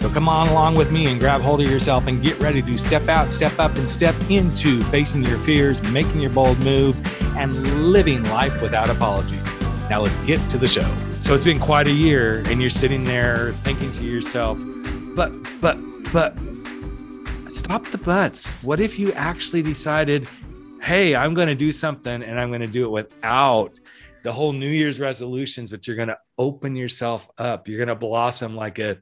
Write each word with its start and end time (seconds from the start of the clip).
So 0.00 0.10
come 0.10 0.28
on 0.28 0.48
along 0.48 0.74
with 0.76 0.92
me 0.92 1.06
and 1.06 1.18
grab 1.18 1.40
hold 1.40 1.60
of 1.60 1.70
yourself 1.70 2.06
and 2.06 2.22
get 2.22 2.38
ready 2.38 2.62
to 2.62 2.78
step 2.78 3.08
out, 3.08 3.32
step 3.32 3.58
up, 3.58 3.74
and 3.76 3.88
step 3.88 4.14
into 4.30 4.82
facing 4.84 5.24
your 5.24 5.38
fears, 5.38 5.82
making 5.90 6.20
your 6.20 6.30
bold 6.30 6.58
moves, 6.60 7.02
and 7.36 7.90
living 7.92 8.22
life 8.24 8.60
without 8.62 8.90
apologies. 8.90 9.42
Now 9.88 10.02
let's 10.02 10.18
get 10.18 10.38
to 10.50 10.58
the 10.58 10.68
show. 10.68 10.88
So 11.22 11.34
it's 11.34 11.44
been 11.44 11.58
quite 11.58 11.88
a 11.88 11.92
year, 11.92 12.44
and 12.46 12.60
you're 12.60 12.70
sitting 12.70 13.04
there 13.04 13.52
thinking 13.62 13.90
to 13.92 14.04
yourself, 14.04 14.60
but, 15.16 15.32
but, 15.60 15.76
but, 16.12 16.36
stop 17.50 17.84
the 17.86 17.98
buts. 17.98 18.52
What 18.62 18.78
if 18.78 18.98
you 18.98 19.12
actually 19.14 19.62
decided, 19.62 20.28
hey, 20.80 21.16
I'm 21.16 21.34
going 21.34 21.48
to 21.48 21.54
do 21.56 21.72
something 21.72 22.22
and 22.22 22.38
I'm 22.38 22.50
going 22.50 22.60
to 22.60 22.68
do 22.68 22.84
it 22.84 22.90
without 22.90 23.80
the 24.22 24.32
whole 24.32 24.52
New 24.52 24.68
Year's 24.68 25.00
resolutions, 25.00 25.72
but 25.72 25.86
you're 25.86 25.96
going 25.96 26.08
to 26.08 26.18
open 26.38 26.76
yourself 26.76 27.28
up. 27.38 27.66
You're 27.66 27.78
going 27.78 27.88
to 27.88 27.96
blossom 27.96 28.54
like 28.54 28.78
a 28.78 28.98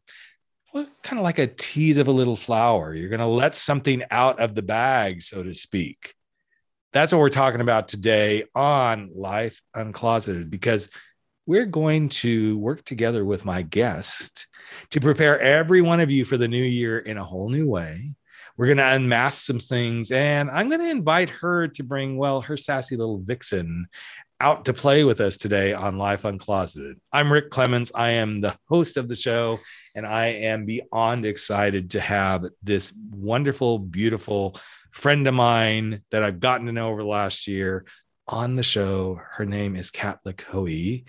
kind 1.03 1.19
of 1.19 1.23
like 1.23 1.39
a 1.39 1.47
tease 1.47 1.99
of 1.99 2.09
a 2.09 2.13
little 2.13 2.37
flower. 2.37 2.95
You're 2.95 3.09
going 3.09 3.21
to 3.21 3.27
let 3.27 3.55
something 3.55 4.03
out 4.11 4.41
of 4.41 4.55
the 4.55 4.63
bag, 4.63 5.23
so 5.23 5.43
to 5.43 5.55
speak. 5.55 6.15
That's 6.93 7.13
what 7.13 7.19
we're 7.19 7.29
talking 7.29 7.61
about 7.61 7.89
today 7.89 8.45
on 8.55 9.11
Life 9.15 9.61
Uncloseted, 9.77 10.51
because 10.51 10.91
we're 11.47 11.67
going 11.67 12.09
to 12.09 12.59
work 12.59 12.85
together 12.85 13.25
with 13.25 13.45
my 13.45 13.63
guest 13.63 14.47
to 14.91 15.01
prepare 15.01 15.39
every 15.39 15.83
one 15.83 16.01
of 16.01 16.11
you 16.11 16.25
for 16.25 16.37
the 16.37 16.49
new 16.49 16.63
year 16.63 16.99
in 16.99 17.19
a 17.19 17.25
whole 17.25 17.49
new 17.49 17.69
way. 17.69 18.13
We're 18.57 18.67
going 18.67 18.79
to 18.79 18.95
unmask 18.95 19.45
some 19.45 19.59
things, 19.59 20.13
and 20.13 20.49
I'm 20.49 20.69
going 20.69 20.81
to 20.81 20.91
invite 20.91 21.31
her 21.31 21.67
to 21.69 21.83
bring, 21.83 22.17
well, 22.17 22.41
her 22.43 22.57
sassy 22.57 22.97
little 22.97 23.19
vixen 23.19 23.89
out 24.41 24.65
to 24.65 24.73
play 24.73 25.05
with 25.05 25.21
us 25.21 25.37
today 25.37 25.73
on 25.73 25.99
Life 25.99 26.23
Uncloseted. 26.23 26.99
I'm 27.13 27.33
Rick 27.33 27.51
Clemens. 27.51 27.93
I 27.95 28.11
am 28.11 28.41
the 28.41 28.57
host 28.69 28.97
of 28.97 29.09
the 29.09 29.17
show, 29.17 29.59
and 29.95 30.07
I 30.07 30.27
am 30.27 30.67
beyond 30.67 31.25
excited 31.25 31.91
to 31.93 32.01
have 32.01 32.45
this 32.63 32.93
wonderful, 33.11 33.79
beautiful 33.79 34.57
friend 34.91 35.27
of 35.27 35.35
mine 35.35 36.03
that 36.11 36.23
I've 36.23 36.41
gotten 36.41 36.67
to 36.67 36.73
know 36.73 36.89
over 36.89 37.03
the 37.03 37.09
last 37.09 37.47
year 37.47 37.87
on 38.27 38.57
the 38.57 38.63
show. 38.63 39.21
Her 39.33 39.47
name 39.47 39.77
is 39.77 39.91
Kat 39.91 40.19
LaCoe, 40.25 41.05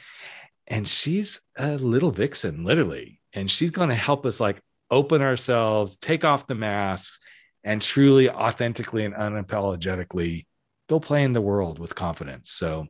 and 0.68 0.88
she's 0.88 1.42
a 1.58 1.76
little 1.76 2.12
vixen, 2.12 2.64
literally. 2.64 3.22
And 3.34 3.50
she's 3.50 3.72
going 3.72 3.90
to 3.90 3.96
help 3.96 4.26
us 4.26 4.40
like 4.40 4.62
open 4.92 5.22
ourselves, 5.22 5.98
take 5.98 6.24
off 6.24 6.48
the 6.48 6.56
masks, 6.56 7.20
and 7.64 7.82
truly, 7.82 8.30
authentically, 8.30 9.06
and 9.06 9.16
unapologetically 9.16 10.46
go 10.88 11.00
play 11.00 11.24
in 11.24 11.34
the 11.34 11.42
world 11.42 11.80
with 11.80 11.96
confidence. 11.96 12.52
So 12.52 12.88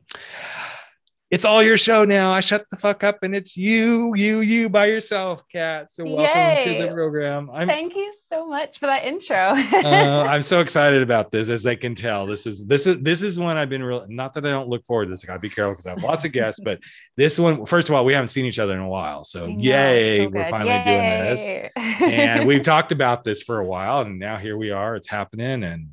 it's 1.30 1.44
all 1.44 1.62
your 1.62 1.76
show 1.76 2.04
now. 2.04 2.32
I 2.32 2.40
shut 2.40 2.64
the 2.70 2.76
fuck 2.76 3.02
up 3.02 3.18
and 3.22 3.34
it's 3.34 3.56
you, 3.56 4.14
you, 4.14 4.40
you 4.40 4.68
by 4.70 4.86
yourself, 4.86 5.42
Kat. 5.50 5.92
So 5.92 6.04
welcome 6.04 6.24
Yay. 6.24 6.62
to 6.64 6.86
the 6.86 6.94
program. 6.94 7.50
I'm, 7.52 7.66
Thank 7.66 7.96
you 7.96 8.14
so 8.28 8.46
much 8.46 8.78
for 8.78 8.86
that 8.86 9.04
intro. 9.04 9.36
uh, 9.36 10.26
I'm 10.30 10.42
so 10.42 10.60
excited 10.60 11.02
about 11.02 11.32
this, 11.32 11.48
as 11.48 11.64
they 11.64 11.74
can 11.74 11.96
tell. 11.96 12.26
This 12.26 12.46
is 12.46 12.64
this 12.64 12.86
is 12.86 12.98
this 13.00 13.22
is 13.22 13.40
one 13.40 13.56
I've 13.56 13.68
been 13.68 13.82
real. 13.82 14.06
Not 14.08 14.34
that 14.34 14.46
I 14.46 14.50
don't 14.50 14.68
look 14.68 14.84
forward 14.84 15.06
to 15.06 15.10
this. 15.10 15.24
I 15.24 15.26
gotta 15.26 15.40
be 15.40 15.48
careful 15.48 15.72
because 15.72 15.86
I 15.86 15.90
have 15.90 16.02
lots 16.02 16.24
of 16.24 16.30
guests, 16.30 16.60
but 16.62 16.78
this 17.16 17.40
one, 17.40 17.66
first 17.66 17.88
of 17.88 17.96
all, 17.96 18.04
we 18.04 18.12
haven't 18.12 18.28
seen 18.28 18.44
each 18.44 18.60
other 18.60 18.74
in 18.74 18.80
a 18.80 18.88
while. 18.88 19.24
So 19.24 19.46
yay, 19.46 20.24
so 20.24 20.30
we're 20.30 20.44
finally 20.44 20.70
yay. 20.70 20.82
doing 20.84 21.00
this. 21.00 22.00
And 22.02 22.46
we've 22.46 22.62
talked 22.64 22.92
about 22.92 23.24
this 23.24 23.42
for 23.42 23.58
a 23.58 23.64
while, 23.64 24.02
and 24.02 24.20
now 24.20 24.36
here 24.36 24.56
we 24.56 24.70
are. 24.70 24.94
It's 24.94 25.08
happening, 25.08 25.64
and 25.64 25.88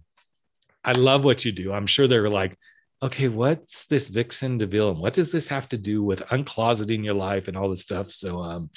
I 0.84 0.94
love 0.94 1.24
what 1.24 1.46
you 1.46 1.52
do. 1.52 1.72
I'm 1.74 1.88
sure 1.88 2.08
they're 2.08 2.30
like 2.30 2.58
okay, 3.04 3.28
what's 3.28 3.86
this 3.88 4.08
Vixen 4.08 4.58
de 4.58 4.66
DeVille? 4.66 4.96
What 4.96 5.14
does 5.14 5.32
this 5.32 5.50
have 5.50 5.68
to 5.70 5.78
do 5.78 6.02
with 6.02 6.22
uncloseting 6.28 7.04
your 7.04 7.14
life 7.14 7.50
and 7.50 7.58
all 7.58 7.70
this 7.70 7.82
stuff? 7.82 8.10
So, 8.10 8.42
um, 8.42 8.70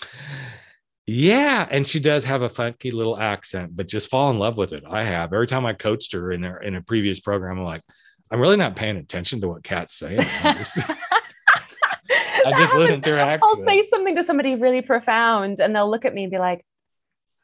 yeah, 1.07 1.69
and 1.71 1.87
she 1.87 2.01
does 2.01 2.25
have 2.25 2.43
a 2.43 2.49
funky 2.49 2.91
little 2.91 3.17
accent, 3.17 3.77
but 3.77 3.87
just 3.87 4.11
fall 4.11 4.31
in 4.31 4.39
love 4.39 4.59
with 4.59 4.73
it. 4.73 4.83
I 4.85 5.05
have 5.05 5.33
every 5.33 5.47
time 5.47 5.65
I 5.65 5.75
coached 5.75 6.13
her 6.13 6.33
in 6.33 6.45
a, 6.45 6.59
in 6.59 6.75
a 6.75 6.83
previous 6.83 7.21
program. 7.21 7.59
I'm 7.59 7.65
like, 7.65 7.83
I'm 8.29 8.41
really 8.41 8.57
not 8.57 8.75
paying 8.75 8.97
attention 8.97 9.41
to 9.43 9.49
what 9.49 9.63
Kat's 9.63 9.95
saying. 9.95 10.19
I 10.43 10.55
just, 10.55 10.91
I 12.45 12.53
just 12.57 12.75
listen 12.75 13.01
to 13.03 13.11
her 13.11 13.19
accent. 13.19 13.43
I'll 13.45 13.65
say 13.65 13.87
something 13.89 14.17
to 14.17 14.25
somebody 14.25 14.57
really 14.57 14.83
profound, 14.83 15.61
and 15.61 15.75
they'll 15.75 15.91
look 15.91 16.05
at 16.05 16.13
me 16.13 16.25
and 16.25 16.33
be 16.33 16.39
like, 16.39 16.67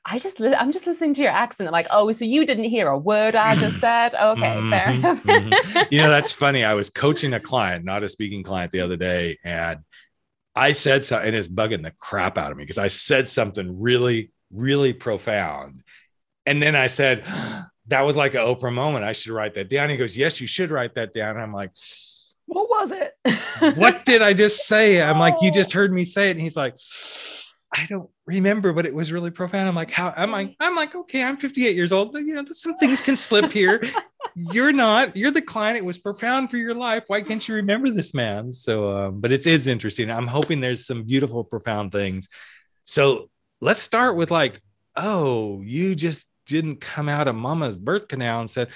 I 0.04 0.18
just 0.18 0.40
li- 0.40 0.54
I'm 0.54 0.72
just 0.72 0.86
listening 0.86 1.14
to 1.14 1.22
your 1.22 1.30
accent. 1.30 1.68
I'm 1.68 1.72
like, 1.72 1.86
oh, 1.90 2.10
so 2.12 2.24
you 2.24 2.44
didn't 2.44 2.64
hear 2.64 2.88
a 2.88 2.98
word 2.98 3.36
I 3.36 3.54
just 3.54 3.78
said? 3.80 4.14
Okay, 4.14 4.42
mm-hmm, 4.42 4.70
fair 4.70 4.90
enough. 4.90 5.22
mm-hmm. 5.22 5.94
You 5.94 6.02
know, 6.02 6.10
that's 6.10 6.32
funny. 6.32 6.64
I 6.64 6.74
was 6.74 6.90
coaching 7.04 7.34
a 7.34 7.40
client, 7.40 7.84
not 7.84 8.02
a 8.02 8.08
speaking 8.08 8.42
client, 8.42 8.72
the 8.72 8.80
other 8.80 8.96
day, 8.96 9.38
and 9.44 9.80
I 10.54 10.72
said 10.72 11.04
something, 11.04 11.28
and 11.28 11.36
it's 11.36 11.48
bugging 11.48 11.84
the 11.84 11.92
crap 11.98 12.36
out 12.36 12.50
of 12.50 12.58
me 12.58 12.64
because 12.64 12.78
I 12.78 12.88
said 12.88 13.28
something 13.28 13.80
really, 13.80 14.32
really 14.50 14.92
profound, 14.92 15.82
and 16.46 16.60
then 16.60 16.74
I 16.74 16.88
said, 16.88 17.24
that 17.88 18.02
was 18.02 18.16
like 18.16 18.34
an 18.34 18.40
Oprah 18.40 18.72
moment. 18.72 19.04
I 19.04 19.12
should 19.12 19.32
write 19.32 19.54
that 19.54 19.68
down. 19.68 19.90
He 19.90 19.96
goes, 19.96 20.16
yes, 20.16 20.40
you 20.40 20.46
should 20.46 20.70
write 20.70 20.94
that 20.94 21.12
down. 21.12 21.30
And 21.36 21.40
I'm 21.40 21.52
like. 21.52 21.72
What 22.46 22.68
was 22.68 22.90
it? 22.90 23.76
what 23.76 24.04
did 24.04 24.20
I 24.20 24.34
just 24.34 24.66
say? 24.66 25.00
I'm 25.00 25.18
like, 25.18 25.36
you 25.40 25.50
just 25.54 25.72
heard 25.72 25.92
me 25.92 26.04
say 26.04 26.28
it. 26.28 26.32
And 26.32 26.40
he's 26.40 26.56
like, 26.56 26.76
I 27.72 27.86
don't 27.86 28.10
remember, 28.26 28.72
but 28.74 28.84
it 28.84 28.94
was 28.94 29.12
really 29.12 29.30
profound. 29.30 29.66
I'm 29.66 29.74
like, 29.74 29.90
how 29.90 30.12
am 30.14 30.34
I? 30.34 30.54
I'm 30.60 30.76
like, 30.76 30.94
okay, 30.94 31.24
I'm 31.24 31.38
58 31.38 31.74
years 31.74 31.92
old, 31.92 32.12
but 32.12 32.22
you 32.22 32.34
know, 32.34 32.44
some 32.52 32.76
things 32.76 33.00
can 33.00 33.16
slip 33.16 33.50
here. 33.50 33.82
you're 34.34 34.72
not, 34.72 35.16
you're 35.16 35.30
the 35.30 35.40
client. 35.40 35.78
It 35.78 35.84
was 35.84 35.96
profound 35.98 36.50
for 36.50 36.58
your 36.58 36.74
life. 36.74 37.04
Why 37.06 37.22
can't 37.22 37.46
you 37.46 37.54
remember 37.56 37.88
this 37.88 38.12
man? 38.12 38.52
So, 38.52 38.96
um, 38.96 39.20
but 39.20 39.32
it 39.32 39.46
is 39.46 39.66
interesting. 39.66 40.10
I'm 40.10 40.26
hoping 40.26 40.60
there's 40.60 40.86
some 40.86 41.04
beautiful, 41.04 41.44
profound 41.44 41.92
things. 41.92 42.28
So 42.84 43.30
let's 43.62 43.80
start 43.80 44.16
with 44.16 44.30
like, 44.30 44.60
oh, 44.94 45.62
you 45.62 45.94
just 45.94 46.26
didn't 46.46 46.80
come 46.80 47.08
out 47.08 47.26
of 47.26 47.34
mama's 47.34 47.78
birth 47.78 48.06
canal 48.08 48.40
and 48.40 48.50
said, 48.50 48.68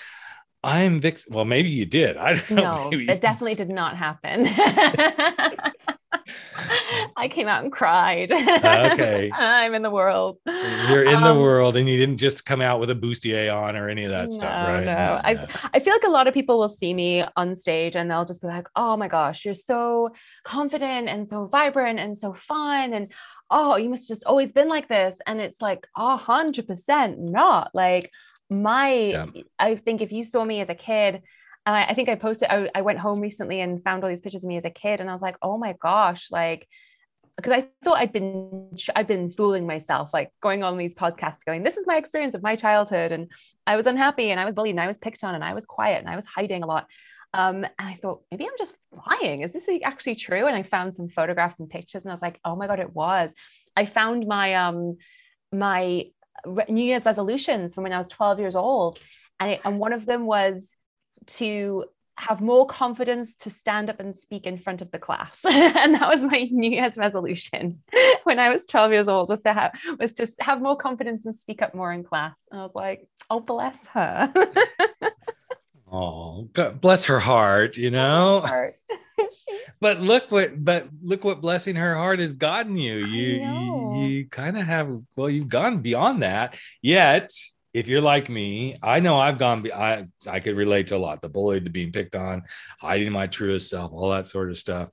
I'm 0.63 1.01
Vix. 1.01 1.27
Well, 1.29 1.45
maybe 1.45 1.69
you 1.69 1.87
did. 1.87 2.17
I 2.17 2.35
don't 2.35 2.51
know. 2.51 2.91
No, 2.91 2.99
it 2.99 3.21
definitely 3.21 3.55
did 3.55 3.69
not 3.69 3.97
happen. 3.97 4.47
I 7.19 7.29
came 7.29 7.49
out 7.49 7.63
and 7.63 7.73
cried. 7.73 8.31
Okay. 8.31 9.31
I'm 9.35 9.75
in 9.75 9.81
the 9.81 9.91
world. 9.91 10.39
You're 10.47 11.05
in 11.05 11.17
um, 11.17 11.25
the 11.25 11.41
world 11.41 11.77
and 11.77 11.89
you 11.89 11.97
didn't 11.97 12.19
just 12.19 12.45
come 12.45 12.61
out 12.61 12.79
with 12.79 12.91
a 12.91 12.95
bustier 12.95 13.55
on 13.55 13.75
or 13.75 13.89
any 13.89 14.05
of 14.05 14.11
that 14.11 14.27
no, 14.27 14.31
stuff, 14.31 14.69
right? 14.69 14.85
No. 14.85 14.95
no. 14.95 15.21
I, 15.25 15.49
I 15.73 15.79
feel 15.79 15.95
like 15.95 16.05
a 16.05 16.11
lot 16.11 16.29
of 16.29 16.35
people 16.35 16.59
will 16.59 16.69
see 16.69 16.93
me 16.93 17.25
on 17.35 17.55
stage 17.55 17.97
and 17.97 18.11
they'll 18.11 18.27
just 18.27 18.43
be 18.43 18.49
like, 18.49 18.69
oh 18.77 18.99
my 18.99 19.09
gosh, 19.09 19.47
you're 19.47 19.55
so 19.55 20.11
confident 20.45 21.09
and 21.09 21.27
so 21.27 21.47
vibrant 21.47 21.99
and 21.99 22.17
so 22.19 22.35
fun. 22.35 22.93
And 22.93 23.11
oh, 23.51 23.77
you 23.77 23.89
must 23.89 24.09
just 24.09 24.25
always 24.25 24.53
been 24.53 24.69
like 24.69 24.89
this. 24.89 25.17
And 25.27 25.41
it's 25.41 25.63
like 25.63 25.87
a 25.97 26.19
hundred 26.19 26.67
percent 26.67 27.19
not 27.19 27.71
like 27.75 28.11
my, 28.51 28.93
yeah. 28.93 29.27
I 29.59 29.77
think 29.77 30.03
if 30.03 30.13
you 30.13 30.23
saw 30.25 30.45
me 30.45 30.61
as 30.61 30.69
a 30.69 30.75
kid, 30.75 31.23
and 31.65 31.75
I, 31.75 31.85
I 31.85 31.95
think 31.95 32.11
I 32.11 32.15
posted, 32.15 32.49
I, 32.51 32.71
I 32.75 32.83
went 32.83 32.99
home 32.99 33.21
recently 33.21 33.61
and 33.61 33.83
found 33.83 34.05
all 34.05 34.11
these 34.11 34.21
pictures 34.21 34.45
of 34.45 34.49
me 34.49 34.59
as 34.59 34.65
a 34.65 34.71
kid. 34.71 35.01
And 35.01 35.09
I 35.09 35.13
was 35.15 35.23
like, 35.23 35.37
oh 35.43 35.57
my 35.57 35.75
gosh, 35.81 36.31
like, 36.31 36.69
because 37.37 37.53
I 37.53 37.69
thought 37.85 37.99
I'd 37.99 38.13
been 38.13 38.71
I'd 38.95 39.07
been 39.07 39.31
fooling 39.31 39.67
myself, 39.67 40.11
like 40.13 40.31
going 40.43 40.63
on 40.63 40.79
these 40.79 40.95
podcasts, 40.95 41.45
going, 41.45 41.63
"This 41.63 41.77
is 41.77 41.87
my 41.87 41.97
experience 41.97 42.35
of 42.35 42.43
my 42.43 42.57
childhood," 42.57 43.13
and 43.13 43.31
I 43.67 43.77
was 43.77 43.87
unhappy, 43.87 44.31
and 44.31 44.41
I 44.41 44.47
was 44.47 44.55
bullied, 44.55 44.71
and 44.71 44.81
I 44.81 44.87
was 44.87 44.99
picked 44.99 45.23
on, 45.23 45.35
and 45.35 45.45
I 45.45 45.55
was 45.55 45.67
quiet, 45.67 46.01
and 46.01 46.09
I 46.09 46.17
was 46.17 46.25
hiding 46.25 46.63
a 46.63 46.67
lot. 46.67 46.87
Um, 47.35 47.57
and 47.65 47.71
I 47.79 47.95
thought 47.95 48.23
maybe 48.31 48.45
I'm 48.45 48.57
just 48.59 48.77
lying. 49.11 49.43
Is 49.43 49.53
this 49.53 49.69
actually 49.85 50.15
true? 50.15 50.47
And 50.47 50.57
I 50.57 50.63
found 50.63 50.95
some 50.95 51.09
photographs 51.09 51.61
and 51.61 51.69
pictures, 51.69 52.05
and 52.05 52.11
I 52.11 52.15
was 52.15 52.23
like, 52.23 52.41
"Oh 52.45 52.57
my 52.57 52.67
god, 52.67 52.81
it 52.81 52.95
was." 52.95 53.35
I 53.77 53.85
found 53.85 54.27
my 54.27 54.55
um 54.55 54.97
my 55.53 56.07
New 56.69 56.85
Year's 56.85 57.05
resolutions 57.05 57.75
from 57.75 57.85
when 57.85 57.93
I 57.93 57.99
was 57.99 58.09
12 58.09 58.41
years 58.41 58.57
old, 58.57 58.99
and, 59.41 59.53
it, 59.53 59.61
and 59.65 59.79
one 59.79 59.93
of 59.93 60.07
them 60.07 60.27
was 60.27 60.75
to 61.27 61.85
have 62.19 62.41
more 62.41 62.67
confidence 62.67 63.37
to 63.37 63.51
stand 63.51 63.91
up 63.91 64.01
and 64.01 64.17
speak 64.17 64.47
in 64.47 64.59
front 64.59 64.81
of 64.81 64.91
the 64.91 64.99
class. 64.99 65.39
And 65.45 65.95
that 65.95 66.09
was 66.09 66.23
my 66.23 66.49
new 66.51 66.71
year's 66.71 66.97
resolution 66.97 67.83
when 68.25 68.39
i 68.39 68.51
was 68.51 68.67
12 68.67 68.93
years 68.93 69.09
old 69.09 69.29
was 69.29 69.43
to 69.43 69.53
have 69.53 69.73
was 69.99 70.15
to 70.15 70.29
have 70.41 70.61
more 70.61 70.77
confidence 70.77 71.27
and 71.27 71.37
speak 71.37 71.63
up 71.63 71.75
more 71.75 71.93
in 71.93 72.03
class. 72.03 72.35
And 72.51 72.61
i 72.61 72.63
was 72.63 72.75
like 72.75 73.07
oh 73.31 73.41
bless 73.41 73.79
her. 73.89 74.33
Oh 75.89 76.49
God, 76.53 76.81
bless 76.81 77.05
her 77.05 77.21
heart 77.21 77.77
you 77.77 77.93
know? 77.93 78.41
heart. 78.41 78.75
but 79.81 80.01
look 80.01 80.33
what 80.33 80.53
but 80.63 80.89
look 81.01 81.23
what 81.23 81.41
blessing 81.41 81.77
her 81.77 81.95
heart 81.95 82.19
has 82.19 82.33
gotten 82.33 82.77
you. 82.77 82.97
You 82.97 83.47
you, 83.47 83.95
you 84.03 84.27
kind 84.27 84.59
of 84.59 84.67
have 84.67 84.91
well 85.15 85.31
you've 85.31 85.49
gone 85.49 85.83
beyond 85.83 86.25
that 86.25 86.59
yet 86.83 87.31
if 87.77 87.89
you're 87.89 88.01
like 88.01 88.31
me, 88.31 88.75
I 88.83 89.01
know 89.01 89.21
I've 89.21 89.37
gone. 89.39 89.71
I 89.71 90.07
I 90.27 90.41
could 90.41 90.57
relate 90.57 90.87
to 90.87 90.97
a 90.97 90.99
lot. 90.99 91.21
The 91.21 91.29
bullied, 91.29 91.67
the 91.67 91.71
being 91.71 91.93
picked 91.93 92.17
on, 92.17 92.45
hiding 92.81 93.13
my 93.13 93.27
truest 93.27 93.69
self, 93.69 93.93
all 93.93 94.11
that 94.13 94.27
sort 94.27 94.49
of 94.49 94.57
stuff. 94.57 94.89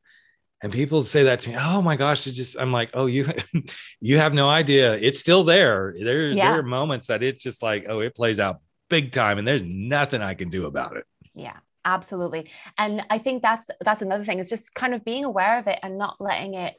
And 0.61 0.71
people 0.71 1.03
say 1.03 1.23
that 1.23 1.39
to 1.41 1.49
me. 1.49 1.55
Oh 1.57 1.81
my 1.81 1.95
gosh! 1.95 2.27
It's 2.27 2.35
just 2.35 2.57
I'm 2.59 2.73
like, 2.73 2.89
oh, 2.93 3.05
you 3.05 3.25
you 4.01 4.17
have 4.17 4.33
no 4.33 4.49
idea. 4.49 4.95
It's 4.95 5.21
still 5.21 5.45
there. 5.45 5.95
There 5.97 6.31
yeah. 6.31 6.49
there 6.49 6.59
are 6.59 6.63
moments 6.63 7.07
that 7.07 7.23
it's 7.23 7.41
just 7.41 7.63
like, 7.63 7.85
oh, 7.87 8.01
it 8.01 8.15
plays 8.15 8.37
out 8.37 8.59
big 8.89 9.13
time, 9.13 9.37
and 9.37 9.47
there's 9.47 9.63
nothing 9.63 10.21
I 10.21 10.33
can 10.33 10.49
do 10.49 10.65
about 10.65 10.97
it. 10.97 11.05
Yeah, 11.33 11.55
absolutely. 11.85 12.51
And 12.77 13.01
I 13.09 13.17
think 13.17 13.41
that's 13.41 13.65
that's 13.79 14.01
another 14.01 14.25
thing. 14.25 14.39
Is 14.39 14.49
just 14.49 14.75
kind 14.75 14.93
of 14.93 15.05
being 15.05 15.23
aware 15.23 15.57
of 15.57 15.67
it 15.67 15.79
and 15.81 15.97
not 15.97 16.19
letting 16.19 16.55
it 16.55 16.75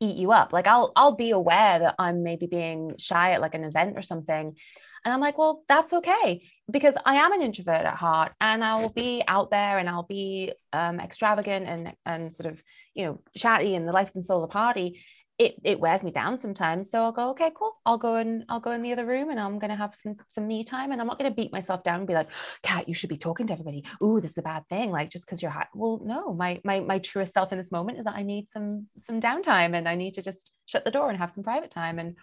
eat 0.00 0.16
you 0.16 0.32
up. 0.32 0.52
Like 0.52 0.66
I'll 0.66 0.90
I'll 0.96 1.14
be 1.14 1.30
aware 1.30 1.78
that 1.78 1.94
I'm 2.00 2.24
maybe 2.24 2.46
being 2.46 2.96
shy 2.98 3.32
at 3.32 3.40
like 3.40 3.54
an 3.54 3.62
event 3.62 3.96
or 3.96 4.02
something. 4.02 4.56
And 5.06 5.14
I'm 5.14 5.20
like, 5.20 5.38
well, 5.38 5.62
that's 5.68 5.92
okay 5.92 6.42
because 6.68 6.94
I 7.06 7.14
am 7.14 7.32
an 7.32 7.40
introvert 7.40 7.86
at 7.86 7.94
heart 7.94 8.32
and 8.40 8.64
I 8.64 8.82
will 8.82 8.90
be 8.90 9.22
out 9.28 9.52
there 9.52 9.78
and 9.78 9.88
I'll 9.88 10.02
be 10.02 10.52
um, 10.72 10.98
extravagant 10.98 11.68
and, 11.68 11.94
and 12.04 12.34
sort 12.34 12.52
of, 12.52 12.60
you 12.92 13.04
know, 13.04 13.20
chatty 13.36 13.76
and 13.76 13.86
the 13.86 13.92
life 13.92 14.10
and 14.14 14.24
soul 14.24 14.42
of 14.42 14.50
the 14.50 14.52
party 14.52 15.00
it 15.38 15.56
it 15.64 15.78
wears 15.78 16.02
me 16.02 16.10
down 16.10 16.38
sometimes. 16.38 16.90
So 16.90 17.02
I'll 17.02 17.12
go, 17.12 17.30
okay, 17.30 17.50
cool. 17.54 17.76
I'll 17.84 17.98
go 17.98 18.16
and 18.16 18.44
I'll 18.48 18.60
go 18.60 18.72
in 18.72 18.82
the 18.82 18.92
other 18.92 19.04
room 19.04 19.28
and 19.28 19.38
I'm 19.38 19.58
gonna 19.58 19.76
have 19.76 19.94
some 19.94 20.16
some 20.28 20.46
me 20.46 20.64
time. 20.64 20.92
And 20.92 21.00
I'm 21.00 21.06
not 21.06 21.18
gonna 21.18 21.30
beat 21.30 21.52
myself 21.52 21.84
down 21.84 21.98
and 21.98 22.08
be 22.08 22.14
like, 22.14 22.30
Kat, 22.62 22.88
you 22.88 22.94
should 22.94 23.10
be 23.10 23.18
talking 23.18 23.46
to 23.48 23.52
everybody. 23.52 23.84
Ooh, 24.02 24.20
this 24.20 24.30
is 24.32 24.38
a 24.38 24.42
bad 24.42 24.66
thing. 24.68 24.90
Like 24.90 25.10
just 25.10 25.26
because 25.26 25.42
you're 25.42 25.50
hot. 25.50 25.68
Well, 25.74 26.00
no, 26.02 26.32
my 26.32 26.60
my 26.64 26.80
my 26.80 26.98
truest 27.00 27.34
self 27.34 27.52
in 27.52 27.58
this 27.58 27.70
moment 27.70 27.98
is 27.98 28.06
that 28.06 28.16
I 28.16 28.22
need 28.22 28.48
some 28.48 28.86
some 29.02 29.20
downtime 29.20 29.76
and 29.76 29.88
I 29.88 29.94
need 29.94 30.14
to 30.14 30.22
just 30.22 30.52
shut 30.64 30.84
the 30.84 30.90
door 30.90 31.10
and 31.10 31.18
have 31.18 31.32
some 31.32 31.44
private 31.44 31.70
time. 31.70 31.98
And 31.98 32.16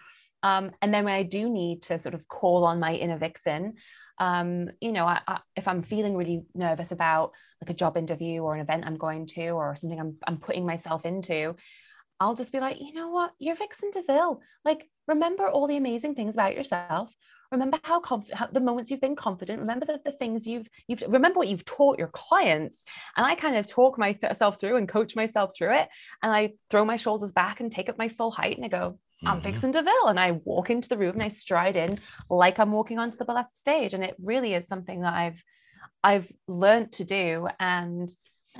um, 0.44 0.72
and 0.82 0.92
then 0.92 1.04
when 1.04 1.14
I 1.14 1.22
do 1.22 1.48
need 1.48 1.82
to 1.84 1.98
sort 1.98 2.14
of 2.14 2.28
call 2.28 2.64
on 2.64 2.78
my 2.78 2.92
inner 2.92 3.16
vixen, 3.16 3.74
um, 4.18 4.68
you 4.78 4.92
know, 4.92 5.06
I, 5.06 5.20
I, 5.26 5.40
if 5.56 5.66
I'm 5.66 5.82
feeling 5.82 6.14
really 6.14 6.42
nervous 6.54 6.92
about 6.92 7.32
like 7.62 7.70
a 7.70 7.74
job 7.74 7.96
interview 7.96 8.42
or 8.42 8.54
an 8.54 8.60
event 8.60 8.84
I'm 8.86 8.98
going 8.98 9.26
to 9.28 9.48
or 9.48 9.74
something 9.74 9.98
I'm, 9.98 10.16
I'm 10.26 10.36
putting 10.36 10.66
myself 10.66 11.06
into, 11.06 11.56
I'll 12.20 12.34
just 12.34 12.52
be 12.52 12.60
like, 12.60 12.76
you 12.78 12.92
know 12.92 13.08
what? 13.08 13.32
You're 13.38 13.56
Vixen 13.56 13.90
DeVille. 13.90 14.42
Like, 14.66 14.86
remember 15.08 15.48
all 15.48 15.66
the 15.66 15.78
amazing 15.78 16.14
things 16.14 16.34
about 16.34 16.54
yourself. 16.54 17.10
Remember 17.50 17.78
how, 17.82 18.00
conf- 18.00 18.30
how 18.32 18.48
the 18.48 18.60
moments 18.60 18.90
you've 18.90 19.00
been 19.00 19.16
confident. 19.16 19.60
Remember 19.60 19.86
the, 19.86 19.98
the 20.04 20.12
things 20.12 20.46
you've 20.46 20.68
you've 20.88 21.04
remember 21.08 21.38
what 21.38 21.48
you've 21.48 21.64
taught 21.64 21.98
your 21.98 22.08
clients. 22.08 22.82
And 23.16 23.24
I 23.24 23.34
kind 23.34 23.56
of 23.56 23.66
talk 23.66 23.98
myself 23.98 24.60
through 24.60 24.76
and 24.76 24.88
coach 24.88 25.16
myself 25.16 25.52
through 25.56 25.74
it. 25.78 25.88
And 26.22 26.32
I 26.32 26.52
throw 26.68 26.84
my 26.84 26.96
shoulders 26.96 27.32
back 27.32 27.60
and 27.60 27.72
take 27.72 27.88
up 27.88 27.96
my 27.96 28.08
full 28.10 28.30
height 28.30 28.56
and 28.56 28.64
I 28.64 28.68
go, 28.68 28.98
I'm 29.26 29.36
mm-hmm. 29.36 29.40
Vixen 29.40 29.70
DeVille. 29.70 30.08
And 30.08 30.20
I 30.20 30.32
walk 30.44 30.70
into 30.70 30.88
the 30.88 30.98
room 30.98 31.14
and 31.14 31.22
I 31.22 31.28
stride 31.28 31.76
in 31.76 31.98
like 32.28 32.58
I'm 32.58 32.72
walking 32.72 32.98
onto 32.98 33.16
the 33.16 33.24
burlesque 33.24 33.56
stage. 33.56 33.94
And 33.94 34.04
it 34.04 34.16
really 34.22 34.54
is 34.54 34.66
something 34.66 35.02
that 35.02 35.14
I've 35.14 35.42
I've 36.02 36.30
learned 36.46 36.92
to 36.92 37.04
do. 37.04 37.48
And 37.58 38.08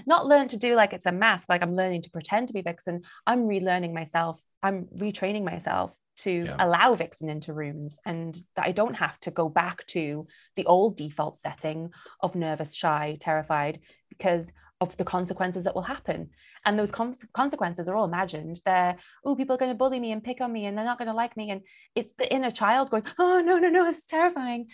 not 0.06 0.26
learned 0.26 0.50
to 0.50 0.56
do 0.56 0.74
like 0.74 0.92
it's 0.92 1.06
a 1.06 1.12
mask, 1.12 1.48
like 1.48 1.62
I'm 1.62 1.76
learning 1.76 2.02
to 2.02 2.10
pretend 2.10 2.48
to 2.48 2.54
be 2.54 2.62
Vixen. 2.62 3.02
I'm 3.26 3.46
relearning 3.46 3.92
myself. 3.92 4.42
I'm 4.62 4.86
retraining 4.96 5.44
myself 5.44 5.92
to 6.16 6.44
yeah. 6.44 6.56
allow 6.58 6.94
Vixen 6.94 7.28
into 7.28 7.52
rooms 7.52 7.98
and 8.04 8.38
that 8.56 8.66
I 8.66 8.72
don't 8.72 8.94
have 8.94 9.18
to 9.20 9.30
go 9.30 9.48
back 9.48 9.86
to 9.88 10.26
the 10.56 10.66
old 10.66 10.96
default 10.96 11.38
setting 11.38 11.90
of 12.20 12.34
nervous, 12.34 12.74
shy, 12.74 13.18
terrified 13.20 13.80
because 14.08 14.52
of 14.80 14.96
the 14.96 15.04
consequences 15.04 15.64
that 15.64 15.74
will 15.74 15.82
happen. 15.82 16.30
And 16.64 16.78
those 16.78 16.90
con- 16.90 17.14
consequences 17.34 17.88
are 17.88 17.96
all 17.96 18.06
imagined. 18.06 18.60
They're, 18.64 18.96
oh, 19.24 19.36
people 19.36 19.54
are 19.54 19.58
going 19.58 19.70
to 19.70 19.76
bully 19.76 20.00
me 20.00 20.12
and 20.12 20.24
pick 20.24 20.40
on 20.40 20.52
me 20.52 20.66
and 20.66 20.76
they're 20.76 20.84
not 20.84 20.98
going 20.98 21.08
to 21.08 21.14
like 21.14 21.36
me. 21.36 21.50
And 21.50 21.60
it's 21.94 22.14
the 22.16 22.32
inner 22.32 22.50
child 22.50 22.90
going, 22.90 23.04
oh, 23.18 23.40
no, 23.44 23.58
no, 23.58 23.68
no, 23.68 23.84
this 23.84 23.98
is 23.98 24.06
terrifying. 24.06 24.66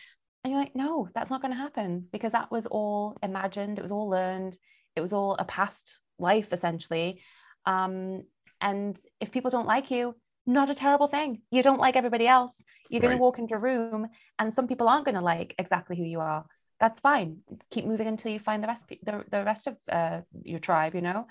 And 0.44 0.52
you're 0.52 0.60
like, 0.60 0.76
no, 0.76 1.08
that's 1.14 1.30
not 1.30 1.42
going 1.42 1.52
to 1.52 1.58
happen 1.58 2.06
because 2.12 2.32
that 2.32 2.50
was 2.50 2.66
all 2.66 3.18
imagined. 3.22 3.78
It 3.78 3.82
was 3.82 3.92
all 3.92 4.08
learned 4.08 4.56
it 4.96 5.00
was 5.00 5.12
all 5.12 5.36
a 5.38 5.44
past 5.44 5.98
life 6.18 6.52
essentially 6.52 7.20
um, 7.66 8.22
and 8.60 8.98
if 9.20 9.30
people 9.30 9.50
don't 9.50 9.66
like 9.66 9.90
you 9.90 10.14
not 10.46 10.70
a 10.70 10.74
terrible 10.74 11.08
thing 11.08 11.40
you 11.50 11.62
don't 11.62 11.80
like 11.80 11.96
everybody 11.96 12.26
else 12.26 12.54
you're 12.88 13.00
going 13.00 13.16
to 13.16 13.22
walk 13.22 13.38
into 13.38 13.54
a 13.54 13.58
room 13.58 14.08
and 14.38 14.52
some 14.52 14.66
people 14.66 14.88
aren't 14.88 15.04
going 15.04 15.14
to 15.14 15.20
like 15.20 15.54
exactly 15.58 15.96
who 15.96 16.04
you 16.04 16.20
are 16.20 16.44
that's 16.80 17.00
fine 17.00 17.38
keep 17.70 17.84
moving 17.84 18.06
until 18.06 18.32
you 18.32 18.38
find 18.38 18.62
the 18.62 18.68
rest 18.68 18.88
the, 18.88 19.24
the 19.30 19.44
rest 19.44 19.66
of 19.66 19.76
uh, 19.90 20.20
your 20.42 20.58
tribe 20.58 20.94
you 20.94 21.00
know 21.00 21.26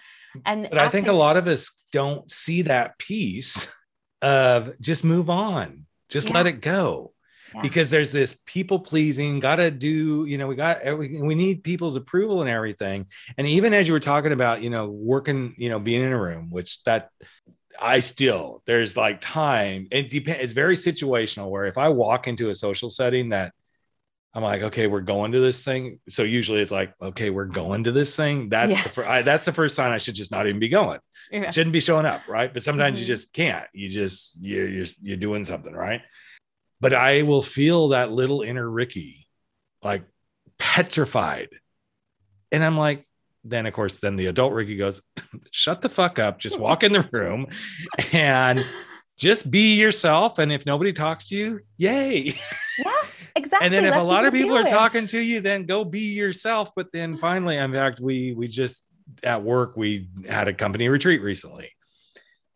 and 0.45 0.67
but 0.69 0.77
i 0.77 0.89
think 0.89 1.07
a 1.07 1.13
lot 1.13 1.37
of 1.37 1.47
us 1.47 1.83
don't 1.91 2.29
see 2.29 2.61
that 2.61 2.97
piece 2.97 3.67
of 4.21 4.79
just 4.79 5.03
move 5.03 5.29
on 5.29 5.85
just 6.09 6.27
yeah. 6.27 6.33
let 6.33 6.47
it 6.47 6.61
go 6.61 7.13
because 7.63 7.89
there's 7.89 8.11
this 8.11 8.39
people 8.45 8.77
pleasing 8.77 9.39
gotta 9.39 9.71
do 9.71 10.25
you 10.25 10.37
know 10.37 10.45
we 10.45 10.55
got 10.55 10.85
we 10.97 11.33
need 11.33 11.63
people's 11.63 11.95
approval 11.95 12.41
and 12.41 12.49
everything 12.49 13.07
and 13.37 13.47
even 13.47 13.73
as 13.73 13.87
you 13.87 13.93
were 13.93 13.99
talking 13.99 14.31
about 14.31 14.61
you 14.61 14.69
know 14.69 14.87
working 14.87 15.55
you 15.57 15.69
know 15.69 15.79
being 15.79 16.03
in 16.03 16.11
a 16.11 16.19
room 16.19 16.49
which 16.51 16.83
that 16.83 17.09
I 17.81 18.01
still 18.01 18.61
there's 18.65 18.97
like 18.97 19.21
time. 19.21 19.87
It 19.91 20.09
depends. 20.09 20.43
It's 20.43 20.53
very 20.53 20.75
situational. 20.75 21.49
Where 21.49 21.65
if 21.65 21.77
I 21.77 21.89
walk 21.89 22.27
into 22.27 22.49
a 22.49 22.55
social 22.55 22.89
setting 22.89 23.29
that 23.29 23.53
I'm 24.35 24.43
like, 24.43 24.61
okay, 24.61 24.85
we're 24.85 25.01
going 25.01 25.31
to 25.31 25.39
this 25.39 25.63
thing. 25.63 25.99
So 26.07 26.21
usually 26.21 26.61
it's 26.61 26.71
like, 26.71 26.93
okay, 27.01 27.31
we're 27.31 27.45
going 27.45 27.85
to 27.85 27.91
this 27.91 28.15
thing. 28.15 28.49
That's 28.49 28.77
yeah. 28.77 28.83
the 28.83 28.89
first. 28.89 29.25
That's 29.25 29.45
the 29.45 29.53
first 29.53 29.75
sign 29.75 29.91
I 29.91 29.97
should 29.97 30.15
just 30.15 30.31
not 30.31 30.45
even 30.45 30.59
be 30.59 30.69
going. 30.69 30.99
Yeah. 31.31 31.49
Shouldn't 31.49 31.73
be 31.73 31.79
showing 31.79 32.05
up, 32.05 32.27
right? 32.27 32.53
But 32.53 32.61
sometimes 32.61 32.99
mm-hmm. 32.99 33.01
you 33.01 33.07
just 33.07 33.33
can't. 33.33 33.65
You 33.73 33.89
just 33.89 34.37
you're, 34.39 34.67
you're 34.67 34.85
you're 35.01 35.17
doing 35.17 35.43
something, 35.45 35.73
right? 35.73 36.01
but 36.81 36.93
I 36.93 37.23
will 37.23 37.41
feel 37.41 37.89
that 37.89 38.11
little 38.11 38.41
inner 38.41 38.67
Ricky 38.69 39.27
like 39.83 40.03
petrified. 40.57 41.49
And 42.51 42.63
I'm 42.63 42.77
like, 42.77 43.05
then 43.43 43.65
of 43.65 43.73
course, 43.73 43.99
then 43.99 44.15
the 44.15 44.27
adult 44.27 44.53
Ricky 44.53 44.77
goes, 44.77 45.01
shut 45.51 45.81
the 45.81 45.89
fuck 45.89 46.19
up, 46.19 46.39
just 46.39 46.59
walk 46.59 46.83
in 46.83 46.93
the 46.93 47.07
room 47.11 47.47
and 48.11 48.65
just 49.17 49.49
be 49.49 49.75
yourself. 49.75 50.39
And 50.39 50.51
if 50.51 50.65
nobody 50.65 50.93
talks 50.93 51.29
to 51.29 51.35
you, 51.35 51.59
yay. 51.77 52.39
Yeah, 52.77 52.91
exactly. 53.35 53.65
and 53.65 53.73
then 53.73 53.85
if 53.85 53.91
Let 53.91 53.99
a 54.01 54.03
lot 54.03 54.25
of 54.25 54.33
people 54.33 54.55
are 54.55 54.65
it. 54.65 54.69
talking 54.69 55.07
to 55.07 55.19
you, 55.19 55.41
then 55.41 55.65
go 55.65 55.83
be 55.83 56.13
yourself. 56.13 56.71
But 56.75 56.91
then 56.91 57.17
finally, 57.17 57.57
in 57.57 57.73
fact, 57.73 57.99
we 57.99 58.33
we 58.33 58.47
just 58.47 58.85
at 59.23 59.43
work, 59.43 59.75
we 59.75 60.09
had 60.27 60.47
a 60.47 60.53
company 60.53 60.87
retreat 60.89 61.21
recently 61.21 61.71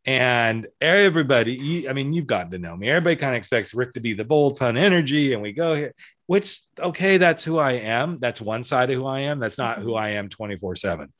and 0.06 0.68
everybody, 0.82 1.88
I 1.88 1.94
mean, 1.94 2.12
you've 2.12 2.28
gotten 2.28 2.52
to 2.52 2.58
know 2.58 2.76
me. 2.76 2.90
Everybody 2.90 3.16
kind 3.16 3.34
of 3.34 3.38
expects 3.38 3.74
Rick 3.74 3.94
to 3.94 4.02
be 4.02 4.14
the 4.14 4.26
bold, 4.26 4.58
fun 4.58 4.76
energy, 4.76 5.32
and 5.32 5.42
we 5.42 5.54
go 5.54 5.76
here, 5.76 5.94
which, 6.28 6.60
okay, 6.78 7.18
that's 7.18 7.44
who 7.44 7.58
I 7.58 7.74
am. 7.74 8.20
That's 8.20 8.42
one 8.42 8.66
side 8.66 8.90
of 8.90 8.98
who 8.98 9.06
I 9.06 9.22
am. 9.22 9.40
That's 9.40 9.58
not 9.58 9.80
who 9.80 9.92
mm-hmm. 9.92 10.04
I 10.04 10.10
am 10.12 10.28
24 10.28 10.76
7. 10.76 11.14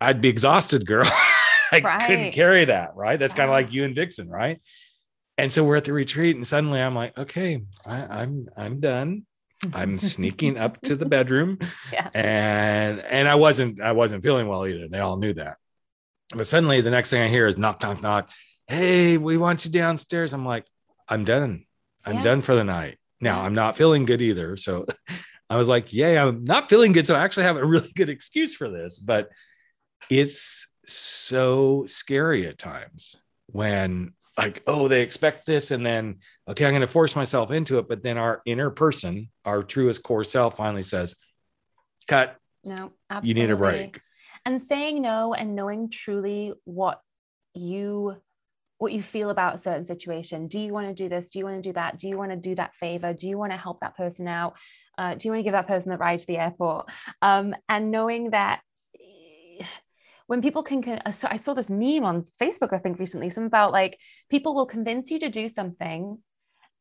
I'd 0.00 0.20
be 0.20 0.28
exhausted, 0.28 0.86
girl. 0.86 1.06
I 1.72 1.80
right. 1.82 2.06
couldn't 2.06 2.32
carry 2.32 2.66
that, 2.66 2.94
right? 2.94 3.18
That's 3.18 3.34
kind 3.34 3.48
of 3.48 3.52
like 3.52 3.72
you 3.72 3.84
and 3.84 3.94
Vixen, 3.94 4.28
right? 4.28 4.60
And 5.42 5.50
so 5.50 5.64
we're 5.64 5.74
at 5.74 5.84
the 5.84 5.92
retreat, 5.92 6.36
and 6.36 6.46
suddenly 6.46 6.80
I'm 6.80 6.94
like, 6.94 7.18
okay, 7.18 7.64
I, 7.84 8.22
I'm 8.22 8.48
I'm 8.56 8.78
done. 8.78 9.26
I'm 9.74 9.98
sneaking 9.98 10.56
up 10.56 10.80
to 10.82 10.94
the 10.94 11.04
bedroom, 11.04 11.58
yeah. 11.92 12.08
and 12.14 13.00
and 13.00 13.28
I 13.28 13.34
wasn't 13.34 13.80
I 13.80 13.90
wasn't 13.90 14.22
feeling 14.22 14.46
well 14.46 14.68
either. 14.68 14.86
They 14.86 15.00
all 15.00 15.16
knew 15.16 15.32
that. 15.32 15.56
But 16.32 16.46
suddenly 16.46 16.80
the 16.80 16.92
next 16.92 17.10
thing 17.10 17.22
I 17.22 17.28
hear 17.28 17.48
is 17.48 17.58
knock, 17.58 17.82
knock, 17.82 18.00
knock. 18.00 18.30
Hey, 18.68 19.18
we 19.18 19.36
want 19.36 19.64
you 19.64 19.72
downstairs. 19.72 20.32
I'm 20.32 20.46
like, 20.46 20.64
I'm 21.08 21.24
done. 21.24 21.64
I'm 22.06 22.18
yeah. 22.18 22.22
done 22.22 22.40
for 22.40 22.54
the 22.54 22.62
night. 22.62 22.98
Now 23.20 23.40
I'm 23.40 23.54
not 23.54 23.76
feeling 23.76 24.04
good 24.04 24.22
either. 24.22 24.56
So 24.56 24.86
I 25.50 25.56
was 25.56 25.66
like, 25.66 25.92
yeah, 25.92 26.24
I'm 26.24 26.44
not 26.44 26.68
feeling 26.68 26.92
good. 26.92 27.08
So 27.08 27.16
I 27.16 27.24
actually 27.24 27.46
have 27.46 27.56
a 27.56 27.66
really 27.66 27.90
good 27.96 28.10
excuse 28.10 28.54
for 28.54 28.70
this, 28.70 28.96
but 28.96 29.28
it's 30.08 30.68
so 30.86 31.82
scary 31.88 32.46
at 32.46 32.58
times 32.58 33.16
when 33.48 34.12
like, 34.38 34.62
oh, 34.66 34.88
they 34.88 35.02
expect 35.02 35.46
this. 35.46 35.70
And 35.70 35.84
then, 35.84 36.18
okay, 36.48 36.64
I'm 36.64 36.72
going 36.72 36.80
to 36.80 36.86
force 36.86 37.14
myself 37.14 37.50
into 37.50 37.78
it. 37.78 37.88
But 37.88 38.02
then 38.02 38.18
our 38.18 38.42
inner 38.46 38.70
person, 38.70 39.30
our 39.44 39.62
truest 39.62 40.02
core 40.02 40.24
self 40.24 40.56
finally 40.56 40.82
says, 40.82 41.14
cut. 42.08 42.36
No, 42.64 42.92
absolutely. 43.10 43.28
you 43.28 43.34
need 43.34 43.52
a 43.52 43.56
break 43.56 44.00
and 44.44 44.60
saying 44.60 45.02
no 45.02 45.34
and 45.34 45.54
knowing 45.54 45.90
truly 45.90 46.52
what 46.64 47.00
you 47.54 48.16
what 48.78 48.92
you 48.92 49.02
feel 49.02 49.30
about 49.30 49.54
a 49.54 49.58
certain 49.58 49.84
situation 49.84 50.48
do 50.48 50.58
you 50.58 50.72
want 50.72 50.88
to 50.88 50.94
do 50.94 51.08
this 51.08 51.28
do 51.28 51.38
you 51.38 51.44
want 51.44 51.62
to 51.62 51.68
do 51.68 51.72
that 51.72 51.98
do 51.98 52.08
you 52.08 52.16
want 52.16 52.30
to 52.30 52.36
do 52.36 52.54
that 52.54 52.74
favor 52.74 53.12
do 53.12 53.28
you 53.28 53.38
want 53.38 53.52
to 53.52 53.58
help 53.58 53.80
that 53.80 53.96
person 53.96 54.26
out 54.26 54.54
uh, 54.98 55.14
do 55.14 55.26
you 55.26 55.32
want 55.32 55.40
to 55.40 55.44
give 55.44 55.52
that 55.52 55.66
person 55.66 55.90
the 55.90 55.96
ride 55.96 56.18
to 56.18 56.26
the 56.26 56.36
airport 56.36 56.86
um, 57.22 57.54
and 57.68 57.90
knowing 57.90 58.30
that 58.30 58.60
when 60.32 60.40
people 60.40 60.62
can, 60.62 60.80
can 60.80 61.02
I 61.04 61.36
saw 61.36 61.52
this 61.52 61.68
meme 61.68 62.04
on 62.04 62.24
Facebook, 62.40 62.72
I 62.72 62.78
think 62.78 62.98
recently, 62.98 63.28
something 63.28 63.48
about 63.48 63.70
like 63.70 63.98
people 64.30 64.54
will 64.54 64.64
convince 64.64 65.10
you 65.10 65.18
to 65.18 65.28
do 65.28 65.46
something. 65.50 66.16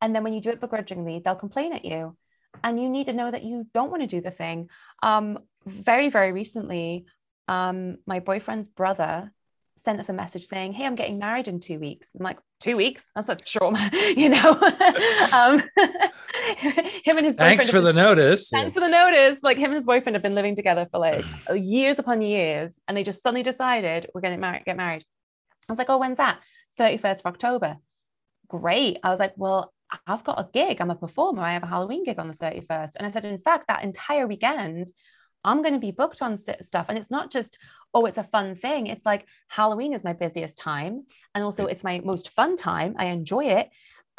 And 0.01 0.15
then 0.15 0.23
when 0.23 0.31
you 0.31 0.39
do 0.39 0.51
it 0.51 0.61
begrudgingly, 0.61 1.19
they'll 1.19 1.35
complain 1.35 1.73
at 1.73 1.83
you. 1.83 2.15
And 2.63 2.81
you 2.81 2.87
need 2.87 3.07
to 3.07 3.13
know 3.13 3.29
that 3.29 3.43
you 3.43 3.67
don't 3.73 3.91
want 3.91 4.03
to 4.03 4.07
do 4.07 4.21
the 4.21 4.31
thing. 4.31 4.69
Um, 5.03 5.37
very, 5.65 6.09
very 6.09 6.31
recently, 6.31 7.07
um, 7.49 7.97
my 8.07 8.21
boyfriend's 8.21 8.69
brother 8.69 9.33
sent 9.83 9.99
us 9.99 10.07
a 10.07 10.13
message 10.13 10.45
saying, 10.45 10.71
Hey, 10.71 10.85
I'm 10.85 10.95
getting 10.95 11.19
married 11.19 11.49
in 11.49 11.59
two 11.59 11.77
weeks. 11.77 12.11
I'm 12.17 12.23
like, 12.23 12.37
two 12.61 12.77
weeks? 12.77 13.03
That's 13.15 13.27
a 13.27 13.35
trauma, 13.35 13.89
you 14.15 14.29
know. 14.29 14.51
um, 15.33 15.61
him 16.57 17.17
and 17.17 17.25
his 17.25 17.35
thanks 17.35 17.69
for 17.69 17.81
the 17.81 17.93
notice. 17.93 18.49
Thanks 18.49 18.73
for 18.73 18.79
the 18.79 18.89
notice. 18.89 19.39
Like 19.43 19.57
him 19.57 19.65
and 19.65 19.75
his 19.75 19.85
boyfriend 19.85 20.15
have 20.15 20.23
been 20.23 20.35
living 20.35 20.55
together 20.55 20.87
for 20.91 20.99
like 20.99 21.25
uh, 21.49 21.53
years 21.53 21.99
upon 21.99 22.21
years, 22.21 22.73
and 22.87 22.95
they 22.95 23.03
just 23.03 23.21
suddenly 23.21 23.43
decided 23.43 24.09
we're 24.13 24.21
going 24.21 24.35
to 24.35 24.39
marry, 24.39 24.61
get 24.65 24.77
married. 24.77 25.05
I 25.67 25.71
was 25.71 25.77
like, 25.77 25.89
oh, 25.89 25.97
when's 25.97 26.17
that? 26.17 26.39
31st 26.79 27.19
of 27.19 27.25
October. 27.27 27.77
Great. 28.47 28.97
I 29.03 29.09
was 29.09 29.19
like, 29.19 29.33
well, 29.37 29.73
I've 30.07 30.23
got 30.23 30.39
a 30.39 30.49
gig. 30.51 30.77
I'm 30.79 30.89
a 30.89 30.95
performer. 30.95 31.43
I 31.43 31.53
have 31.53 31.63
a 31.63 31.67
Halloween 31.67 32.03
gig 32.03 32.19
on 32.19 32.27
the 32.27 32.33
31st. 32.33 32.91
And 32.95 33.05
I 33.05 33.11
said, 33.11 33.25
in 33.25 33.39
fact, 33.39 33.67
that 33.67 33.83
entire 33.83 34.27
weekend, 34.27 34.91
I'm 35.43 35.61
going 35.61 35.73
to 35.73 35.79
be 35.79 35.91
booked 35.91 36.21
on 36.21 36.37
stuff. 36.37 36.85
And 36.89 36.97
it's 36.97 37.11
not 37.11 37.31
just, 37.31 37.57
oh, 37.93 38.05
it's 38.05 38.17
a 38.17 38.23
fun 38.23 38.55
thing. 38.55 38.87
It's 38.87 39.05
like 39.05 39.25
Halloween 39.47 39.93
is 39.93 40.03
my 40.03 40.13
busiest 40.13 40.57
time. 40.57 41.05
And 41.35 41.43
also, 41.43 41.65
it's 41.65 41.83
my 41.83 42.01
most 42.03 42.29
fun 42.29 42.57
time. 42.57 42.95
I 42.97 43.05
enjoy 43.05 43.45
it. 43.45 43.69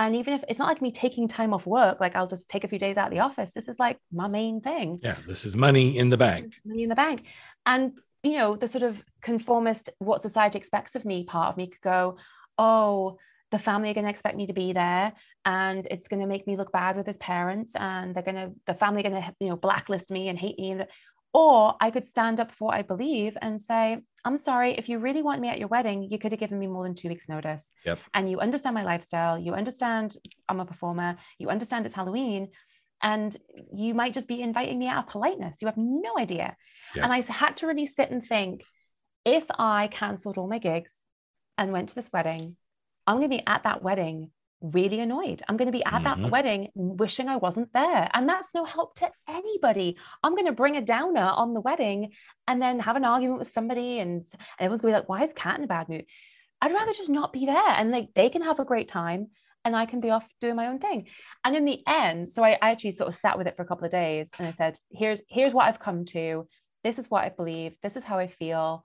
And 0.02 0.16
even 0.16 0.35
if 0.35 0.42
it's 0.49 0.59
not 0.59 0.66
like 0.66 0.82
me 0.82 0.90
taking 0.90 1.28
time 1.28 1.54
off 1.54 1.64
work, 1.64 2.00
like 2.00 2.16
I'll 2.16 2.26
just 2.26 2.49
take 2.49 2.64
a 2.64 2.68
few 2.68 2.78
days 2.80 2.97
out 2.97 3.06
of 3.06 3.12
the 3.12 3.21
office. 3.21 3.52
This 3.52 3.68
is 3.68 3.78
like 3.78 3.99
my 4.12 4.26
main 4.26 4.61
thing. 4.61 4.99
Yeah, 5.00 5.16
this 5.28 5.44
is 5.44 5.56
money 5.56 5.97
in 5.97 6.11
the 6.11 6.16
bank. 6.16 6.56
Money 6.64 6.82
in 6.82 6.88
the 6.88 6.97
bank. 6.97 7.23
And, 7.66 7.92
you 8.25 8.37
know, 8.37 8.56
the 8.56 8.66
sort 8.66 8.82
of 8.82 9.00
conformist, 9.21 9.90
what 10.00 10.21
society 10.21 10.59
expects 10.59 10.97
of 10.97 11.04
me 11.04 11.23
part 11.23 11.50
of 11.50 11.56
me 11.56 11.68
could 11.68 11.80
go, 11.82 12.16
oh, 12.59 13.18
the 13.52 13.61
family 13.61 13.90
are 13.90 13.94
going 13.94 14.06
to 14.06 14.11
expect 14.11 14.37
me 14.37 14.49
to 14.49 14.52
be 14.52 14.73
there 14.73 15.12
and 15.44 15.87
it's 15.88 16.09
going 16.09 16.21
to 16.21 16.26
make 16.26 16.49
me 16.49 16.56
look 16.56 16.73
bad 16.73 16.97
with 16.97 17.06
his 17.06 17.18
parents 17.18 17.73
and 17.76 18.12
they're 18.12 18.25
going 18.25 18.35
to 18.35 18.50
the 18.66 18.75
family 18.75 19.04
are 19.04 19.09
going 19.11 19.23
to 19.23 19.35
you 19.40 19.50
know 19.50 19.56
blacklist 19.56 20.11
me 20.11 20.28
and 20.28 20.38
hate 20.38 20.59
me 20.59 20.80
or 21.35 21.75
i 21.78 21.90
could 21.90 22.09
stand 22.09 22.40
up 22.40 22.50
for 22.50 22.68
what 22.68 22.75
i 22.75 22.80
believe 22.80 23.37
and 23.42 23.61
say 23.61 23.99
i'm 24.25 24.38
sorry 24.38 24.75
if 24.76 24.88
you 24.88 24.99
really 24.99 25.23
want 25.23 25.41
me 25.41 25.49
at 25.49 25.59
your 25.59 25.69
wedding 25.69 26.09
you 26.11 26.19
could 26.19 26.33
have 26.33 26.41
given 26.41 26.59
me 26.59 26.67
more 26.67 26.85
than 26.85 26.95
two 26.95 27.09
weeks 27.09 27.29
notice 27.29 27.73
yep. 27.85 27.99
and 28.14 28.31
you 28.31 28.41
understand 28.41 28.75
my 28.75 28.85
lifestyle 28.85 29.38
you 29.38 29.55
understand 29.55 30.17
i'm 30.49 30.61
a 30.61 30.64
performer 30.64 31.17
you 31.38 31.49
understand 31.49 31.85
it's 31.87 31.95
halloween 31.95 32.49
and 33.02 33.37
you 33.75 33.95
might 33.95 34.14
just 34.14 34.29
be 34.29 34.41
inviting 34.41 34.79
me 34.79 34.87
out 34.87 35.05
of 35.05 35.11
politeness 35.11 35.57
you 35.61 35.67
have 35.67 35.76
no 35.76 36.19
idea 36.19 36.57
yep. 36.95 37.05
and 37.05 37.12
i 37.12 37.21
had 37.21 37.57
to 37.57 37.67
really 37.67 37.87
sit 37.87 38.11
and 38.11 38.25
think 38.25 38.62
if 39.25 39.45
i 39.59 39.88
cancelled 39.88 40.38
all 40.38 40.49
my 40.49 40.59
gigs 40.59 41.00
and 41.59 41.73
went 41.73 41.88
to 41.88 41.95
this 41.95 42.11
wedding 42.12 42.57
I'm 43.07 43.19
going 43.19 43.31
to 43.31 43.37
be 43.37 43.43
at 43.47 43.64
that 43.64 43.83
wedding 43.83 44.31
really 44.62 45.00
annoyed. 45.00 45.42
I'm 45.49 45.57
going 45.57 45.66
to 45.66 45.76
be 45.76 45.85
at 45.85 45.92
mm-hmm. 45.92 46.23
that 46.23 46.31
wedding 46.31 46.69
wishing 46.75 47.28
I 47.28 47.37
wasn't 47.37 47.73
there. 47.73 48.09
And 48.14 48.28
that's 48.28 48.54
no 48.54 48.64
help 48.64 48.95
to 48.97 49.11
anybody. 49.28 49.97
I'm 50.23 50.35
going 50.35 50.47
to 50.47 50.52
bring 50.52 50.76
a 50.76 50.83
downer 50.83 51.21
on 51.21 51.54
the 51.54 51.61
wedding 51.61 52.12
and 52.47 52.61
then 52.61 52.81
have 52.81 52.97
an 52.97 53.04
argument 53.04 53.38
with 53.38 53.50
somebody 53.50 53.99
and, 53.99 54.12
and 54.23 54.26
everyone's 54.59 54.83
going 54.83 54.95
to 54.95 54.99
be 54.99 55.00
like, 55.00 55.09
why 55.09 55.25
is 55.25 55.33
Kat 55.35 55.59
in 55.59 55.64
a 55.64 55.69
bad 55.69 55.88
mood? 55.88 56.04
I'd 56.61 56.73
rather 56.73 56.92
just 56.92 57.11
not 57.11 57.33
be 57.33 57.47
there 57.47 57.57
and 57.57 57.90
like 57.90 58.09
they 58.14 58.28
can 58.28 58.42
have 58.42 58.61
a 58.61 58.64
great 58.64 58.88
time 58.88 59.28
and 59.64 59.75
I 59.75 59.87
can 59.87 60.00
be 60.00 60.11
off 60.11 60.26
doing 60.40 60.57
my 60.57 60.69
own 60.69 60.78
thing. 60.78 61.09
And 61.45 61.57
in 61.57 61.64
the 61.64 61.81
end, 61.87 62.31
so 62.31 62.45
I, 62.45 62.59
I 62.62 62.71
actually 62.71 62.92
sort 62.92 63.09
of 63.09 63.16
sat 63.16 63.37
with 63.37 63.47
it 63.47 63.57
for 63.57 63.62
a 63.62 63.66
couple 63.66 63.85
of 63.85 63.90
days 63.90 64.28
and 64.38 64.47
I 64.47 64.52
said, 64.52 64.78
here's 64.90 65.23
here's 65.28 65.52
what 65.52 65.66
I've 65.66 65.81
come 65.81 66.04
to. 66.07 66.49
This 66.85 66.99
is 66.99 67.07
what 67.09 67.25
I 67.25 67.28
believe. 67.31 67.75
This 67.83 67.97
is 67.97 68.04
how 68.04 68.19
I 68.19 68.26
feel. 68.28 68.85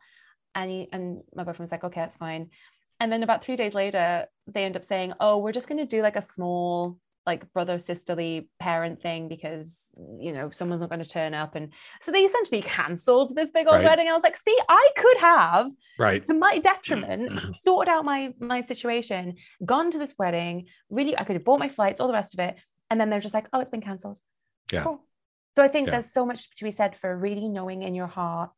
And 0.55 0.71
he, 0.71 0.87
and 0.91 1.21
my 1.35 1.43
boyfriend 1.43 1.67
was 1.67 1.71
like, 1.71 1.83
okay, 1.83 2.01
that's 2.01 2.17
fine 2.17 2.49
and 2.99 3.11
then 3.11 3.23
about 3.23 3.43
three 3.43 3.55
days 3.55 3.73
later 3.73 4.25
they 4.47 4.63
end 4.63 4.75
up 4.75 4.85
saying 4.85 5.13
oh 5.19 5.37
we're 5.37 5.51
just 5.51 5.67
going 5.67 5.77
to 5.77 5.85
do 5.85 6.01
like 6.01 6.15
a 6.15 6.21
small 6.21 6.97
like 7.27 7.51
brother 7.51 7.77
sisterly 7.77 8.49
parent 8.57 9.01
thing 9.01 9.27
because 9.27 9.89
you 10.19 10.31
know 10.31 10.49
someone's 10.49 10.79
not 10.79 10.89
going 10.89 11.03
to 11.03 11.09
turn 11.09 11.33
up. 11.33 11.55
And 11.55 11.73
so 12.01 12.11
they 12.11 12.21
essentially 12.21 12.61
cancelled 12.61 13.35
this 13.35 13.51
big 13.51 13.67
old 13.67 13.75
right. 13.75 13.83
wedding. 13.83 14.07
I 14.07 14.13
was 14.13 14.23
like 14.23 14.37
see 14.37 14.57
i 14.69 14.89
could 14.97 15.17
have 15.17 15.69
right. 15.99 16.25
to 16.25 16.33
my 16.33 16.57
detriment 16.59 17.29
mm-hmm. 17.29 17.51
sorted 17.63 17.93
out 17.93 18.05
my 18.05 18.33
my 18.39 18.61
situation 18.61 19.35
gone 19.63 19.91
to 19.91 19.97
this 19.97 20.13
wedding 20.17 20.67
really 20.89 21.17
i 21.17 21.23
could 21.25 21.35
have 21.35 21.43
bought 21.43 21.59
my 21.59 21.69
flights 21.69 21.99
all 21.99 22.07
the 22.07 22.13
rest 22.13 22.33
of 22.33 22.39
it. 22.39 22.55
And 22.89 22.99
then 22.99 23.09
they're 23.09 23.19
just 23.19 23.33
like 23.33 23.47
oh 23.51 23.59
it's 23.59 23.69
been 23.69 23.81
cancelled. 23.81 24.17
Yeah. 24.71 24.83
Cool. 24.83 25.03
so 25.55 25.63
i 25.63 25.67
think 25.67 25.87
yeah. 25.87 25.91
there's 25.91 26.13
so 26.13 26.25
much 26.25 26.49
to 26.55 26.63
be 26.63 26.71
said 26.71 26.97
for 26.97 27.15
really 27.15 27.49
knowing 27.49 27.83
in 27.83 27.93
your 27.93 28.07
heart 28.07 28.51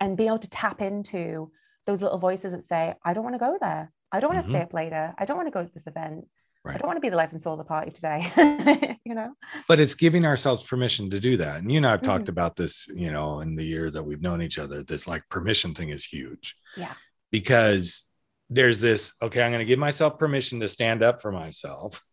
and 0.00 0.16
being 0.16 0.28
able 0.28 0.38
to 0.38 0.50
tap 0.50 0.80
into 0.80 1.50
those 1.90 2.02
little 2.02 2.18
voices 2.18 2.52
that 2.52 2.64
say, 2.64 2.94
I 3.04 3.12
don't 3.12 3.24
want 3.24 3.34
to 3.34 3.38
go 3.38 3.58
there. 3.60 3.92
I 4.12 4.20
don't 4.20 4.32
want 4.32 4.42
to 4.42 4.48
mm-hmm. 4.48 4.58
stay 4.58 4.62
up 4.62 4.72
later. 4.72 5.14
I 5.18 5.24
don't 5.24 5.36
want 5.36 5.48
to 5.48 5.52
go 5.52 5.64
to 5.64 5.72
this 5.72 5.86
event. 5.86 6.26
Right. 6.64 6.74
I 6.74 6.78
don't 6.78 6.86
want 6.86 6.98
to 6.98 7.00
be 7.00 7.08
the 7.08 7.16
life 7.16 7.32
and 7.32 7.42
soul 7.42 7.54
of 7.54 7.58
the 7.58 7.64
party 7.64 7.90
today. 7.90 8.96
you 9.04 9.14
know? 9.14 9.32
But 9.66 9.80
it's 9.80 9.94
giving 9.94 10.24
ourselves 10.24 10.62
permission 10.62 11.10
to 11.10 11.20
do 11.20 11.36
that. 11.38 11.56
And 11.56 11.70
you 11.70 11.78
and 11.78 11.86
I 11.86 11.92
have 11.92 12.00
mm-hmm. 12.00 12.10
talked 12.10 12.28
about 12.28 12.54
this, 12.54 12.86
you 12.94 13.10
know, 13.10 13.40
in 13.40 13.56
the 13.56 13.64
year 13.64 13.90
that 13.90 14.02
we've 14.02 14.22
known 14.22 14.42
each 14.42 14.58
other. 14.58 14.82
This 14.82 15.06
like 15.06 15.22
permission 15.30 15.74
thing 15.74 15.88
is 15.88 16.04
huge. 16.04 16.54
Yeah. 16.76 16.94
Because 17.32 18.06
there's 18.50 18.80
this, 18.80 19.14
okay, 19.22 19.42
I'm 19.42 19.50
going 19.50 19.60
to 19.60 19.64
give 19.64 19.78
myself 19.78 20.18
permission 20.18 20.60
to 20.60 20.68
stand 20.68 21.02
up 21.02 21.20
for 21.20 21.32
myself, 21.32 22.04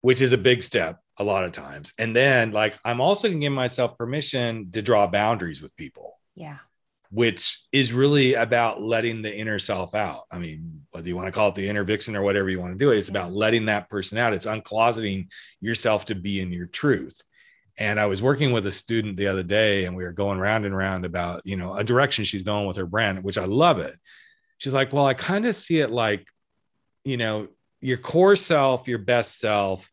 which 0.00 0.20
is 0.20 0.32
a 0.32 0.38
big 0.38 0.62
step 0.62 1.00
a 1.18 1.24
lot 1.24 1.44
of 1.44 1.52
times. 1.52 1.92
And 1.98 2.14
then 2.14 2.52
like 2.52 2.78
I'm 2.84 3.00
also 3.00 3.28
going 3.28 3.40
to 3.40 3.44
give 3.44 3.52
myself 3.52 3.98
permission 3.98 4.70
to 4.72 4.80
draw 4.80 5.06
boundaries 5.06 5.60
with 5.60 5.76
people. 5.76 6.18
Yeah 6.34 6.58
which 7.10 7.60
is 7.72 7.92
really 7.92 8.34
about 8.34 8.80
letting 8.80 9.20
the 9.20 9.34
inner 9.34 9.58
self 9.58 9.94
out. 9.94 10.22
I 10.30 10.38
mean, 10.38 10.82
whether 10.90 11.08
you 11.08 11.16
want 11.16 11.26
to 11.26 11.32
call 11.32 11.48
it 11.48 11.56
the 11.56 11.68
inner 11.68 11.82
vixen 11.82 12.14
or 12.14 12.22
whatever 12.22 12.48
you 12.48 12.60
want 12.60 12.72
to 12.72 12.78
do 12.78 12.92
it, 12.92 12.98
it's 12.98 13.08
about 13.08 13.32
letting 13.32 13.66
that 13.66 13.90
person 13.90 14.16
out. 14.16 14.32
It's 14.32 14.46
uncloseting 14.46 15.30
yourself 15.60 16.04
to 16.06 16.14
be 16.14 16.40
in 16.40 16.52
your 16.52 16.66
truth. 16.66 17.20
And 17.76 17.98
I 17.98 18.06
was 18.06 18.22
working 18.22 18.52
with 18.52 18.66
a 18.66 18.72
student 18.72 19.16
the 19.16 19.26
other 19.26 19.42
day 19.42 19.86
and 19.86 19.96
we 19.96 20.04
were 20.04 20.12
going 20.12 20.38
round 20.38 20.66
and 20.66 20.76
round 20.76 21.04
about, 21.04 21.42
you 21.44 21.56
know, 21.56 21.74
a 21.74 21.82
direction 21.82 22.24
she's 22.24 22.42
going 22.42 22.66
with 22.66 22.76
her 22.76 22.86
brand, 22.86 23.24
which 23.24 23.38
I 23.38 23.46
love 23.46 23.78
it. 23.78 23.98
She's 24.58 24.74
like, 24.74 24.92
well, 24.92 25.06
I 25.06 25.14
kind 25.14 25.46
of 25.46 25.56
see 25.56 25.80
it 25.80 25.90
like, 25.90 26.26
you 27.04 27.16
know, 27.16 27.48
your 27.80 27.96
core 27.96 28.36
self, 28.36 28.86
your 28.86 28.98
best 28.98 29.38
self, 29.38 29.90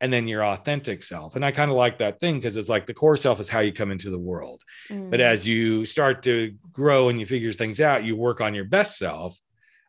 and 0.00 0.12
then 0.12 0.28
your 0.28 0.44
authentic 0.44 1.02
self. 1.02 1.34
And 1.34 1.44
I 1.44 1.50
kind 1.50 1.70
of 1.70 1.76
like 1.76 1.98
that 1.98 2.20
thing 2.20 2.36
because 2.36 2.56
it's 2.56 2.68
like 2.68 2.86
the 2.86 2.94
core 2.94 3.16
self 3.16 3.40
is 3.40 3.48
how 3.48 3.60
you 3.60 3.72
come 3.72 3.90
into 3.90 4.10
the 4.10 4.18
world. 4.18 4.62
Mm. 4.88 5.10
But 5.10 5.20
as 5.20 5.46
you 5.46 5.86
start 5.86 6.22
to 6.24 6.54
grow 6.72 7.08
and 7.08 7.18
you 7.18 7.26
figure 7.26 7.52
things 7.52 7.80
out, 7.80 8.04
you 8.04 8.16
work 8.16 8.40
on 8.40 8.54
your 8.54 8.64
best 8.64 8.96
self, 8.96 9.38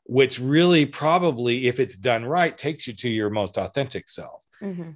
which 0.06 0.40
really 0.40 0.86
probably, 0.86 1.68
if 1.68 1.80
it's 1.80 1.96
done 1.96 2.26
right, 2.26 2.58
takes 2.58 2.88
you 2.88 2.94
to 2.94 3.10
your 3.10 3.30
most 3.30 3.58
authentic 3.58 4.10
self. 4.10 4.44
Mm-hmm. 4.62 4.92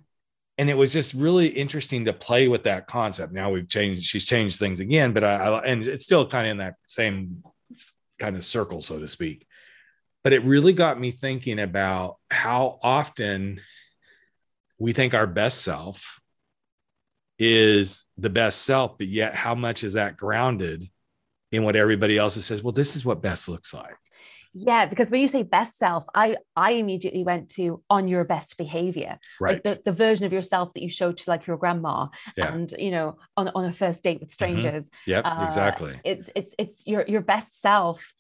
And 0.57 0.69
it 0.69 0.77
was 0.77 0.93
just 0.93 1.13
really 1.13 1.47
interesting 1.47 2.05
to 2.05 2.13
play 2.13 2.47
with 2.47 2.63
that 2.63 2.87
concept. 2.87 3.33
Now 3.33 3.51
we've 3.51 3.69
changed, 3.69 4.03
she's 4.03 4.25
changed 4.25 4.59
things 4.59 4.79
again, 4.79 5.13
but 5.13 5.23
I, 5.23 5.35
I 5.35 5.63
and 5.65 5.85
it's 5.85 6.03
still 6.03 6.27
kind 6.27 6.47
of 6.47 6.51
in 6.51 6.57
that 6.57 6.75
same 6.87 7.43
kind 8.19 8.35
of 8.35 8.45
circle, 8.45 8.81
so 8.81 8.99
to 8.99 9.07
speak. 9.07 9.45
But 10.23 10.33
it 10.33 10.43
really 10.43 10.73
got 10.73 10.99
me 10.99 11.11
thinking 11.11 11.59
about 11.59 12.17
how 12.29 12.79
often 12.81 13.59
we 14.83 14.91
think 14.91 15.13
our 15.13 15.25
best 15.25 15.61
self 15.61 16.19
is 17.39 18.05
the 18.17 18.29
best 18.29 18.63
self, 18.63 18.97
but 18.97 19.07
yet 19.07 19.33
how 19.33 19.55
much 19.55 19.81
is 19.81 19.93
that 19.93 20.17
grounded 20.17 20.83
in 21.53 21.63
what 21.63 21.77
everybody 21.77 22.17
else 22.17 22.35
says? 22.43 22.61
Well, 22.61 22.73
this 22.73 22.97
is 22.97 23.05
what 23.05 23.21
best 23.21 23.47
looks 23.47 23.73
like. 23.73 23.95
Yeah, 24.53 24.85
because 24.85 25.09
when 25.09 25.21
you 25.21 25.29
say 25.29 25.43
best 25.43 25.77
self, 25.77 26.03
I 26.13 26.35
I 26.53 26.71
immediately 26.71 27.23
went 27.23 27.47
to 27.51 27.81
on 27.89 28.09
your 28.09 28.25
best 28.25 28.57
behavior, 28.57 29.19
right? 29.39 29.53
Like 29.53 29.63
the, 29.63 29.81
the 29.85 29.93
version 29.93 30.25
of 30.25 30.33
yourself 30.33 30.73
that 30.73 30.83
you 30.83 30.89
show 30.89 31.13
to 31.13 31.29
like 31.29 31.47
your 31.47 31.55
grandma, 31.55 32.09
yeah. 32.35 32.53
and 32.53 32.69
you 32.77 32.91
know 32.91 33.15
on 33.37 33.47
on 33.55 33.63
a 33.63 33.73
first 33.73 34.03
date 34.03 34.19
with 34.19 34.29
mm-hmm. 34.29 34.33
strangers. 34.33 34.83
Mm-hmm. 34.83 35.11
Yep, 35.11 35.25
uh, 35.25 35.45
exactly. 35.45 35.99
It's 36.03 36.29
it's 36.35 36.53
it's 36.59 36.85
your 36.85 37.05
your 37.07 37.21
best 37.21 37.61
self. 37.61 38.13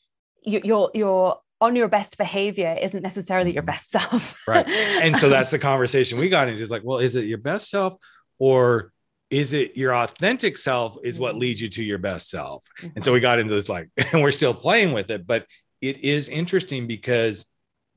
Your 0.43 0.61
your 0.63 0.91
your 0.93 1.39
on 1.63 1.77
your 1.77 1.87
best 1.87 2.17
behavior 2.17 2.77
isn't 2.81 3.01
necessarily 3.01 3.53
your 3.53 3.63
mm-hmm. 3.63 3.67
best 3.67 3.89
self. 3.89 4.35
right. 4.47 4.67
And 5.03 5.15
so 5.15 5.29
that's 5.29 5.51
the 5.51 5.59
conversation 5.59 6.19
we 6.19 6.27
got 6.27 6.49
into. 6.49 6.61
Is 6.61 6.69
like, 6.69 6.83
well, 6.83 6.99
is 6.99 7.15
it 7.15 7.25
your 7.25 7.37
best 7.37 7.69
self 7.69 7.95
or 8.37 8.91
is 9.29 9.53
it 9.53 9.77
your 9.77 9.95
authentic 9.95 10.57
self 10.57 10.97
is 11.03 11.19
what 11.19 11.35
leads 11.35 11.61
you 11.61 11.69
to 11.69 11.83
your 11.83 11.99
best 11.99 12.29
self? 12.29 12.67
Mm-hmm. 12.79 12.89
And 12.95 13.05
so 13.05 13.13
we 13.13 13.21
got 13.21 13.39
into 13.39 13.55
this 13.55 13.69
like, 13.69 13.89
and 14.11 14.21
we're 14.21 14.31
still 14.31 14.53
playing 14.53 14.91
with 14.91 15.09
it, 15.09 15.25
but 15.25 15.45
it 15.81 16.03
is 16.03 16.27
interesting 16.27 16.85
because 16.85 17.45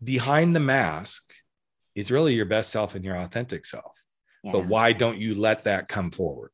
behind 0.02 0.54
the 0.54 0.60
mask 0.60 1.24
is 1.96 2.12
really 2.12 2.34
your 2.34 2.46
best 2.46 2.70
self 2.70 2.94
and 2.94 3.04
your 3.04 3.16
authentic 3.16 3.66
self. 3.66 4.00
Yeah. 4.44 4.52
But 4.52 4.66
why 4.66 4.92
don't 4.92 5.18
you 5.18 5.34
let 5.34 5.64
that 5.64 5.88
come 5.88 6.12
forward? 6.12 6.52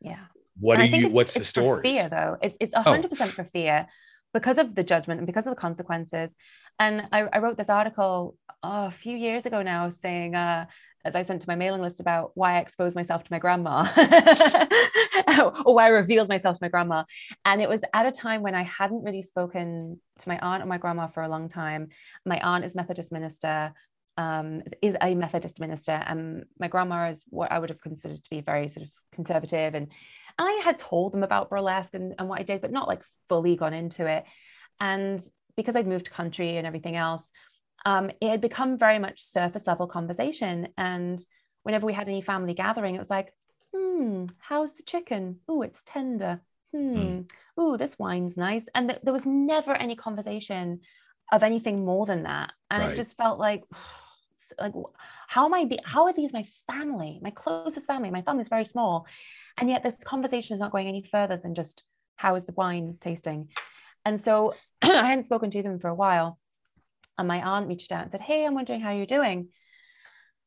Yeah. 0.00 0.26
What 0.60 0.80
and 0.80 0.94
are 0.94 0.96
you? 0.96 1.08
What's 1.08 1.34
the 1.34 1.44
story? 1.44 1.82
Fear, 1.82 2.08
though. 2.08 2.36
It's 2.42 2.56
it's 2.60 2.74
a 2.74 2.82
hundred 2.82 3.08
percent 3.08 3.32
for 3.32 3.44
fear 3.44 3.88
because 4.32 4.58
of 4.58 4.74
the 4.74 4.82
judgment 4.82 5.18
and 5.18 5.26
because 5.26 5.46
of 5.46 5.50
the 5.54 5.60
consequences. 5.60 6.30
And 6.78 7.02
I, 7.12 7.22
I 7.32 7.38
wrote 7.38 7.56
this 7.56 7.68
article 7.68 8.36
oh, 8.62 8.86
a 8.86 8.90
few 8.90 9.16
years 9.16 9.46
ago 9.46 9.62
now 9.62 9.92
saying, 10.02 10.34
uh, 10.34 10.66
that 11.04 11.16
I 11.16 11.22
sent 11.22 11.42
to 11.42 11.48
my 11.48 11.56
mailing 11.56 11.82
list 11.82 12.00
about 12.00 12.32
why 12.34 12.56
I 12.56 12.60
exposed 12.60 12.94
myself 12.94 13.24
to 13.24 13.32
my 13.32 13.38
grandma 13.38 13.88
or 15.64 15.74
why 15.74 15.86
I 15.86 15.88
revealed 15.88 16.28
myself 16.28 16.56
to 16.56 16.64
my 16.64 16.68
grandma. 16.68 17.04
And 17.44 17.60
it 17.60 17.68
was 17.68 17.80
at 17.92 18.06
a 18.06 18.12
time 18.12 18.42
when 18.42 18.54
I 18.54 18.62
hadn't 18.62 19.02
really 19.02 19.22
spoken 19.22 20.00
to 20.20 20.28
my 20.28 20.38
aunt 20.38 20.62
or 20.62 20.66
my 20.66 20.78
grandma 20.78 21.08
for 21.08 21.22
a 21.22 21.28
long 21.28 21.48
time. 21.48 21.88
My 22.24 22.38
aunt 22.40 22.64
is 22.64 22.74
Methodist 22.74 23.10
minister, 23.10 23.72
um, 24.16 24.62
is 24.80 24.96
a 25.00 25.14
Methodist 25.14 25.58
minister, 25.58 25.92
and 25.92 26.44
my 26.58 26.68
grandma 26.68 27.10
is 27.10 27.24
what 27.30 27.50
I 27.50 27.58
would 27.58 27.70
have 27.70 27.80
considered 27.80 28.22
to 28.22 28.30
be 28.30 28.40
very 28.40 28.68
sort 28.68 28.84
of 28.84 28.90
conservative. 29.12 29.74
And 29.74 29.88
I 30.38 30.60
had 30.64 30.78
told 30.78 31.12
them 31.12 31.22
about 31.22 31.50
burlesque 31.50 31.94
and, 31.94 32.14
and 32.18 32.28
what 32.28 32.40
I 32.40 32.42
did, 32.42 32.60
but 32.60 32.72
not 32.72 32.88
like 32.88 33.02
fully 33.28 33.56
gone 33.56 33.74
into 33.74 34.06
it. 34.06 34.24
And 34.80 35.22
because 35.56 35.76
I'd 35.76 35.86
moved 35.86 36.10
country 36.10 36.56
and 36.56 36.66
everything 36.66 36.96
else, 36.96 37.30
um, 37.84 38.10
it 38.20 38.28
had 38.28 38.40
become 38.40 38.78
very 38.78 38.98
much 38.98 39.22
surface 39.22 39.66
level 39.66 39.86
conversation. 39.86 40.68
And 40.76 41.20
whenever 41.62 41.86
we 41.86 41.92
had 41.92 42.08
any 42.08 42.22
family 42.22 42.54
gathering, 42.54 42.94
it 42.94 43.00
was 43.00 43.10
like, 43.10 43.32
hmm, 43.74 44.26
how's 44.38 44.74
the 44.74 44.82
chicken? 44.82 45.40
Oh, 45.48 45.62
it's 45.62 45.82
tender. 45.84 46.40
Hmm. 46.74 46.96
Mm. 46.96 47.30
Oh, 47.56 47.76
this 47.76 47.98
wine's 47.98 48.36
nice. 48.36 48.66
And 48.74 48.88
th- 48.88 49.00
there 49.02 49.12
was 49.12 49.26
never 49.26 49.72
any 49.72 49.96
conversation 49.96 50.80
of 51.30 51.42
anything 51.42 51.84
more 51.84 52.06
than 52.06 52.24
that. 52.24 52.52
And 52.70 52.82
right. 52.82 52.92
it 52.92 52.96
just 52.96 53.16
felt 53.16 53.38
like, 53.38 53.64
like, 54.60 54.74
how 55.28 55.46
am 55.46 55.54
I? 55.54 55.64
Be- 55.64 55.80
how 55.84 56.04
are 56.04 56.12
these 56.12 56.32
my 56.32 56.46
family, 56.66 57.18
my 57.22 57.30
closest 57.30 57.86
family? 57.86 58.10
My 58.10 58.22
family 58.22 58.42
is 58.42 58.48
very 58.48 58.64
small, 58.64 59.06
and 59.58 59.68
yet 59.68 59.82
this 59.82 59.96
conversation 60.04 60.54
is 60.54 60.60
not 60.60 60.72
going 60.72 60.88
any 60.88 61.02
further 61.02 61.36
than 61.36 61.54
just 61.54 61.82
how 62.16 62.34
is 62.34 62.44
the 62.44 62.52
wine 62.52 62.98
tasting. 63.00 63.48
And 64.04 64.20
so 64.20 64.54
I 64.82 65.06
hadn't 65.06 65.24
spoken 65.24 65.50
to 65.50 65.62
them 65.62 65.78
for 65.78 65.88
a 65.88 65.94
while, 65.94 66.38
and 67.18 67.28
my 67.28 67.40
aunt 67.40 67.68
reached 67.68 67.92
out 67.92 68.02
and 68.02 68.10
said, 68.10 68.20
"Hey, 68.20 68.44
I'm 68.44 68.54
wondering 68.54 68.80
how 68.80 68.92
you're 68.92 69.06
doing." 69.06 69.48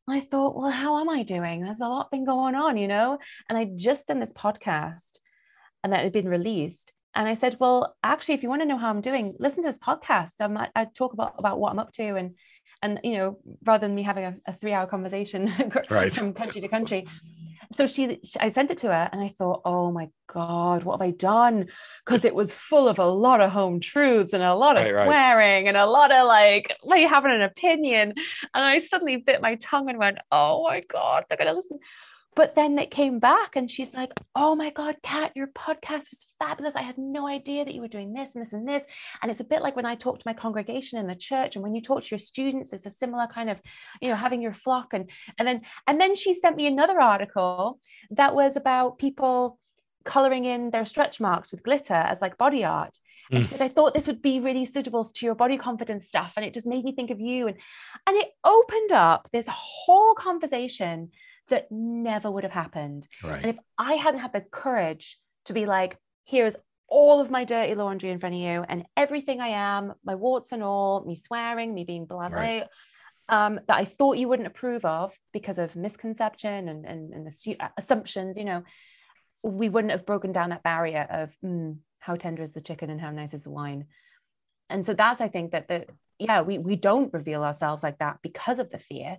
I 0.08 0.20
thought, 0.20 0.56
well, 0.56 0.70
how 0.70 1.00
am 1.00 1.10
I 1.10 1.24
doing? 1.24 1.64
There's 1.64 1.82
a 1.82 1.88
lot 1.88 2.12
been 2.12 2.26
going 2.26 2.54
on, 2.54 2.78
you 2.78 2.88
know? 2.88 3.18
And 3.50 3.58
I 3.58 3.66
just 3.76 4.08
done 4.08 4.20
this 4.20 4.34
podcast 4.34 5.18
and 5.84 5.94
that 5.94 6.04
had 6.04 6.14
been 6.14 6.28
released. 6.28 6.92
And 7.16 7.28
I 7.28 7.34
said, 7.34 7.58
well, 7.60 7.96
actually, 8.04 8.36
if 8.36 8.44
you 8.44 8.50
want 8.50 8.62
to 8.62 8.68
know 8.68 8.78
how 8.78 8.90
I'm 8.90 9.02
doing, 9.02 9.36
listen 9.40 9.64
to 9.64 9.70
this 9.70 9.80
podcast. 9.80 10.34
I'm, 10.42 10.58
I 10.58 10.86
talk 10.94 11.14
about, 11.14 11.36
about 11.38 11.60
what 11.60 11.72
I'm 11.72 11.80
up 11.80 11.94
to 11.94 12.16
and, 12.18 12.36
and, 12.82 13.00
you 13.04 13.18
know, 13.18 13.40
rather 13.66 13.88
than 13.88 13.96
me 13.96 14.04
having 14.04 14.26
a, 14.26 14.36
a 14.46 14.54
three 14.54 14.74
hour 14.74 14.86
conversation 14.86 15.72
right. 15.90 16.14
from 16.14 16.34
country 16.34 16.62
to 16.62 16.68
country, 16.68 17.08
so 17.76 17.88
she, 17.88 18.20
she, 18.24 18.40
I 18.40 18.50
sent 18.50 18.72
it 18.72 18.78
to 18.80 18.88
her 18.88 19.10
and 19.12 19.22
I 19.22 19.30
thought, 19.38 19.62
oh 19.66 19.92
my 19.92 20.10
God, 20.28 20.84
what 20.84 21.00
have 21.00 21.08
I 21.08 21.12
done? 21.12 21.68
Because 22.06 22.26
it 22.26 22.36
was 22.36 22.54
full 22.54 22.88
of 22.88 23.00
a 23.00 23.06
lot 23.06 23.42
of 23.42 23.52
home 23.52 23.80
truths 23.80 24.34
and 24.34 24.44
a 24.44 24.56
lot 24.56 24.78
of 24.78 24.86
right, 24.86 24.96
swearing 24.96 25.66
right. 25.66 25.68
and 25.68 25.78
a 25.78 25.86
lot 25.86 26.12
of 26.12 26.28
like, 26.28 26.76
like 26.84 27.10
having 27.10 27.32
an 27.32 27.42
opinion. 27.42 28.14
And 28.54 28.64
I 28.64 28.80
suddenly 28.80 29.18
bit 29.18 29.42
my 29.42 29.56
tongue 29.56 29.90
and 29.90 29.98
went, 29.98 30.18
oh 30.32 30.64
my 30.64 30.82
God, 30.82 31.26
they're 31.28 31.38
going 31.38 31.48
to 31.48 31.54
listen. 31.54 31.80
But 32.36 32.56
then 32.56 32.77
it 32.77 32.92
came 32.92 33.20
back 33.20 33.56
and 33.56 33.72
she's 33.72 33.94
like, 33.94 34.12
Oh 34.36 34.56
my 34.56 34.70
God, 34.70 34.98
Kat, 35.01 35.32
your 35.36 35.48
podcast 35.48 36.10
was 36.10 36.25
fabulous. 36.38 36.75
I 36.75 36.82
had 36.82 36.98
no 36.98 37.27
idea 37.27 37.63
that 37.63 37.74
you 37.74 37.82
were 37.82 37.88
doing 37.88 38.13
this 38.13 38.30
and 38.36 38.46
this 38.46 38.54
and 38.54 38.68
this. 38.68 38.84
And 39.22 39.32
it's 39.32 39.39
a 39.39 39.46
bit 39.46 39.62
like 39.62 39.75
when 39.75 39.86
I 39.86 39.96
talk 39.96 40.18
to 40.18 40.25
my 40.25 40.34
congregation 40.34 41.00
in 41.00 41.08
the 41.08 41.15
church 41.15 41.56
and 41.56 41.63
when 41.63 41.74
you 41.74 41.82
talk 41.82 42.04
to 42.04 42.12
your 42.12 42.20
students, 42.20 42.74
it's 42.74 42.86
a 42.86 42.89
similar 42.89 43.27
kind 43.27 43.50
of, 43.50 43.62
you 44.01 44.10
know, 44.10 44.15
having 44.15 44.42
your 44.42 44.54
flock. 44.54 44.94
And 44.94 45.10
and 45.39 45.48
then 45.48 45.62
and 45.88 46.00
then 46.00 46.15
she 46.15 46.34
sent 46.34 46.58
me 46.58 46.68
another 46.68 47.00
article 47.00 47.80
that 48.12 48.36
was 48.36 48.58
about 48.58 48.98
people 48.98 49.58
coloring 50.04 50.46
in 50.46 50.70
their 50.72 50.86
stretch 50.86 51.20
marks 51.20 51.51
with 51.51 51.63
glitter 51.63 51.94
as 51.94 52.22
like 52.22 52.38
body 52.38 52.63
art. 52.63 52.98
And 53.32 53.44
she 53.44 53.50
mm. 53.50 53.58
said, 53.58 53.62
I 53.62 53.70
thought 53.70 53.96
this 53.96 54.06
would 54.06 54.22
be 54.22 54.39
really 54.39 54.65
suitable 54.65 55.06
to 55.06 55.25
your 55.25 55.34
body 55.34 55.58
confidence 55.58 56.08
stuff. 56.08 56.34
And 56.36 56.46
it 56.46 56.54
just 56.54 56.68
made 56.68 56.84
me 56.84 56.94
think 56.94 57.10
of 57.10 57.20
you. 57.20 57.48
And 57.48 57.58
and 58.06 58.18
it 58.18 58.30
opened 58.44 58.92
up 58.92 59.30
this 59.32 59.48
whole 59.50 60.13
conversation 60.13 61.12
that 61.50 61.72
never 61.72 62.30
would 62.30 62.44
have 62.44 62.52
happened. 62.52 63.08
Right. 63.24 63.42
And 63.42 63.52
if 63.52 63.58
I 63.78 63.94
hadn't 63.94 64.22
had 64.22 64.34
the 64.34 64.42
courage 64.42 65.18
to 65.46 65.54
be 65.54 65.66
like, 65.66 65.98
here's 66.25 66.56
all 66.88 67.20
of 67.20 67.32
my 67.32 67.44
dirty 67.44 67.75
laundry 67.75 68.12
in 68.12 68.20
front 68.20 68.36
of 68.36 68.42
you 68.42 68.64
and 68.68 68.86
everything 68.96 69.42
I 69.42 69.50
am, 69.50 69.94
my 70.04 70.16
warts 70.16 70.52
and 70.52 70.64
all, 70.64 71.04
me 71.06 71.16
swearing, 71.16 71.74
me 71.74 71.84
being 71.84 72.08
blasé, 72.08 72.32
right. 72.32 72.68
um, 73.30 73.60
that 73.68 73.78
I 73.78 73.86
thought 73.86 74.18
you 74.18 74.28
wouldn't 74.28 74.48
approve 74.48 74.86
of 74.86 75.14
because 75.34 75.58
of 75.58 75.75
misconception 75.75 76.70
and, 76.70 76.86
and, 76.86 77.14
and 77.14 77.28
assu- 77.28 77.58
assumptions, 77.78 78.38
you 78.38 78.46
know, 78.46 78.64
we 79.44 79.70
wouldn't 79.70 79.92
have 79.92 80.06
broken 80.06 80.32
down 80.32 80.50
that 80.50 80.64
barrier 80.64 81.08
of 81.10 81.32
mm, 81.44 81.78
how 82.00 82.16
tender 82.16 82.44
is 82.44 82.54
the 82.54 82.62
chicken 82.62 82.90
and 82.90 83.02
how 83.02 83.12
nice 83.12 83.34
is 83.34 83.44
the 83.44 83.50
wine. 83.50 83.86
And 84.70 84.86
so 84.86 84.94
that's, 84.94 85.22
I 85.22 85.28
think 85.28 85.52
that 85.52 85.68
the, 85.68 85.86
yeah, 86.18 86.42
we, 86.42 86.58
we 86.58 86.75
don't 86.75 87.14
reveal 87.14 87.44
ourselves 87.44 87.84
like 87.84 88.00
that 88.00 88.18
because 88.24 88.58
of 88.58 88.72
the 88.72 88.80
fear 88.80 89.18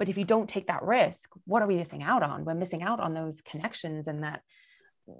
but 0.00 0.08
if 0.08 0.16
you 0.16 0.24
don't 0.24 0.48
take 0.48 0.68
that 0.68 0.82
risk, 0.82 1.28
what 1.44 1.60
are 1.60 1.66
we 1.66 1.76
missing 1.76 2.02
out 2.02 2.22
on? 2.22 2.46
We're 2.46 2.54
missing 2.54 2.82
out 2.82 3.00
on 3.00 3.12
those 3.12 3.42
connections 3.42 4.06
and 4.06 4.22
that, 4.22 4.40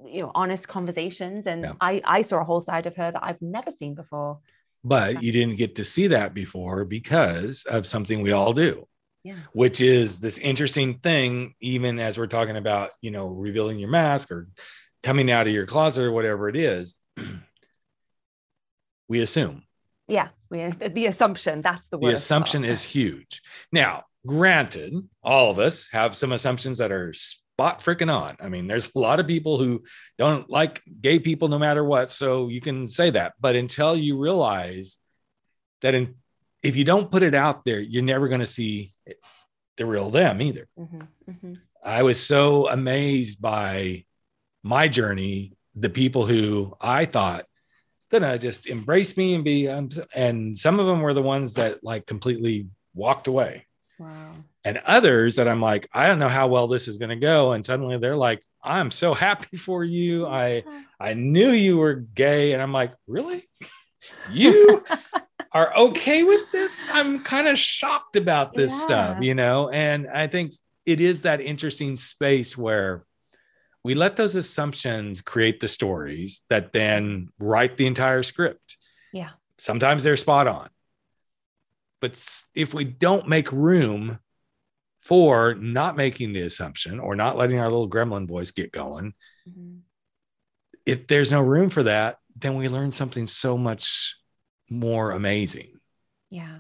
you 0.07 0.23
know, 0.23 0.33
honest 0.35 0.67
conversations. 0.69 1.47
And 1.47 1.65
yeah. 1.65 1.73
I, 1.83 2.01
I 2.03 2.23
saw 2.23 2.41
a 2.41 2.45
whole 2.45 2.63
side 2.63 2.87
of 2.87 2.97
her 2.97 3.13
that 3.13 3.23
I've 3.23 3.43
never 3.43 3.71
seen 3.71 3.95
before. 3.95 4.39
But 4.83 5.23
you 5.23 5.33
didn't 5.33 5.59
get 5.59 5.75
to 5.75 5.85
see 5.85 6.07
that 6.07 6.33
before 6.33 6.87
because 6.87 7.65
of 7.65 7.87
something 7.87 8.23
we 8.23 8.33
all 8.33 8.55
do. 8.55 8.89
Yeah. 9.23 9.37
Which 9.53 9.83
is 9.83 10.19
this 10.19 10.39
interesting 10.39 10.95
thing, 11.01 11.57
even 11.61 11.99
as 11.99 12.17
we're 12.17 12.27
talking 12.27 12.57
about, 12.57 12.93
you 13.03 13.11
know, 13.11 13.27
revealing 13.27 13.79
your 13.79 13.91
mask 13.91 14.33
or 14.33 14.49
coming 15.03 15.31
out 15.31 15.47
of 15.47 15.53
your 15.53 15.67
closet 15.67 16.07
or 16.07 16.13
whatever 16.13 16.49
it 16.49 16.57
is, 16.57 16.95
we 19.09 19.21
assume. 19.21 19.63
Yeah, 20.09 20.29
we, 20.49 20.71
the 20.71 21.05
assumption 21.05 21.61
that's 21.61 21.87
the 21.89 21.99
word. 21.99 22.13
The 22.13 22.15
assumption 22.15 22.65
is 22.65 22.83
huge. 22.83 23.43
Now, 23.71 24.05
Granted, 24.27 24.95
all 25.23 25.51
of 25.51 25.59
us 25.59 25.89
have 25.93 26.15
some 26.15 26.33
assumptions 26.33 26.79
that 26.79 26.93
are 26.93 27.13
spot 27.13 27.81
freaking 27.81 28.13
on. 28.13 28.37
I 28.41 28.49
mean, 28.49 28.67
there's 28.67 28.91
a 28.95 28.99
lot 28.99 29.21
of 29.21 29.27
people 29.27 29.59
who 29.59 29.83
don't 30.19 30.49
like 30.51 30.83
gay 31.01 31.19
people 31.19 31.49
no 31.49 31.59
matter 31.59 31.85
what. 31.85 32.11
So 32.11 32.49
you 32.49 32.61
can 32.61 32.87
say 32.87 33.11
that. 33.11 33.33
But 33.41 33.57
until 33.57 33.97
you 33.97 34.19
realize 34.19 34.99
that 35.81 35.95
in, 35.95 36.17
if 36.63 36.77
you 36.77 36.85
don't 36.85 37.11
put 37.11 37.23
it 37.23 37.35
out 37.35 37.65
there, 37.65 37.81
you're 37.81 38.03
never 38.03 38.29
going 38.29 38.41
to 38.41 38.47
see 38.47 38.93
the 39.77 39.87
real 39.87 40.11
them 40.11 40.43
either. 40.43 40.69
Mm-hmm, 40.79 41.01
mm-hmm. 41.31 41.55
I 41.83 42.03
was 42.03 42.25
so 42.25 42.69
amazed 42.69 43.41
by 43.41 44.05
my 44.63 44.89
journey, 44.89 45.57
the 45.75 45.89
people 45.89 46.27
who 46.27 46.77
I 46.81 47.07
thought 47.07 47.47
gonna 48.11 48.39
just 48.39 48.67
embrace 48.67 49.17
me 49.17 49.35
and 49.35 49.45
be, 49.45 49.69
um, 49.69 49.89
and 50.15 50.59
some 50.59 50.81
of 50.81 50.87
them 50.87 51.01
were 51.01 51.15
the 51.15 51.23
ones 51.23 51.55
that 51.55 51.83
like 51.83 52.07
completely 52.07 52.67
walked 52.93 53.29
away. 53.29 53.67
Wow. 54.01 54.33
And 54.65 54.81
others 54.87 55.37
that 55.37 55.47
I'm 55.47 55.61
like, 55.61 55.87
I 55.93 56.07
don't 56.07 56.19
know 56.19 56.31
how 56.31 56.49
well 56.49 56.69
this 56.69 56.89
is 56.89 56.97
going 56.97 57.11
to 57.11 57.17
go. 57.17 57.53
And 57.53 57.63
suddenly 57.63 57.99
they're 57.99 58.17
like, 58.17 58.43
I'm 58.65 58.91
so 58.91 59.13
happy 59.13 59.59
for 59.59 59.85
you. 59.85 60.27
I 60.27 60.65
I 60.99 61.13
knew 61.13 61.51
you 61.51 61.77
were 61.77 61.95
gay. 61.95 62.55
And 62.55 62.63
I'm 62.63 62.73
like, 62.73 62.95
really? 63.07 63.47
You 64.31 64.83
are 65.53 65.77
okay 65.77 66.23
with 66.23 66.51
this? 66.51 66.87
I'm 66.91 67.23
kind 67.23 67.47
of 67.47 67.59
shocked 67.59 68.17
about 68.17 68.55
this 68.55 68.71
yeah. 68.73 68.79
stuff, 68.79 69.23
you 69.23 69.35
know? 69.35 69.69
And 69.69 70.09
I 70.09 70.29
think 70.29 70.53
it 70.87 71.03
is 71.03 71.23
that 71.23 71.43
interesting 71.43 71.95
space 71.97 72.57
where 72.57 73.05
we 73.85 73.95
let 73.95 74.17
those 74.17 74.35
assumptions 74.35 75.21
create 75.21 75.61
the 75.61 75.69
stories 75.69 76.43
that 76.49 76.73
then 76.73 77.29
write 77.39 77.77
the 77.77 77.87
entire 77.87 78.23
script. 78.23 78.79
Yeah. 79.13 79.31
Sometimes 79.59 80.05
they're 80.05 80.17
spot 80.17 80.47
on. 80.47 80.71
But 82.01 82.23
if 82.55 82.75
we 82.75 82.85
don't 82.85 83.29
make 83.29 83.53
room 83.53 84.19
for 85.01 85.55
not 85.55 85.97
making 85.97 86.33
the 86.33 86.43
assumption 86.43 87.01
or 87.01 87.15
not 87.15 87.37
letting 87.37 87.59
our 87.59 87.71
little 87.71 87.91
gremlin 87.91 88.27
voice 88.27 88.51
get 88.51 88.73
going, 88.73 89.15
mm-hmm. 89.49 89.79
if 90.87 91.07
there's 91.07 91.33
no 91.33 91.41
room 91.41 91.71
for 91.71 91.83
that, 91.83 92.19
then 92.37 92.57
we 92.57 92.69
learn 92.69 92.93
something 92.93 93.27
so 93.27 93.59
much 93.59 94.17
more 94.71 95.11
amazing. 95.11 95.79
Yeah. 96.31 96.59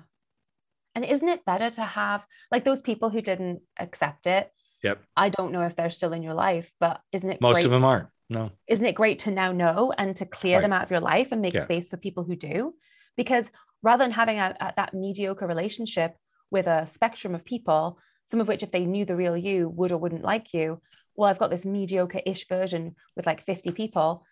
And 0.95 1.05
isn't 1.05 1.29
it 1.29 1.45
better 1.45 1.71
to 1.71 1.83
have 1.83 2.27
like 2.51 2.65
those 2.65 2.83
people 2.83 3.09
who 3.09 3.23
didn't 3.23 3.63
accept 3.79 4.27
it? 4.27 4.51
Yep. 4.83 5.03
I 5.17 5.29
don't 5.29 5.53
know 5.53 5.63
if 5.63 5.77
they're 5.77 5.91
still 5.91 6.13
in 6.13 6.23
your 6.23 6.35
life, 6.35 6.71
but 6.81 7.01
isn't 7.13 7.31
it 7.31 7.41
most 7.41 7.65
of 7.65 7.71
them 7.71 7.85
aren't? 7.85 8.09
No. 8.29 8.51
Isn't 8.69 8.87
it 8.87 8.95
great 8.95 9.21
to 9.21 9.31
now 9.31 9.53
know 9.53 9.93
and 9.97 10.17
to 10.17 10.27
clear 10.27 10.57
right. 10.57 10.63
them 10.63 10.73
out 10.73 10.85
of 10.85 10.91
your 10.91 11.01
life 11.01 11.29
and 11.33 11.43
make 11.43 11.55
yeah. 11.55 11.65
space 11.65 11.89
for 11.89 11.97
people 11.97 12.25
who 12.25 12.37
do? 12.37 12.75
Because 13.17 13.47
rather 13.83 14.05
than 14.05 14.13
having 14.13 14.39
a, 14.39 14.55
a, 14.61 14.73
that 14.77 14.95
mediocre 14.95 15.47
relationship 15.47 16.17
with 16.51 16.67
a 16.67 16.87
spectrum 16.87 17.35
of 17.35 17.45
people, 17.45 17.99
some 18.27 18.41
of 18.41 18.49
which, 18.49 18.63
if 18.63 18.73
they 18.73 18.85
knew 18.85 19.05
the 19.05 19.17
real 19.17 19.37
you, 19.37 19.69
would 19.69 19.93
or 19.93 19.99
wouldn't 19.99 20.25
like 20.25 20.53
you. 20.53 20.81
Well, 21.15 21.29
I've 21.29 21.39
got 21.39 21.51
this 21.51 21.65
mediocre 21.65 22.21
ish 22.25 22.49
version 22.49 22.95
with 23.17 23.27
like 23.27 23.45
50 23.45 23.73
people. 23.73 24.25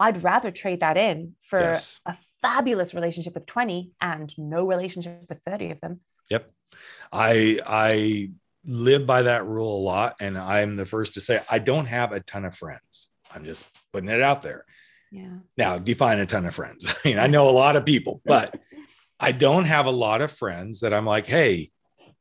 I'd 0.00 0.22
rather 0.22 0.50
trade 0.50 0.80
that 0.80 0.96
in 0.96 1.34
for 1.42 1.60
yes. 1.60 2.00
a 2.06 2.16
fabulous 2.40 2.94
relationship 2.94 3.34
with 3.34 3.46
20 3.46 3.92
and 4.00 4.32
no 4.38 4.66
relationship 4.66 5.24
with 5.28 5.38
30 5.46 5.70
of 5.70 5.80
them. 5.80 6.00
Yep. 6.30 6.50
I, 7.12 7.60
I, 7.66 8.30
live 8.64 9.06
by 9.06 9.22
that 9.22 9.46
rule 9.46 9.76
a 9.76 9.82
lot 9.82 10.16
and 10.20 10.38
i'm 10.38 10.76
the 10.76 10.86
first 10.86 11.14
to 11.14 11.20
say 11.20 11.40
i 11.50 11.58
don't 11.58 11.86
have 11.86 12.12
a 12.12 12.20
ton 12.20 12.44
of 12.44 12.54
friends 12.54 13.10
i'm 13.34 13.44
just 13.44 13.66
putting 13.92 14.08
it 14.08 14.22
out 14.22 14.42
there 14.42 14.64
yeah 15.10 15.34
now 15.56 15.78
define 15.78 16.20
a 16.20 16.26
ton 16.26 16.46
of 16.46 16.54
friends 16.54 16.86
i 17.04 17.08
mean 17.08 17.18
i 17.18 17.26
know 17.26 17.48
a 17.48 17.50
lot 17.50 17.74
of 17.74 17.84
people 17.84 18.22
but 18.24 18.54
I 19.22 19.30
don't 19.30 19.66
have 19.66 19.86
a 19.86 19.90
lot 19.90 20.20
of 20.20 20.32
friends 20.32 20.80
that 20.80 20.92
I'm 20.92 21.06
like, 21.06 21.26
hey, 21.26 21.70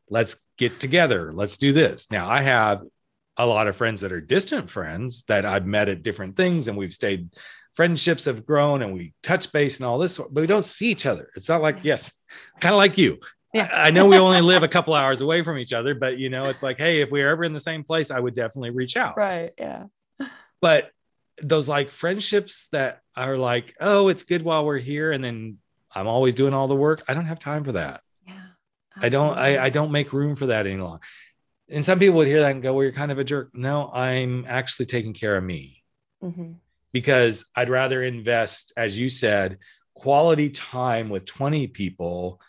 let's 0.09 0.37
get 0.57 0.79
together. 0.79 1.33
Let's 1.33 1.57
do 1.57 1.73
this. 1.73 2.11
Now, 2.11 2.29
I 2.29 2.41
have 2.41 2.83
a 3.37 3.45
lot 3.47 3.67
of 3.67 3.75
friends 3.75 4.01
that 4.01 4.11
are 4.11 4.21
distant 4.21 4.69
friends 4.69 5.23
that 5.23 5.43
I've 5.43 5.65
met 5.65 5.89
at 5.89 6.03
different 6.03 6.35
things 6.35 6.67
and 6.67 6.77
we've 6.77 6.93
stayed, 6.93 7.29
friendships 7.73 8.25
have 8.25 8.45
grown 8.45 8.83
and 8.83 8.93
we 8.93 9.13
touch 9.23 9.51
base 9.51 9.79
and 9.79 9.87
all 9.87 9.97
this, 9.97 10.19
but 10.19 10.33
we 10.33 10.45
don't 10.45 10.63
see 10.63 10.91
each 10.91 11.07
other. 11.07 11.31
It's 11.35 11.49
not 11.49 11.63
like, 11.63 11.83
yes, 11.83 12.11
kind 12.59 12.75
of 12.75 12.79
like 12.79 12.99
you. 12.99 13.17
Yeah. 13.51 13.69
I, 13.73 13.89
know 13.89 14.05
we 14.05 14.17
only 14.17 14.41
live 14.41 14.61
a 14.61 14.67
couple 14.75 14.93
hours 14.93 15.21
away 15.21 15.43
from 15.43 15.57
each 15.57 15.73
other, 15.73 15.95
but 15.95 16.19
you 16.19 16.29
know, 16.29 16.45
it's 16.45 16.61
like, 16.61 16.77
hey, 16.77 17.01
if 17.01 17.09
we 17.09 17.23
are 17.23 17.29
ever 17.29 17.43
in 17.43 17.53
the 17.53 17.59
same 17.59 17.83
place, 17.83 18.11
I 18.11 18.19
would 18.19 18.35
definitely 18.35 18.69
reach 18.69 18.95
out. 18.95 19.17
Right. 19.17 19.53
Yeah. 19.57 19.85
But 20.61 20.91
those 21.41 21.67
like 21.67 21.89
friendships 21.89 22.67
that 22.73 23.01
are 23.15 23.37
like, 23.37 23.73
oh, 23.81 24.09
it's 24.09 24.23
good 24.23 24.43
while 24.43 24.65
we're 24.65 24.77
here. 24.77 25.11
And 25.11 25.23
then 25.23 25.57
I'm 25.93 26.07
always 26.07 26.33
doing 26.35 26.53
all 26.53 26.67
the 26.67 26.75
work. 26.75 27.03
I 27.07 27.13
don't 27.13 27.25
have 27.25 27.39
time 27.39 27.63
for 27.63 27.73
that. 27.73 28.01
Yeah. 28.27 28.41
I 28.95 29.09
don't 29.09 29.37
I, 29.37 29.65
I 29.65 29.69
don't 29.69 29.91
make 29.91 30.13
room 30.13 30.35
for 30.35 30.47
that 30.47 30.65
any 30.67 30.81
longer. 30.81 31.01
and 31.69 31.83
some 31.85 31.99
people 31.99 32.15
would 32.17 32.27
hear 32.27 32.41
that 32.41 32.51
and 32.51 32.61
go, 32.63 32.73
well, 32.73 32.83
you're 32.83 32.91
kind 32.91 33.11
of 33.11 33.19
a 33.19 33.23
jerk. 33.23 33.51
No, 33.53 33.89
I'm 33.91 34.45
actually 34.47 34.87
taking 34.87 35.13
care 35.13 35.35
of 35.37 35.43
me 35.43 35.83
Mhm. 36.23 36.55
because 36.91 37.45
I'd 37.55 37.69
rather 37.69 38.03
invest, 38.03 38.73
as 38.77 38.97
you 38.99 39.09
said, 39.09 39.57
quality 39.95 40.49
time 40.49 41.09
with 41.09 41.25
20 41.25 41.67
people 41.67 42.41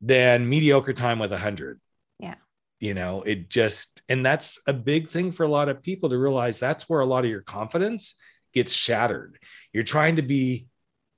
than 0.00 0.48
mediocre 0.48 0.92
time 0.94 1.18
with 1.18 1.30
100. 1.32 1.78
Yeah. 2.18 2.36
You 2.78 2.94
know, 2.94 3.22
it 3.22 3.50
just, 3.50 4.00
and 4.08 4.24
that's 4.24 4.58
a 4.66 4.72
big 4.72 5.08
thing 5.08 5.32
for 5.32 5.44
a 5.44 5.48
lot 5.48 5.68
of 5.68 5.82
people 5.82 6.08
to 6.10 6.18
realize 6.18 6.58
that's 6.58 6.88
where 6.88 7.00
a 7.00 7.06
lot 7.06 7.24
of 7.24 7.30
your 7.30 7.42
confidence 7.42 8.14
gets 8.54 8.72
shattered. 8.72 9.38
You're 9.74 9.84
trying 9.84 10.16
to 10.16 10.22
be 10.22 10.66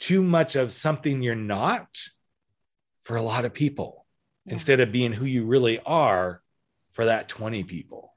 too 0.03 0.23
much 0.23 0.57
of 0.57 0.73
something 0.73 1.23
you're 1.23 1.35
not 1.35 1.89
for 3.05 3.17
a 3.17 3.23
lot 3.23 3.45
of 3.45 3.55
people 3.55 4.07
Yeah. 4.45 4.55
instead 4.55 4.81
of 4.81 4.91
being 4.91 5.13
who 5.13 5.25
you 5.25 5.47
really 5.47 5.79
are 5.79 6.43
for 6.93 7.05
that 7.07 7.29
20 7.29 7.63
people. 7.65 8.15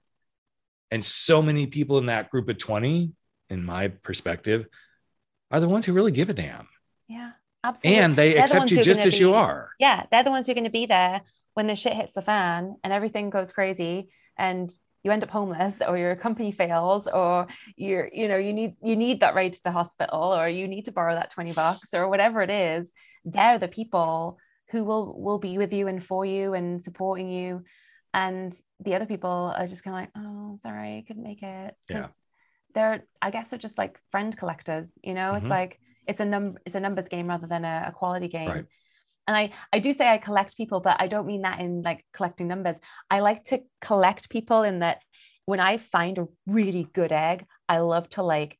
And 0.92 1.04
so 1.06 1.42
many 1.42 1.68
people 1.68 1.98
in 2.00 2.08
that 2.08 2.30
group 2.32 2.50
of 2.50 2.58
20, 2.58 3.14
in 3.50 3.64
my 3.64 3.90
perspective, 3.90 4.66
are 5.52 5.60
the 5.60 5.70
ones 5.70 5.86
who 5.86 5.94
really 5.94 6.12
give 6.12 6.30
a 6.30 6.34
damn. 6.34 6.68
Yeah. 7.08 7.32
Absolutely. 7.64 8.00
And 8.00 8.16
they 8.16 8.30
They're 8.30 8.38
the 8.38 8.42
accept 8.44 8.60
ones 8.62 8.72
you 8.72 8.82
just 8.84 9.06
as 9.06 9.20
you 9.20 9.34
are. 9.34 9.70
yeah, 9.80 10.06
they're 10.12 10.24
the 10.24 10.30
ones 10.32 10.46
who 10.46 10.52
are 10.52 10.56
going 10.56 10.66
to 10.66 10.70
be 10.70 10.86
there 10.88 11.22
when 11.56 11.68
the 11.68 11.76
shit 11.76 11.94
hits 11.94 12.14
the 12.14 12.22
fan 12.22 12.76
and 12.84 12.94
everything 12.94 13.30
goes 13.32 13.52
crazy 13.52 14.10
and 14.38 14.72
you 15.06 15.12
end 15.12 15.24
up 15.24 15.30
homeless 15.30 15.76
or 15.88 15.98
your 15.98 16.16
company 16.16 16.52
fails 16.52 17.08
or 17.14 17.48
you're 17.78 18.10
you 18.12 18.28
know 18.28 18.38
you 18.38 18.52
need 18.60 18.74
you 18.82 18.96
need 18.96 19.20
that 19.20 19.36
ride 19.36 19.54
to 19.54 19.64
the 19.64 19.72
hospital 19.72 20.34
or 20.34 20.50
you 20.50 20.68
need 20.68 20.86
to 20.86 20.92
borrow 20.92 21.14
that 21.16 21.32
20 21.32 21.54
bucks 21.54 21.88
or 21.94 22.10
whatever 22.10 22.42
it 22.42 22.50
is 22.50 22.88
they're 23.24 23.60
the 23.60 23.68
people 23.68 24.40
who 24.72 24.84
will 24.84 25.06
will 25.26 25.38
be 25.38 25.58
with 25.60 25.72
you 25.72 25.88
and 25.88 26.04
for 26.04 26.26
you 26.26 26.56
and 26.56 26.84
supporting 26.84 27.30
you 27.30 27.64
and 28.16 28.56
the 28.84 28.96
other 28.96 29.06
people 29.06 29.54
are 29.56 29.68
just 29.68 29.84
kind 29.84 29.96
of 29.96 30.02
like 30.02 30.12
oh 30.26 30.58
sorry 30.64 30.98
I 30.98 31.04
couldn't 31.08 31.24
make 31.32 31.44
it 31.44 31.76
Yeah. 31.88 32.08
they're 32.74 33.04
I 33.22 33.30
guess 33.32 33.48
they're 33.50 33.60
just 33.68 33.78
like 33.78 34.00
friend 34.12 34.36
collectors 34.36 34.88
you 35.04 35.14
know 35.14 35.34
Mhm. 35.34 35.42
it's 35.42 35.52
like 35.60 35.80
it's 36.08 36.20
a 36.20 36.26
number 36.26 36.60
it's 36.66 36.76
a 36.76 36.80
numbers 36.80 37.08
game 37.10 37.28
rather 37.28 37.48
than 37.48 37.64
a, 37.64 37.86
a 37.90 37.92
quality 37.92 38.28
game 38.28 38.50
Right. 38.50 38.66
And 39.28 39.36
I 39.36 39.52
I 39.74 39.80
do 39.80 39.94
say 39.94 40.08
I 40.08 40.18
collect 40.18 40.58
people, 40.58 40.80
but 40.80 40.98
I 41.02 41.08
don't 41.08 41.28
mean 41.28 41.42
that 41.42 41.60
in 41.60 41.82
like 41.82 42.06
collecting 42.14 42.48
numbers. 42.48 42.76
I 43.10 43.20
like 43.20 43.44
to 43.46 43.60
collect 43.82 44.30
people 44.30 44.64
in 44.64 44.80
that 44.80 45.00
when 45.46 45.60
I 45.60 45.78
find 45.78 46.18
a 46.18 46.28
really 46.48 46.88
good 46.94 47.12
egg, 47.12 47.46
I 47.70 47.80
love 47.80 48.10
to 48.12 48.24
like 48.24 48.58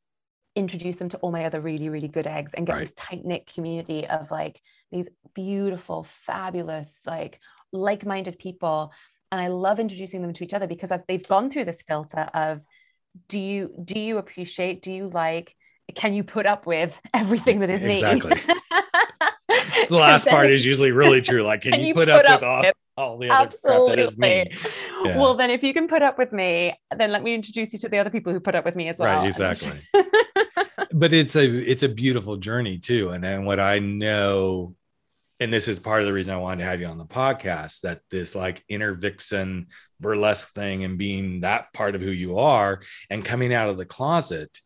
introduce 0.56 0.96
them 0.96 1.10
to 1.10 1.18
all 1.18 1.32
my 1.32 1.46
other 1.46 1.60
really 1.60 1.90
really 1.90 2.08
good 2.08 2.28
eggs 2.28 2.54
and 2.54 2.66
get 2.66 2.78
Right. 2.78 2.80
this 2.80 2.94
tight 2.94 3.26
knit 3.26 3.52
community 3.54 4.08
of 4.08 4.32
like 4.32 4.60
these 4.92 5.10
beautiful, 5.34 6.08
fabulous, 6.26 6.92
like 7.06 7.40
like-minded 7.72 8.40
people. 8.40 8.92
And 9.32 9.42
I 9.42 9.48
love 9.48 9.80
introducing 9.80 10.22
them 10.22 10.34
to 10.34 10.44
each 10.44 10.54
other 10.54 10.68
because 10.68 10.92
I've, 10.92 11.02
they've 11.08 11.28
gone 11.28 11.50
through 11.52 11.66
this 11.66 11.82
filter 11.88 12.30
of 12.34 12.62
do 13.28 13.40
you 13.40 13.74
do 13.84 14.00
you 14.00 14.18
appreciate 14.18 14.82
do 14.82 14.92
you 14.92 15.10
like 15.10 15.56
can 15.96 16.14
you 16.14 16.24
put 16.24 16.46
up 16.46 16.66
with 16.66 16.94
everything 17.14 17.60
that 17.60 17.70
is 17.70 17.82
me 17.82 17.92
Exactly. 17.92 18.40
The 19.90 19.96
last 19.96 20.28
part 20.28 20.50
is 20.52 20.66
usually 20.66 20.92
really 20.92 21.22
true. 21.22 21.44
Like, 21.44 21.62
can, 21.62 21.72
Can 21.74 21.82
you, 21.82 21.88
you 21.88 21.94
put, 21.94 22.08
put 22.08 22.26
up 22.26 22.26
up 22.26 22.42
with 22.42 22.44
all, 22.44 22.62
with- 22.62 22.76
all 22.98 23.18
the 23.18 23.30
other 23.30 23.58
crap 23.64 23.88
that 23.88 24.00
is 24.00 24.18
me? 24.18 24.52
Yeah. 25.04 25.18
Well, 25.18 25.36
then 25.36 25.50
if 25.50 25.64
you 25.64 25.74
can 25.74 25.88
put 25.88 26.02
up 26.02 26.18
with 26.18 26.32
me, 26.32 26.74
then 26.96 27.12
let 27.12 27.24
me 27.24 27.34
introduce 27.34 27.74
you 27.74 27.80
to 27.80 27.90
the 27.90 27.98
other 28.00 28.10
people 28.10 28.32
who 28.32 28.40
put 28.40 28.56
up 28.56 28.66
with 28.66 28.76
me 28.76 28.88
as 28.90 28.98
well. 29.00 29.20
Right, 29.20 29.28
exactly. 29.28 29.80
but 30.96 31.12
it's 31.12 31.36
a 31.36 31.46
it's 31.46 31.84
a 31.84 31.90
beautiful 31.90 32.38
journey 32.38 32.78
too 32.78 33.10
and 33.10 33.24
then 33.24 33.44
what 33.44 33.60
i 33.60 33.80
know 33.80 34.74
and 35.42 35.52
this 35.52 35.68
is 35.68 35.78
part 35.78 36.00
of 36.00 36.08
the 36.08 36.14
reason 36.14 36.34
i 36.34 36.38
wanted 36.38 36.64
to 36.64 36.70
have 36.70 36.80
you 36.80 36.88
on 36.88 36.98
the 36.98 37.06
podcast 37.06 37.82
that 37.82 38.00
this 38.10 38.34
like 38.34 38.64
inner 38.70 38.94
vixen 38.94 39.68
burlesque 40.00 40.54
thing 40.54 40.86
and 40.86 40.98
being 40.98 41.42
that 41.42 41.72
part 41.74 41.96
of 41.96 42.02
who 42.02 42.12
you 42.12 42.40
are 42.40 42.82
and 43.10 43.26
coming 43.26 43.54
out 43.54 43.70
of 43.70 43.78
the 43.78 43.86
closet 43.86 44.62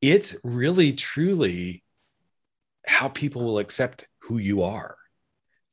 it's 0.00 0.36
really 0.44 0.92
truly 0.92 1.82
how 2.86 3.08
people 3.08 3.42
will 3.42 3.58
accept 3.58 4.06
who 4.26 4.38
you 4.38 4.62
are 4.62 4.96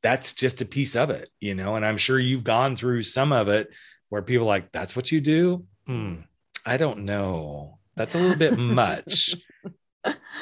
that's 0.02 0.34
just 0.34 0.60
a 0.60 0.66
piece 0.66 0.96
of 0.96 1.10
it 1.10 1.30
you 1.40 1.54
know 1.54 1.76
and 1.76 1.84
i'm 1.84 1.96
sure 1.96 2.18
you've 2.18 2.44
gone 2.44 2.76
through 2.76 3.02
some 3.02 3.32
of 3.32 3.48
it 3.48 3.68
where 4.08 4.22
people 4.22 4.46
are 4.46 4.48
like 4.48 4.72
that's 4.72 4.94
what 4.96 5.10
you 5.12 5.20
do 5.20 5.64
Hmm, 5.86 6.14
i 6.64 6.76
don't 6.76 7.04
know 7.04 7.78
that's 7.96 8.14
a 8.14 8.18
little 8.18 8.36
bit 8.36 8.58
much 8.58 9.34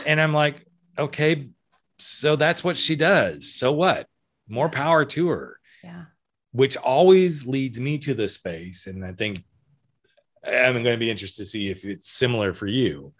and 0.06 0.20
I'm 0.20 0.32
like, 0.32 0.66
okay, 0.98 1.48
so 1.98 2.36
that's 2.36 2.64
what 2.64 2.76
she 2.76 2.96
does. 2.96 3.54
So 3.54 3.72
what? 3.72 4.06
More 4.48 4.68
power 4.68 5.04
to 5.04 5.28
her, 5.28 5.58
yeah. 5.82 6.04
which 6.52 6.76
always 6.76 7.46
leads 7.46 7.78
me 7.78 7.98
to 7.98 8.14
the 8.14 8.28
space. 8.28 8.86
And 8.86 9.04
I 9.04 9.12
think 9.12 9.42
I'm 10.44 10.72
going 10.72 10.84
to 10.84 10.96
be 10.96 11.10
interested 11.10 11.42
to 11.44 11.48
see 11.48 11.70
if 11.70 11.84
it's 11.84 12.10
similar 12.10 12.54
for 12.54 12.66
you. 12.66 13.12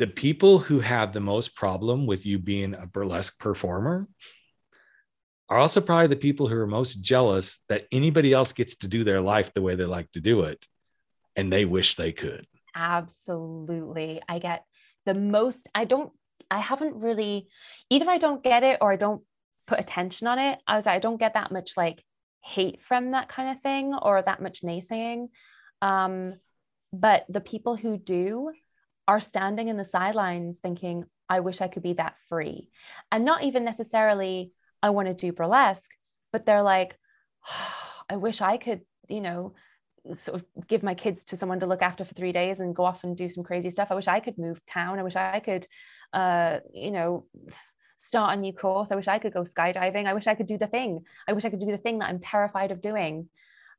The 0.00 0.06
people 0.06 0.58
who 0.58 0.80
have 0.80 1.12
the 1.12 1.20
most 1.20 1.54
problem 1.54 2.06
with 2.06 2.24
you 2.24 2.38
being 2.38 2.74
a 2.74 2.86
burlesque 2.86 3.38
performer 3.38 4.06
are 5.50 5.58
also 5.58 5.82
probably 5.82 6.06
the 6.06 6.16
people 6.16 6.48
who 6.48 6.56
are 6.56 6.66
most 6.66 7.02
jealous 7.02 7.58
that 7.68 7.86
anybody 7.92 8.32
else 8.32 8.54
gets 8.54 8.76
to 8.76 8.88
do 8.88 9.04
their 9.04 9.20
life 9.20 9.52
the 9.52 9.60
way 9.60 9.74
they 9.74 9.84
like 9.84 10.10
to 10.12 10.20
do 10.22 10.44
it. 10.44 10.64
And 11.36 11.52
they 11.52 11.66
wish 11.66 11.96
they 11.96 12.12
could. 12.12 12.46
Absolutely. 12.74 14.22
I 14.26 14.38
get 14.38 14.64
the 15.04 15.12
most, 15.12 15.68
I 15.74 15.84
don't, 15.84 16.10
I 16.50 16.60
haven't 16.60 17.02
really, 17.02 17.48
either 17.90 18.08
I 18.08 18.16
don't 18.16 18.42
get 18.42 18.62
it 18.62 18.78
or 18.80 18.92
I 18.92 18.96
don't 18.96 19.22
put 19.66 19.80
attention 19.80 20.26
on 20.26 20.38
it. 20.38 20.60
I 20.66 20.76
was, 20.76 20.86
I 20.86 20.98
don't 20.98 21.20
get 21.20 21.34
that 21.34 21.52
much 21.52 21.76
like 21.76 22.02
hate 22.42 22.80
from 22.80 23.10
that 23.10 23.28
kind 23.28 23.54
of 23.54 23.62
thing 23.62 23.92
or 23.92 24.22
that 24.22 24.40
much 24.40 24.62
naysaying. 24.62 25.28
Um, 25.82 26.36
but 26.90 27.26
the 27.28 27.42
people 27.42 27.76
who 27.76 27.98
do 27.98 28.50
are 29.10 29.20
standing 29.20 29.66
in 29.66 29.76
the 29.76 29.84
sidelines 29.84 30.60
thinking, 30.62 31.04
I 31.28 31.40
wish 31.40 31.60
I 31.60 31.66
could 31.66 31.82
be 31.82 31.94
that 31.94 32.14
free. 32.28 32.68
And 33.10 33.24
not 33.24 33.42
even 33.42 33.64
necessarily, 33.64 34.52
I 34.84 34.90
want 34.90 35.08
to 35.08 35.14
do 35.14 35.32
burlesque, 35.32 35.90
but 36.32 36.46
they're 36.46 36.62
like, 36.62 36.96
I 38.08 38.16
wish 38.16 38.40
I 38.40 38.56
could, 38.56 38.82
you 39.08 39.20
know, 39.20 39.54
sort 40.14 40.36
of 40.36 40.68
give 40.68 40.84
my 40.84 40.94
kids 40.94 41.24
to 41.24 41.36
someone 41.36 41.58
to 41.58 41.66
look 41.66 41.82
after 41.82 42.04
for 42.04 42.14
three 42.14 42.30
days 42.30 42.60
and 42.60 42.76
go 42.76 42.84
off 42.84 43.02
and 43.02 43.16
do 43.16 43.28
some 43.28 43.42
crazy 43.42 43.70
stuff. 43.70 43.88
I 43.90 43.96
wish 43.96 44.06
I 44.06 44.20
could 44.20 44.38
move 44.38 44.64
town. 44.64 45.00
I 45.00 45.02
wish 45.02 45.16
I 45.16 45.40
could, 45.40 45.66
uh, 46.12 46.58
you 46.72 46.92
know, 46.92 47.26
start 47.96 48.38
a 48.38 48.40
new 48.40 48.52
course. 48.52 48.92
I 48.92 48.94
wish 48.94 49.08
I 49.08 49.18
could 49.18 49.34
go 49.34 49.42
skydiving. 49.42 50.06
I 50.06 50.14
wish 50.14 50.28
I 50.28 50.36
could 50.36 50.46
do 50.46 50.56
the 50.56 50.68
thing. 50.68 51.00
I 51.26 51.32
wish 51.32 51.44
I 51.44 51.50
could 51.50 51.60
do 51.66 51.66
the 51.66 51.78
thing 51.78 51.98
that 51.98 52.10
I'm 52.10 52.20
terrified 52.20 52.70
of 52.70 52.80
doing. 52.80 53.28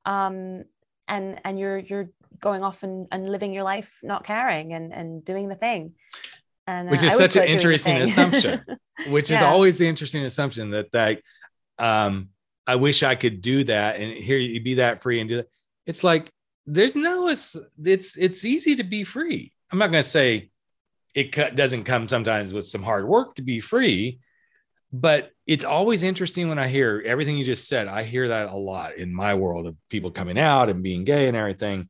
Um, 0.05 0.65
and 1.07 1.39
and 1.45 1.57
you're 1.57 1.77
you're 1.77 2.09
going 2.39 2.63
off 2.63 2.83
and, 2.83 3.07
and 3.11 3.29
living 3.29 3.53
your 3.53 3.63
life 3.63 3.91
not 4.03 4.23
caring 4.23 4.73
and 4.73 4.93
and 4.93 5.23
doing 5.23 5.49
the 5.49 5.55
thing. 5.55 5.93
And 6.67 6.89
Which 6.89 7.03
uh, 7.03 7.07
is 7.07 7.13
I 7.13 7.17
such 7.17 7.35
an 7.35 7.41
quit 7.41 7.47
doing 7.47 7.47
the 7.47 7.53
interesting 7.53 7.97
assumption. 7.97 8.65
which 9.07 9.31
is 9.31 9.41
always 9.41 9.77
the 9.77 9.87
interesting 9.87 10.23
assumption 10.25 10.71
that 10.71 10.91
that 10.91 11.21
um 11.79 12.29
i 12.67 12.75
wish 12.75 13.01
i 13.01 13.15
could 13.15 13.41
do 13.41 13.63
that 13.63 13.97
and 13.97 14.11
here 14.13 14.37
you 14.37 14.61
be 14.61 14.75
that 14.75 15.01
free 15.01 15.19
and 15.19 15.29
do 15.29 15.37
that. 15.37 15.47
It's 15.85 16.03
like 16.03 16.31
there's 16.67 16.95
no 16.95 17.27
it's 17.27 17.55
it's 17.83 18.15
it's 18.15 18.45
easy 18.45 18.75
to 18.75 18.83
be 18.83 19.03
free. 19.03 19.51
I'm 19.71 19.79
not 19.79 19.89
going 19.89 20.03
to 20.03 20.09
say 20.09 20.51
it 21.15 21.31
doesn't 21.55 21.83
come 21.83 22.07
sometimes 22.07 22.53
with 22.53 22.67
some 22.67 22.83
hard 22.83 23.07
work 23.07 23.35
to 23.35 23.41
be 23.41 23.59
free 23.59 24.19
but 24.93 25.31
it's 25.47 25.63
always 25.63 26.03
interesting 26.03 26.49
when 26.49 26.59
i 26.59 26.67
hear 26.67 27.01
everything 27.05 27.37
you 27.37 27.45
just 27.45 27.67
said. 27.67 27.87
I 27.87 28.03
hear 28.03 28.27
that 28.29 28.51
a 28.51 28.55
lot 28.55 28.95
in 28.95 29.13
my 29.13 29.35
world 29.35 29.65
of 29.67 29.75
people 29.89 30.11
coming 30.11 30.37
out 30.37 30.69
and 30.69 30.83
being 30.83 31.05
gay 31.05 31.27
and 31.27 31.37
everything 31.37 31.89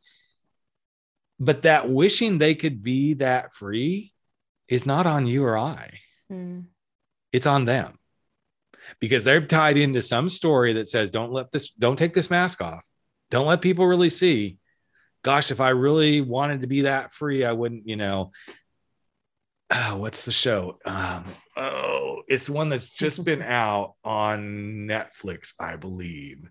but 1.41 1.63
that 1.63 1.89
wishing 1.89 2.37
they 2.37 2.53
could 2.53 2.83
be 2.83 3.15
that 3.15 3.51
free 3.51 4.13
is 4.67 4.85
not 4.85 5.07
on 5.07 5.25
you 5.25 5.43
or 5.43 5.57
i. 5.57 5.99
Mm, 6.31 6.65
it's 7.33 7.47
on 7.47 7.65
them. 7.65 7.97
Because 8.99 9.23
they've 9.23 9.47
tied 9.47 9.77
into 9.77 10.01
some 10.01 10.29
story 10.29 10.73
that 10.73 10.87
says 10.87 11.09
don't 11.09 11.31
let 11.31 11.51
this 11.51 11.71
don't 11.71 11.97
take 11.97 12.13
this 12.13 12.29
mask 12.29 12.61
off. 12.61 12.87
Don't 13.31 13.47
let 13.47 13.61
people 13.61 13.87
really 13.87 14.11
see 14.11 14.59
gosh 15.23 15.51
if 15.51 15.61
i 15.61 15.69
really 15.69 16.19
wanted 16.19 16.61
to 16.61 16.67
be 16.67 16.81
that 16.81 17.13
free 17.13 17.43
i 17.43 17.51
wouldn't 17.51 17.87
you 17.87 17.95
know. 17.95 18.31
Oh, 19.73 19.97
what's 19.97 20.25
the 20.25 20.31
show? 20.31 20.79
Um 20.85 21.23
oh 21.57 22.21
it's 22.27 22.49
one 22.49 22.69
that's 22.69 22.91
just 22.91 23.23
been 23.23 23.41
out 23.63 23.95
on 24.03 24.87
netflix 24.87 25.53
i 25.59 25.75
believe 25.75 26.49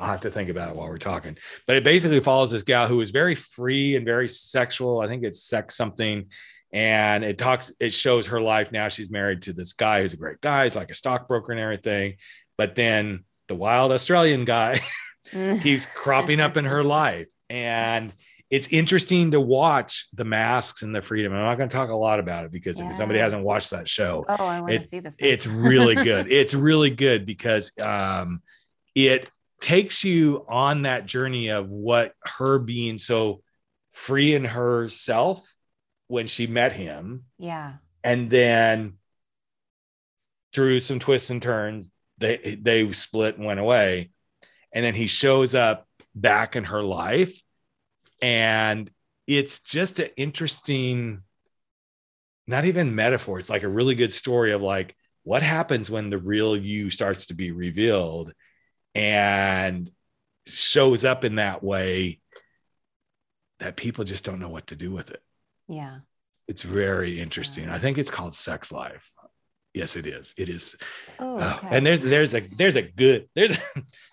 I'll 0.00 0.08
have 0.08 0.20
to 0.22 0.30
think 0.30 0.48
about 0.48 0.70
it 0.70 0.76
while 0.76 0.88
we're 0.88 0.98
talking. 0.98 1.36
But 1.66 1.76
it 1.76 1.84
basically 1.84 2.20
follows 2.20 2.50
this 2.50 2.62
gal 2.62 2.86
who 2.88 3.00
is 3.02 3.10
very 3.10 3.34
free 3.34 3.96
and 3.96 4.04
very 4.04 4.28
sexual. 4.28 5.00
I 5.00 5.08
think 5.08 5.22
it's 5.24 5.42
sex 5.44 5.76
something. 5.76 6.26
And 6.72 7.24
it 7.24 7.36
talks, 7.36 7.72
it 7.80 7.92
shows 7.92 8.28
her 8.28 8.40
life 8.40 8.72
now. 8.72 8.88
She's 8.88 9.10
married 9.10 9.42
to 9.42 9.52
this 9.52 9.72
guy 9.74 10.02
who's 10.02 10.12
a 10.14 10.16
great 10.16 10.40
guy. 10.40 10.64
He's 10.64 10.76
like 10.76 10.90
a 10.90 10.94
stockbroker 10.94 11.52
and 11.52 11.60
everything. 11.60 12.14
But 12.56 12.74
then 12.76 13.24
the 13.48 13.54
wild 13.56 13.92
Australian 13.92 14.44
guy 14.44 14.80
keeps 15.60 15.86
cropping 15.86 16.40
up 16.40 16.56
in 16.56 16.64
her 16.64 16.82
life. 16.82 17.28
And 17.50 18.12
it's 18.50 18.68
interesting 18.68 19.32
to 19.32 19.40
watch 19.40 20.08
the 20.12 20.24
masks 20.24 20.82
and 20.82 20.94
the 20.94 21.02
freedom. 21.02 21.32
I'm 21.32 21.42
not 21.42 21.56
going 21.56 21.68
to 21.68 21.76
talk 21.76 21.90
a 21.90 21.94
lot 21.94 22.18
about 22.20 22.44
it 22.46 22.52
because 22.52 22.80
if 22.80 22.96
somebody 22.96 23.20
hasn't 23.20 23.44
watched 23.44 23.70
that 23.70 23.88
show, 23.88 24.24
Oh, 24.28 24.44
I 24.46 24.60
want 24.60 24.72
It- 24.72 24.78
to 24.82 24.86
see 24.88 25.00
this. 25.00 25.14
it's 25.18 25.46
really 25.46 25.94
good. 25.96 26.26
It's 26.30 26.54
really 26.54 26.90
good 26.90 27.26
because 27.26 27.70
um, 27.78 28.42
it 28.94 29.28
takes 29.60 30.04
you 30.04 30.44
on 30.48 30.82
that 30.82 31.06
journey 31.06 31.48
of 31.48 31.70
what 31.70 32.14
her 32.24 32.58
being 32.58 32.98
so 32.98 33.42
free 33.92 34.34
in 34.34 34.44
herself 34.44 35.46
when 36.08 36.26
she 36.26 36.46
met 36.46 36.72
him. 36.72 37.24
Yeah. 37.38 37.74
And 38.02 38.30
then 38.30 38.94
through 40.54 40.80
some 40.80 40.98
twists 40.98 41.30
and 41.30 41.42
turns, 41.42 41.90
they 42.18 42.58
they 42.60 42.90
split 42.92 43.36
and 43.36 43.46
went 43.46 43.60
away. 43.60 44.10
And 44.72 44.84
then 44.84 44.94
he 44.94 45.06
shows 45.06 45.54
up 45.54 45.86
back 46.14 46.56
in 46.56 46.64
her 46.64 46.82
life. 46.82 47.40
And 48.22 48.90
it's 49.26 49.60
just 49.60 49.98
an 50.00 50.08
interesting, 50.16 51.22
not 52.46 52.64
even 52.64 52.94
metaphor. 52.94 53.38
It's 53.38 53.50
like 53.50 53.62
a 53.62 53.68
really 53.68 53.94
good 53.94 54.12
story 54.12 54.52
of 54.52 54.62
like 54.62 54.96
what 55.22 55.42
happens 55.42 55.90
when 55.90 56.10
the 56.10 56.18
real 56.18 56.56
you 56.56 56.90
starts 56.90 57.26
to 57.26 57.34
be 57.34 57.50
revealed 57.50 58.32
and 58.94 59.90
shows 60.46 61.04
up 61.04 61.24
in 61.24 61.36
that 61.36 61.62
way 61.62 62.20
that 63.60 63.76
people 63.76 64.04
just 64.04 64.24
don't 64.24 64.40
know 64.40 64.48
what 64.48 64.68
to 64.68 64.76
do 64.76 64.90
with 64.90 65.10
it. 65.10 65.22
Yeah. 65.68 65.98
It's 66.48 66.62
very 66.62 67.20
interesting. 67.20 67.68
I 67.68 67.78
think 67.78 67.98
it's 67.98 68.10
called 68.10 68.34
Sex 68.34 68.72
Life. 68.72 69.12
Yes, 69.72 69.94
it 69.94 70.06
is. 70.06 70.34
It 70.36 70.48
is. 70.48 70.76
Oh, 71.20 71.38
Oh, 71.38 71.56
okay. 71.58 71.76
and 71.76 71.86
there's 71.86 72.00
there's 72.00 72.34
a 72.34 72.40
there's 72.40 72.74
a 72.74 72.82
good 72.82 73.28
there's 73.36 73.52
a, 73.52 73.62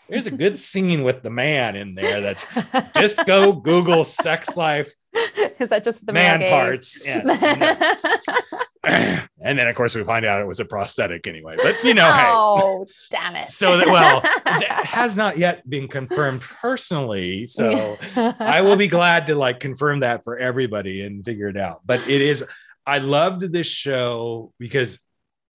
there's 0.08 0.28
a 0.28 0.32
good 0.32 0.60
scene 0.60 1.02
with 1.02 1.24
the 1.24 1.32
man 1.32 1.76
in 1.76 1.96
there 1.96 2.22
that's 2.22 2.46
just 2.96 3.26
go 3.26 3.54
Google 3.54 4.04
sex 4.04 4.56
life 4.56 4.94
Is 5.60 5.70
that 5.70 5.84
just 5.84 6.06
the 6.06 6.14
man 6.14 6.40
male 6.40 6.50
gaze? 6.50 7.00
parts. 7.00 7.00
And, 8.84 9.30
and 9.42 9.60
then 9.60 9.68
of 9.68 9.76
course 9.76 9.96
we 9.96 10.04
find 10.04 10.26
out 10.26 10.42
it 10.42 10.48
was 10.48 10.60
a 10.60 10.66
prosthetic 10.66 11.28
anyway. 11.28 11.58
But 11.62 11.84
you 11.84 11.94
know, 11.94 12.10
hey. 12.12 12.24
oh, 12.28 12.86
damn 13.10 13.36
it. 13.36 13.42
So 13.42 13.78
that 13.78 13.88
well, 13.88 14.22
that 14.46 14.86
has 14.86 15.18
not 15.18 15.38
yet 15.38 15.68
been 15.70 15.88
confirmed 15.88 16.42
personally. 16.42 17.46
So 17.46 17.98
I 18.16 18.62
will 18.62 18.78
be 18.78 18.88
glad 18.88 19.28
to 19.28 19.36
like 19.36 19.60
confirm 19.60 20.02
that 20.02 20.24
for 20.24 20.38
everybody 20.38 21.02
and 21.02 21.26
figure 21.26 21.50
it 21.50 21.58
out. 21.58 21.82
But 21.86 22.08
it 22.08 22.22
is, 22.22 22.46
I 22.86 23.00
loved 23.00 23.42
this 23.42 23.68
show 23.68 24.54
because 24.60 25.00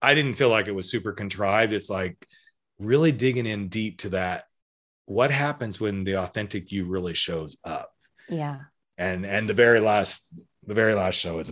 I 0.01 0.13
didn't 0.13 0.35
feel 0.35 0.49
like 0.49 0.67
it 0.67 0.75
was 0.75 0.91
super 0.91 1.13
contrived. 1.13 1.73
It's 1.73 1.89
like 1.89 2.23
really 2.77 3.11
digging 3.11 3.45
in 3.45 3.69
deep 3.69 3.99
to 3.99 4.09
that. 4.09 4.43
What 5.05 5.31
happens 5.31 5.79
when 5.79 6.03
the 6.03 6.17
authentic 6.17 6.71
you 6.71 6.85
really 6.85 7.13
shows 7.13 7.57
up? 7.63 7.89
yeah. 8.29 8.59
And 8.97 9.25
and 9.25 9.49
the 9.49 9.53
very 9.53 9.79
last, 9.79 10.27
the 10.65 10.73
very 10.73 10.93
last 10.93 11.15
show 11.15 11.39
is 11.39 11.51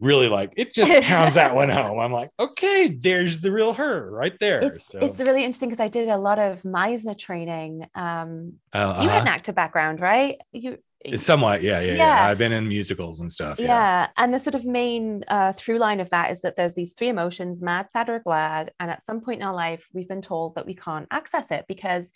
really 0.00 0.28
like 0.28 0.52
it 0.56 0.72
just 0.72 0.92
pounds 1.04 1.34
that 1.34 1.54
one 1.54 1.68
home. 1.68 1.98
I'm 1.98 2.12
like, 2.12 2.30
okay, 2.38 2.88
there's 2.88 3.40
the 3.40 3.50
real 3.50 3.72
her 3.74 4.10
right 4.10 4.36
there. 4.40 4.60
It's, 4.60 4.86
so 4.86 4.98
it's 4.98 5.20
really 5.20 5.44
interesting 5.44 5.70
because 5.70 5.82
I 5.82 5.88
did 5.88 6.08
a 6.08 6.16
lot 6.16 6.38
of 6.38 6.62
Meisner 6.62 7.16
training. 7.18 7.86
Um, 7.94 8.54
uh, 8.72 8.98
You 9.02 9.08
had 9.08 9.18
uh-huh. 9.18 9.20
an 9.20 9.28
active 9.28 9.54
background, 9.54 10.00
right? 10.00 10.40
You, 10.52 10.78
It's 11.00 11.24
somewhat, 11.24 11.62
yeah, 11.62 11.80
yeah, 11.80 11.92
yeah, 11.92 11.96
Yeah. 11.96 12.26
I've 12.26 12.38
been 12.38 12.52
in 12.52 12.68
musicals 12.68 13.20
and 13.20 13.30
stuff. 13.30 13.58
yeah. 13.58 14.08
And 14.16 14.32
the 14.32 14.38
sort 14.38 14.54
of 14.54 14.64
main 14.64 15.24
uh, 15.28 15.52
through 15.52 15.78
line 15.78 16.00
of 16.00 16.10
that 16.10 16.30
is 16.32 16.40
that 16.42 16.56
there's 16.56 16.74
these 16.74 16.92
three 16.94 17.08
emotions 17.08 17.62
mad, 17.62 17.88
sad, 17.92 18.08
or 18.08 18.20
glad. 18.20 18.72
And 18.78 18.90
at 18.90 19.04
some 19.04 19.20
point 19.20 19.40
in 19.40 19.46
our 19.46 19.54
life, 19.54 19.86
we've 19.92 20.08
been 20.08 20.22
told 20.22 20.54
that 20.54 20.66
we 20.66 20.74
can't 20.74 21.06
access 21.10 21.50
it 21.50 21.64
because 21.68 22.10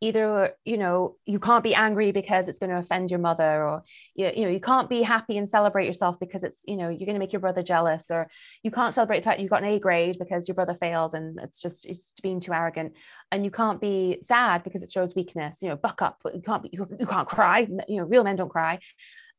either 0.00 0.54
you 0.64 0.76
know 0.76 1.16
you 1.26 1.38
can't 1.38 1.64
be 1.64 1.74
angry 1.74 2.12
because 2.12 2.48
it's 2.48 2.58
going 2.58 2.70
to 2.70 2.78
offend 2.78 3.10
your 3.10 3.18
mother 3.18 3.64
or 3.64 3.82
you, 4.14 4.30
you 4.34 4.42
know 4.44 4.50
you 4.50 4.60
can't 4.60 4.88
be 4.88 5.02
happy 5.02 5.36
and 5.36 5.48
celebrate 5.48 5.86
yourself 5.86 6.18
because 6.20 6.44
it's 6.44 6.62
you 6.66 6.76
know 6.76 6.88
you're 6.88 7.06
going 7.06 7.14
to 7.14 7.18
make 7.18 7.32
your 7.32 7.40
brother 7.40 7.62
jealous 7.62 8.06
or 8.10 8.28
you 8.62 8.70
can't 8.70 8.94
celebrate 8.94 9.20
the 9.20 9.24
fact 9.24 9.40
you 9.40 9.48
got 9.48 9.62
an 9.62 9.68
a 9.68 9.78
grade 9.78 10.16
because 10.18 10.46
your 10.46 10.54
brother 10.54 10.76
failed 10.80 11.14
and 11.14 11.38
it's 11.42 11.60
just 11.60 11.86
it's 11.86 12.12
being 12.22 12.40
too 12.40 12.52
arrogant. 12.52 12.92
And 13.30 13.44
you 13.44 13.50
can't 13.50 13.80
be 13.80 14.18
sad 14.22 14.64
because 14.64 14.82
it 14.82 14.90
shows 14.90 15.14
weakness 15.14 15.58
you 15.60 15.68
know 15.68 15.76
buck 15.76 16.02
up. 16.02 16.20
You 16.32 16.42
can't 16.42 16.62
be 16.62 16.70
you, 16.72 16.86
you 16.98 17.06
can't 17.06 17.28
cry. 17.28 17.66
You 17.88 17.98
know 17.98 18.04
real 18.04 18.24
men 18.24 18.36
don't 18.36 18.48
cry. 18.48 18.78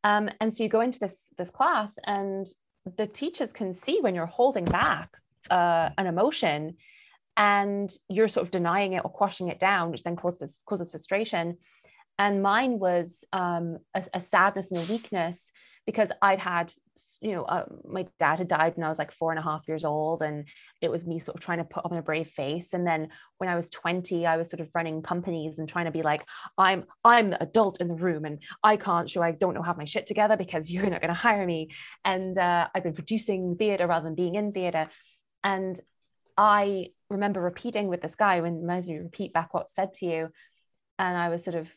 Um, 0.04 0.30
and 0.40 0.56
so 0.56 0.64
you 0.64 0.70
go 0.70 0.82
into 0.82 1.00
this 1.00 1.24
this 1.38 1.50
class 1.50 1.94
and 2.06 2.48
the 2.98 3.08
teachers 3.08 3.54
can 3.54 3.74
see 3.74 4.00
when 4.02 4.16
you're 4.16 4.26
holding 4.26 4.66
back 4.66 5.10
uh, 5.50 5.90
an 5.98 6.08
emotion 6.08 6.76
and 7.40 7.92
you're 8.08 8.28
sort 8.28 8.46
of 8.46 8.52
denying 8.52 8.94
it 8.94 9.02
or 9.04 9.10
quashing 9.10 9.48
it 9.48 9.60
down 9.60 9.90
which 9.90 10.04
then 10.04 10.16
causes 10.16 10.60
causes 10.68 10.92
frustration 10.92 11.58
and 12.20 12.44
mine 12.44 12.78
was 12.78 13.24
um, 13.34 13.78
a, 13.96 14.04
a 14.14 14.20
sadness 14.20 14.70
and 14.70 14.80
a 14.80 14.92
weakness 14.92 15.42
because 15.86 16.12
I'd 16.22 16.38
had, 16.38 16.72
you 17.20 17.32
know, 17.32 17.46
uh, 17.46 17.66
my 17.84 18.06
dad 18.20 18.38
had 18.38 18.48
died 18.48 18.76
when 18.76 18.86
I 18.86 18.90
was 18.90 19.00
like 19.00 19.12
four 19.12 19.32
and 19.32 19.40
a 19.40 19.42
half 19.42 19.68
years 19.68 19.84
old, 19.84 20.22
and 20.22 20.46
it 20.82 20.92
was 20.92 21.08
me 21.08 21.18
sort 21.18 21.36
of 21.36 21.42
trying 21.42 21.58
to 21.58 21.64
put 21.64 21.84
on 21.84 21.98
a 21.98 22.02
brave 22.04 22.28
face. 22.28 22.74
And 22.74 22.86
then 22.86 23.08
when 23.40 23.50
I 23.50 23.56
was 23.56 23.72
20, 23.72 24.28
I 24.28 24.38
was 24.38 24.52
sort 24.52 24.60
of 24.60 24.70
running 24.76 25.02
companies 25.02 25.58
and 25.58 25.68
trying 25.68 25.86
to 25.86 25.92
be 25.92 26.04
like, 26.04 26.24
I'm 26.60 26.84
I'm 27.04 27.30
the 27.30 27.42
adult 27.42 27.82
in 27.82 27.88
the 27.88 27.96
room, 27.96 28.26
and 28.26 28.38
I 28.62 28.78
can't 28.78 29.10
show 29.10 29.24
I 29.24 29.32
don't 29.32 29.56
know 29.56 29.64
have 29.64 29.80
my 29.80 29.86
shit 29.86 30.06
together 30.06 30.38
because 30.38 30.70
you're 30.72 30.88
not 30.88 31.02
going 31.02 31.10
to 31.10 31.16
hire 31.16 31.46
me. 31.46 31.70
And 32.06 32.38
uh, 32.38 32.68
I've 32.76 32.84
been 32.84 32.94
producing 32.94 33.56
theater 33.56 33.88
rather 33.88 34.04
than 34.04 34.14
being 34.14 34.36
in 34.36 34.52
theater, 34.52 34.90
and 35.44 35.80
I 36.40 36.92
remember 37.10 37.42
repeating 37.42 37.90
with 37.90 38.02
this 38.02 38.16
guy 38.16 38.40
when 38.40 38.62
Meisner 38.62 39.04
repeat 39.04 39.34
back 39.34 39.54
what's 39.54 39.76
said 39.76 39.94
to 39.96 40.06
you, 40.06 40.30
and 40.98 41.18
I 41.18 41.28
was 41.28 41.44
sort 41.44 41.58
of 41.58 41.70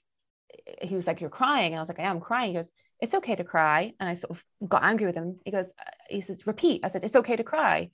he 0.82 0.94
was 0.94 1.06
like, 1.06 1.20
You're 1.20 1.30
crying. 1.30 1.72
And 1.72 1.78
I 1.78 1.82
was 1.82 1.88
like, 1.88 1.98
I 1.98 2.04
am 2.04 2.20
crying. 2.20 2.50
He 2.50 2.56
goes, 2.56 2.70
It's 3.00 3.14
okay 3.14 3.34
to 3.34 3.42
cry. 3.42 3.92
And 3.98 4.08
I 4.08 4.14
sort 4.14 4.30
of 4.30 4.44
got 4.68 4.84
angry 4.84 5.06
with 5.06 5.16
him. 5.16 5.40
He 5.44 5.50
goes, 5.50 5.66
He 6.08 6.20
says, 6.20 6.46
Repeat. 6.46 6.82
I 6.84 6.88
said, 6.88 7.04
It's 7.04 7.16
okay 7.16 7.34
to 7.34 7.42
cry. 7.42 7.90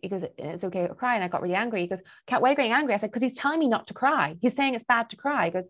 He 0.00 0.08
goes, 0.08 0.24
It's 0.36 0.64
okay 0.64 0.86
to 0.88 0.94
cry. 0.94 1.14
And 1.14 1.22
I 1.22 1.28
got 1.28 1.42
really 1.42 1.54
angry. 1.54 1.82
He 1.82 1.86
goes, 1.86 2.00
Can't 2.26 2.42
why 2.42 2.48
are 2.48 2.52
you 2.52 2.56
getting 2.56 2.72
angry? 2.72 2.94
I 2.94 2.96
said, 2.96 3.10
Because 3.10 3.22
he's 3.22 3.36
telling 3.36 3.60
me 3.60 3.68
not 3.68 3.86
to 3.88 3.94
cry. 3.94 4.36
He's 4.40 4.56
saying 4.56 4.74
it's 4.74 4.84
bad 4.84 5.10
to 5.10 5.16
cry. 5.16 5.46
He 5.46 5.50
goes, 5.52 5.68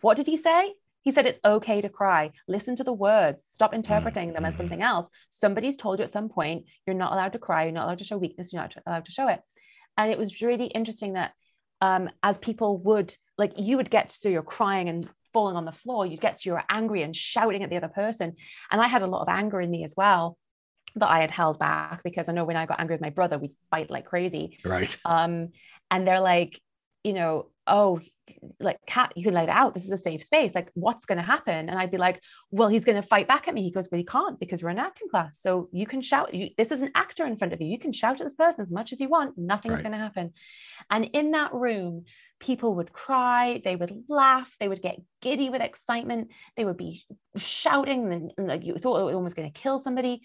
What 0.00 0.16
did 0.16 0.26
he 0.26 0.36
say? 0.36 0.74
He 1.02 1.12
said, 1.12 1.26
It's 1.26 1.38
okay 1.44 1.80
to 1.80 1.88
cry. 1.88 2.32
Listen 2.46 2.76
to 2.76 2.84
the 2.84 2.92
words. 2.92 3.44
Stop 3.48 3.72
interpreting 3.72 4.32
them 4.32 4.44
as 4.44 4.54
Mhm. 4.54 4.58
something 4.58 4.82
else. 4.82 5.08
Somebody's 5.30 5.76
told 5.76 5.98
you 5.98 6.04
at 6.04 6.10
some 6.10 6.28
point, 6.28 6.66
you're 6.86 6.96
not 6.96 7.12
allowed 7.12 7.32
to 7.34 7.38
cry. 7.38 7.64
You're 7.64 7.72
not 7.72 7.84
allowed 7.84 7.98
to 7.98 8.04
show 8.04 8.18
weakness. 8.18 8.52
You're 8.52 8.62
not 8.62 8.76
allowed 8.86 9.06
to 9.06 9.12
show 9.12 9.28
it. 9.28 9.42
And 9.96 10.10
it 10.10 10.18
was 10.18 10.40
really 10.40 10.66
interesting 10.66 11.14
that 11.14 11.32
um, 11.80 12.08
as 12.22 12.38
people 12.38 12.78
would, 12.78 13.14
like, 13.36 13.52
you 13.56 13.76
would 13.76 13.90
get 13.90 14.10
to 14.22 14.30
you're 14.30 14.42
crying 14.42 14.88
and 14.88 15.08
falling 15.32 15.56
on 15.56 15.64
the 15.64 15.72
floor, 15.72 16.06
you'd 16.06 16.20
get 16.20 16.38
to 16.38 16.48
you're 16.48 16.62
angry 16.70 17.02
and 17.02 17.14
shouting 17.14 17.62
at 17.62 17.70
the 17.70 17.76
other 17.76 17.88
person. 17.88 18.34
And 18.70 18.80
I 18.80 18.86
had 18.86 19.02
a 19.02 19.06
lot 19.06 19.22
of 19.22 19.28
anger 19.28 19.60
in 19.60 19.70
me 19.70 19.84
as 19.84 19.94
well 19.96 20.36
that 20.96 21.08
I 21.08 21.20
had 21.20 21.30
held 21.30 21.58
back 21.58 22.02
because 22.02 22.28
I 22.28 22.32
know 22.32 22.44
when 22.44 22.56
I 22.56 22.66
got 22.66 22.80
angry 22.80 22.94
with 22.94 23.00
my 23.00 23.10
brother, 23.10 23.38
we'd 23.38 23.54
fight 23.70 23.90
like 23.90 24.04
crazy. 24.04 24.58
Right. 24.64 24.94
Um, 25.04 25.48
and 25.90 26.06
they're 26.06 26.20
like, 26.20 26.60
you 27.02 27.14
know, 27.14 27.50
oh, 27.66 28.00
like 28.60 28.78
Kat, 28.86 29.12
you 29.16 29.24
can 29.24 29.34
let 29.34 29.44
it 29.44 29.50
out. 29.50 29.74
This 29.74 29.84
is 29.84 29.90
a 29.90 29.96
safe 29.96 30.22
space. 30.24 30.54
Like, 30.54 30.70
what's 30.74 31.06
going 31.06 31.18
to 31.18 31.24
happen? 31.24 31.68
And 31.68 31.78
I'd 31.78 31.90
be 31.90 31.98
like, 31.98 32.20
well, 32.50 32.68
he's 32.68 32.84
going 32.84 33.00
to 33.00 33.06
fight 33.06 33.28
back 33.28 33.48
at 33.48 33.54
me. 33.54 33.62
He 33.62 33.70
goes, 33.70 33.88
but 33.88 33.98
he 33.98 34.04
can't 34.04 34.38
because 34.40 34.62
we're 34.62 34.70
in 34.70 34.78
acting 34.78 35.08
class. 35.08 35.38
So 35.40 35.68
you 35.72 35.86
can 35.86 36.02
shout. 36.02 36.32
You, 36.34 36.50
this 36.56 36.70
is 36.70 36.82
an 36.82 36.90
actor 36.94 37.26
in 37.26 37.36
front 37.36 37.52
of 37.52 37.60
you. 37.60 37.66
You 37.68 37.78
can 37.78 37.92
shout 37.92 38.20
at 38.20 38.26
this 38.26 38.34
person 38.34 38.60
as 38.60 38.70
much 38.70 38.92
as 38.92 39.00
you 39.00 39.08
want. 39.08 39.36
Nothing's 39.36 39.74
Right. 39.74 39.82
going 39.82 39.92
to 39.92 39.98
happen. 39.98 40.32
And 40.90 41.04
in 41.12 41.32
that 41.32 41.54
room, 41.54 42.04
people 42.40 42.74
would 42.74 42.92
cry. 42.92 43.60
They 43.64 43.76
would 43.76 44.04
laugh. 44.08 44.54
They 44.58 44.68
would 44.68 44.82
get 44.82 45.00
giddy 45.20 45.48
with 45.50 45.62
excitement. 45.62 46.32
They 46.56 46.64
would 46.64 46.76
be 46.76 47.04
shouting 47.36 48.12
and, 48.12 48.32
and 48.36 48.48
like 48.48 48.64
you 48.64 48.74
thought 48.76 49.00
it 49.00 49.04
was 49.04 49.14
almost 49.14 49.36
going 49.36 49.50
to 49.50 49.60
kill 49.60 49.80
somebody. 49.80 50.22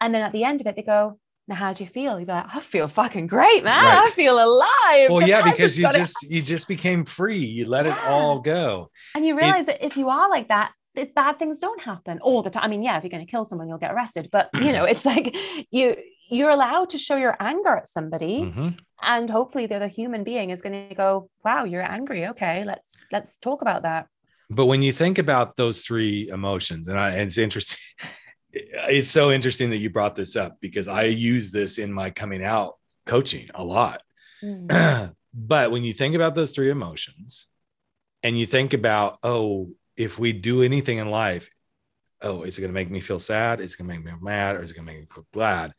And 0.00 0.14
then 0.14 0.22
at 0.22 0.32
the 0.32 0.44
end 0.44 0.60
of 0.60 0.66
it, 0.66 0.76
they 0.76 0.82
go, 0.82 1.18
now 1.48 1.54
how 1.54 1.72
do 1.72 1.82
you 1.82 1.90
feel? 1.90 2.18
You'd 2.18 2.26
be 2.26 2.32
like, 2.32 2.46
I 2.54 2.60
feel 2.60 2.88
fucking 2.88 3.26
great, 3.26 3.64
man. 3.64 3.84
I 3.84 4.10
feel 4.10 4.34
alive. 4.42 5.10
Well, 5.10 5.26
yeah, 5.26 5.40
I 5.44 5.50
because 5.50 5.78
you 5.78 5.84
got 5.84 5.94
it 5.94 5.98
just 5.98 6.16
you 6.22 6.42
just 6.42 6.68
became 6.68 7.04
free. 7.04 7.38
You 7.38 7.64
let 7.66 7.86
it 7.86 7.96
all 8.06 8.40
go. 8.40 8.90
and 9.14 9.26
you 9.26 9.36
realize 9.36 9.66
that 9.66 9.84
if 9.84 9.96
you 9.96 10.08
are 10.10 10.28
like 10.28 10.48
that, 10.48 10.72
that 10.94 11.14
bad 11.14 11.38
things 11.38 11.58
don't 11.60 11.80
happen 11.80 12.18
all 12.20 12.42
the 12.42 12.50
time. 12.50 12.64
I 12.64 12.68
mean, 12.68 12.82
yeah, 12.82 12.96
if 12.98 13.04
you're 13.04 13.10
going 13.10 13.24
to 13.24 13.30
kill 13.30 13.44
someone, 13.44 13.68
you'll 13.68 13.78
get 13.78 13.92
arrested. 13.92 14.28
But 14.30 14.50
you 14.54 14.72
know, 14.72 14.84
it's 14.92 15.04
like 15.04 15.34
you 15.70 15.96
you're 16.30 16.50
allowed 16.50 16.90
to 16.90 16.98
show 16.98 17.16
your 17.16 17.36
anger 17.40 17.74
at 17.76 17.88
somebody, 17.88 18.40
Mhm. 18.42 18.78
and 19.00 19.30
hopefully 19.30 19.64
the 19.66 19.76
other 19.76 19.88
human 19.88 20.24
being 20.24 20.50
is 20.50 20.60
going 20.60 20.88
to 20.90 20.94
go, 20.94 21.30
"Wow, 21.44 21.64
you're 21.64 21.82
angry. 21.82 22.26
Okay, 22.28 22.64
let's 22.64 22.90
let's 23.10 23.38
talk 23.38 23.62
about 23.62 23.82
that." 23.82 24.06
But 24.50 24.66
when 24.66 24.82
you 24.82 24.92
think 24.92 25.18
about 25.18 25.56
those 25.56 25.82
three 25.82 26.28
emotions, 26.28 26.88
and, 26.88 26.98
I, 26.98 27.10
and 27.12 27.22
it's 27.28 27.38
interesting, 27.38 27.78
it's 28.88 29.10
so 29.10 29.30
interesting 29.30 29.70
that 29.70 29.78
you 29.78 29.90
brought 29.90 30.16
this 30.16 30.36
up 30.36 30.58
because 30.60 30.88
I 30.88 31.04
use 31.04 31.50
this 31.50 31.78
in 31.78 31.92
my 31.92 32.10
coming 32.10 32.44
out 32.44 32.74
coaching 33.06 33.48
a 33.54 33.64
lot. 33.64 34.02
Mm. 34.42 35.14
but 35.34 35.70
when 35.70 35.84
you 35.84 35.92
think 35.92 36.14
about 36.14 36.34
those 36.34 36.52
three 36.52 36.70
emotions 36.70 37.48
and 38.22 38.38
you 38.38 38.46
think 38.46 38.74
about, 38.74 39.18
oh, 39.22 39.68
if 39.96 40.18
we 40.18 40.32
do 40.32 40.62
anything 40.62 40.98
in 40.98 41.10
life, 41.10 41.50
oh, 42.22 42.42
is 42.42 42.58
it 42.58 42.60
going 42.60 42.70
to 42.70 42.74
make 42.74 42.90
me 42.90 43.00
feel 43.00 43.18
sad? 43.18 43.60
Is 43.60 43.74
it 43.74 43.78
going 43.78 43.88
to 43.88 43.94
make 43.94 44.04
me 44.04 44.12
mad? 44.20 44.56
Or 44.56 44.60
is 44.60 44.70
it 44.70 44.74
going 44.74 44.86
to 44.86 44.92
make 44.92 45.00
me 45.00 45.08
feel 45.12 45.26
glad? 45.32 45.72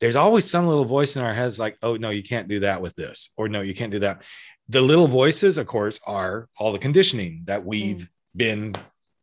There's 0.00 0.16
always 0.16 0.48
some 0.50 0.66
little 0.66 0.84
voice 0.84 1.16
in 1.16 1.22
our 1.22 1.34
heads 1.34 1.58
like, 1.58 1.76
oh, 1.82 1.96
no, 1.96 2.10
you 2.10 2.22
can't 2.22 2.48
do 2.48 2.60
that 2.60 2.80
with 2.80 2.94
this. 2.96 3.30
Or 3.36 3.48
no, 3.48 3.60
you 3.60 3.74
can't 3.74 3.92
do 3.92 4.00
that. 4.00 4.22
The 4.68 4.80
little 4.80 5.08
voices, 5.08 5.58
of 5.58 5.66
course, 5.66 6.00
are 6.06 6.48
all 6.56 6.72
the 6.72 6.78
conditioning 6.78 7.42
that 7.46 7.64
we've 7.64 8.08
been, 8.34 8.74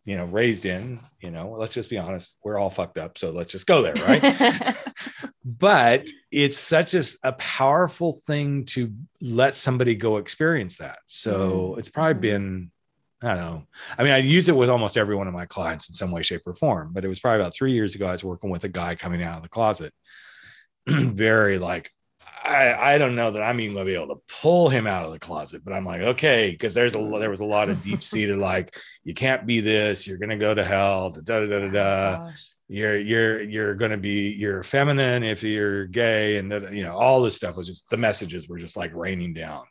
you 0.08 0.16
know, 0.16 0.24
raised 0.26 0.66
in. 0.66 1.02
You 1.20 1.32
know, 1.32 1.58
let's 1.60 1.74
just 1.74 1.90
be 1.90 1.98
honest, 1.98 2.38
we're 2.42 2.58
all 2.58 2.70
fucked 2.70 2.98
up. 2.98 3.18
So 3.18 3.30
let's 3.30 3.52
just 3.52 3.68
go 3.68 3.82
there, 3.82 3.94
right? 3.94 4.76
but 5.46 6.08
it's 6.32 6.58
such 6.58 6.94
a, 6.94 7.04
a 7.24 7.34
powerful 7.34 8.14
thing 8.14 8.66
to 8.68 8.94
let 9.22 9.54
somebody 9.54 9.96
go 9.96 10.18
experience 10.18 10.78
that. 10.78 11.00
So 11.08 11.50
mm-hmm. 11.50 11.80
it's 11.80 11.90
probably 11.90 12.14
mm-hmm. 12.14 12.22
been, 12.22 12.72
I 13.22 13.28
don't 13.28 13.38
know. 13.38 13.64
I 13.98 14.04
mean, 14.04 14.14
I 14.14 14.20
use 14.20 14.48
it 14.48 14.56
with 14.56 14.70
almost 14.70 14.96
every 14.96 15.16
one 15.16 15.28
of 15.28 15.34
my 15.34 15.46
clients 15.46 15.90
in 15.90 15.96
some 15.96 16.12
way, 16.12 16.24
shape, 16.24 16.44
or 16.46 16.54
form. 16.54 16.92
But 16.94 17.04
it 17.04 17.10
was 17.10 17.20
probably 17.20 17.42
about 17.42 17.54
three 17.54 17.74
years 17.74 17.94
ago. 17.94 18.08
I 18.08 18.14
was 18.14 18.24
working 18.24 18.50
with 18.50 18.64
a 18.64 18.70
guy 18.70 18.96
coming 18.96 19.22
out 19.22 19.38
of 19.38 19.44
the 19.44 19.50
closet, 19.50 19.94
very 20.88 21.58
like, 21.58 21.92
I, 22.48 22.94
I 22.94 22.98
don't 22.98 23.16
know 23.16 23.32
that 23.32 23.42
I'm 23.42 23.60
even 23.60 23.76
gonna 23.76 23.86
be 23.86 23.96
able 23.96 24.16
to 24.16 24.22
pull 24.42 24.70
him 24.70 24.88
out 24.88 25.06
of 25.06 25.12
the 25.12 25.20
closet, 25.20 25.64
but 25.66 25.74
I'm 25.74 25.86
like, 25.86 26.02
okay, 26.02 26.52
because 26.52 26.74
there's 26.74 26.96
a 26.96 27.18
there 27.20 27.30
was 27.30 27.42
a 27.42 27.46
lot 27.46 27.70
of 27.70 27.84
deep 27.84 28.04
seated 28.04 28.38
like, 28.38 28.76
you 29.04 29.14
can't 29.14 29.46
be 29.46 29.60
this, 29.60 30.08
you're 30.08 30.18
gonna 30.18 30.38
go 30.38 30.54
to 30.54 30.64
hell, 30.64 31.10
da 31.10 31.22
da 31.22 31.46
da 31.46 31.48
da 31.48 31.56
oh 31.56 31.72
da. 31.72 32.28
Oh, 32.28 32.32
you're 32.70 32.98
you're 32.98 33.42
you're 33.42 33.76
going 33.76 33.92
to 33.92 33.98
be 33.98 34.36
you're 34.38 34.64
feminine 34.64 35.24
if 35.24 35.42
you're 35.42 35.88
gay 35.88 36.38
and 36.38 36.52
you 36.76 36.84
know 36.84 36.98
all 36.98 37.22
this 37.22 37.36
stuff 37.36 37.56
was 37.56 37.68
just 37.68 37.90
the 37.90 37.98
messages 37.98 38.50
were 38.50 38.58
just 38.58 38.76
like 38.76 38.94
raining 38.94 39.34
down. 39.34 39.64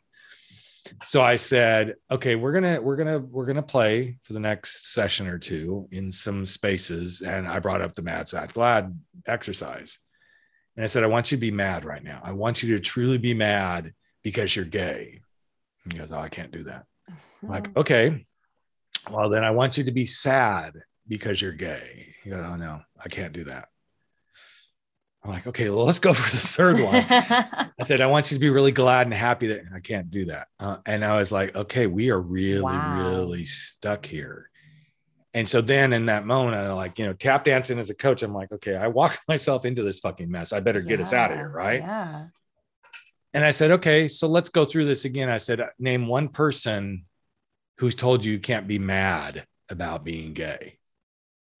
So 1.03 1.21
i 1.21 1.35
said 1.35 1.95
okay 2.09 2.35
we're 2.35 2.53
gonna 2.53 2.81
we're 2.81 2.95
gonna 2.95 3.19
we're 3.19 3.45
gonna 3.45 3.61
play 3.61 4.17
for 4.23 4.33
the 4.33 4.39
next 4.39 4.93
session 4.93 5.27
or 5.27 5.37
two 5.37 5.87
in 5.91 6.11
some 6.11 6.45
spaces 6.45 7.21
and 7.21 7.45
i 7.45 7.59
brought 7.59 7.81
up 7.81 7.93
the 7.93 8.01
mad 8.01 8.29
sad 8.29 8.53
glad 8.53 8.97
exercise 9.25 9.99
and 10.77 10.83
i 10.83 10.87
said 10.87 11.03
i 11.03 11.07
want 11.07 11.31
you 11.31 11.37
to 11.37 11.41
be 11.41 11.51
mad 11.51 11.83
right 11.83 12.03
now 12.03 12.21
i 12.23 12.31
want 12.31 12.63
you 12.63 12.73
to 12.75 12.79
truly 12.79 13.17
be 13.17 13.33
mad 13.33 13.93
because 14.23 14.55
you're 14.55 14.65
gay 14.65 15.19
and 15.83 15.93
he 15.93 15.99
goes 15.99 16.13
oh 16.13 16.19
i 16.19 16.29
can't 16.29 16.51
do 16.51 16.63
that 16.63 16.85
like 17.43 17.75
okay 17.75 18.23
well 19.11 19.29
then 19.29 19.43
i 19.43 19.51
want 19.51 19.77
you 19.77 19.83
to 19.83 19.91
be 19.91 20.05
sad 20.05 20.73
because 21.07 21.41
you're 21.41 21.53
gay. 21.53 22.07
You 22.23 22.31
go, 22.31 22.49
oh 22.51 22.55
no, 22.55 22.81
I 23.03 23.09
can't 23.09 23.33
do 23.33 23.45
that. 23.45 23.69
I'm 25.23 25.31
like, 25.31 25.47
okay, 25.47 25.69
well, 25.69 25.85
let's 25.85 25.99
go 25.99 26.13
for 26.13 26.31
the 26.31 26.41
third 26.41 26.79
one. 26.79 26.95
I 27.09 27.69
said, 27.83 28.01
I 28.01 28.07
want 28.07 28.31
you 28.31 28.37
to 28.37 28.41
be 28.41 28.49
really 28.49 28.71
glad 28.71 29.07
and 29.07 29.13
happy 29.13 29.47
that 29.47 29.61
I 29.73 29.79
can't 29.79 30.11
do 30.11 30.25
that. 30.25 30.47
Uh, 30.59 30.77
and 30.85 31.03
I 31.03 31.17
was 31.17 31.31
like, 31.31 31.55
okay, 31.55 31.87
we 31.87 32.09
are 32.09 32.21
really, 32.21 32.61
wow. 32.61 32.99
really 32.99 33.45
stuck 33.45 34.05
here. 34.05 34.49
And 35.33 35.47
so 35.47 35.61
then 35.61 35.93
in 35.93 36.07
that 36.07 36.25
moment, 36.25 36.55
I 36.55 36.71
like, 36.73 36.97
you 36.97 37.05
know, 37.05 37.13
tap 37.13 37.43
dancing 37.43 37.79
as 37.79 37.89
a 37.89 37.95
coach, 37.95 38.23
I'm 38.23 38.33
like, 38.33 38.51
okay, 38.51 38.75
I 38.75 38.87
walked 38.87 39.19
myself 39.27 39.65
into 39.65 39.83
this 39.83 39.99
fucking 39.99 40.31
mess. 40.31 40.53
I 40.53 40.59
better 40.59 40.81
get 40.81 40.99
yeah, 40.99 41.05
us 41.05 41.13
out 41.13 41.31
of 41.31 41.37
here. 41.37 41.49
Right. 41.49 41.81
Yeah. 41.81 42.25
And 43.33 43.45
I 43.45 43.51
said, 43.51 43.71
okay, 43.71 44.07
so 44.07 44.27
let's 44.27 44.49
go 44.49 44.65
through 44.65 44.85
this 44.85 45.05
again. 45.05 45.29
I 45.29 45.37
said, 45.37 45.61
name 45.77 46.07
one 46.07 46.29
person 46.29 47.05
who's 47.77 47.93
told 47.93 48.25
you 48.25 48.31
you 48.31 48.39
can't 48.39 48.67
be 48.67 48.79
mad 48.79 49.45
about 49.69 50.03
being 50.03 50.33
gay 50.33 50.77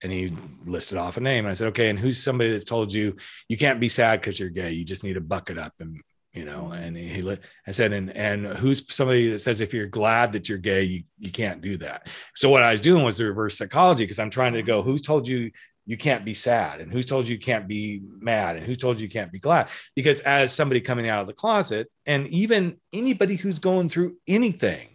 and 0.03 0.11
he 0.11 0.31
listed 0.65 0.97
off 0.97 1.17
a 1.17 1.21
name. 1.21 1.45
I 1.45 1.53
said, 1.53 1.69
okay, 1.69 1.89
and 1.89 1.97
who's 1.97 2.21
somebody 2.21 2.51
that's 2.51 2.63
told 2.63 2.93
you 2.93 3.15
you 3.47 3.57
can't 3.57 3.79
be 3.79 3.89
sad 3.89 4.21
because 4.21 4.39
you're 4.39 4.49
gay? 4.49 4.71
You 4.71 4.85
just 4.85 5.03
need 5.03 5.13
to 5.13 5.21
buck 5.21 5.49
it 5.49 5.57
up, 5.57 5.73
and 5.79 6.01
you 6.37 6.45
know. 6.45 6.71
And 6.71 6.95
he, 6.95 7.37
I 7.65 7.71
said, 7.71 7.93
and 7.93 8.15
and 8.15 8.45
who's 8.45 8.83
somebody 8.93 9.29
that 9.31 9.39
says 9.39 9.59
if 9.59 9.73
you're 9.73 9.87
glad 9.87 10.33
that 10.33 10.47
you're 10.47 10.57
gay, 10.57 10.83
you 10.83 11.03
you 11.17 11.31
can't 11.31 11.61
do 11.61 11.77
that. 11.77 12.07
So 12.35 12.49
what 12.49 12.63
I 12.63 12.71
was 12.71 12.81
doing 12.81 13.03
was 13.03 13.17
the 13.17 13.25
reverse 13.25 13.57
psychology 13.57 14.03
because 14.03 14.19
I'm 14.19 14.29
trying 14.29 14.53
to 14.53 14.63
go, 14.63 14.81
who's 14.81 15.01
told 15.01 15.27
you 15.27 15.51
you 15.85 15.97
can't 15.97 16.25
be 16.25 16.33
sad, 16.33 16.81
and 16.81 16.91
who's 16.91 17.05
told 17.05 17.27
you 17.27 17.35
you 17.35 17.39
can't 17.39 17.67
be 17.67 18.01
mad, 18.19 18.57
and 18.57 18.65
who 18.65 18.75
told 18.75 18.99
you 18.99 19.05
you 19.05 19.11
can't 19.11 19.31
be 19.31 19.39
glad? 19.39 19.69
Because 19.95 20.19
as 20.19 20.53
somebody 20.53 20.81
coming 20.81 21.09
out 21.09 21.21
of 21.21 21.27
the 21.27 21.33
closet, 21.33 21.89
and 22.05 22.27
even 22.27 22.77
anybody 22.93 23.35
who's 23.35 23.59
going 23.59 23.89
through 23.89 24.17
anything 24.27 24.89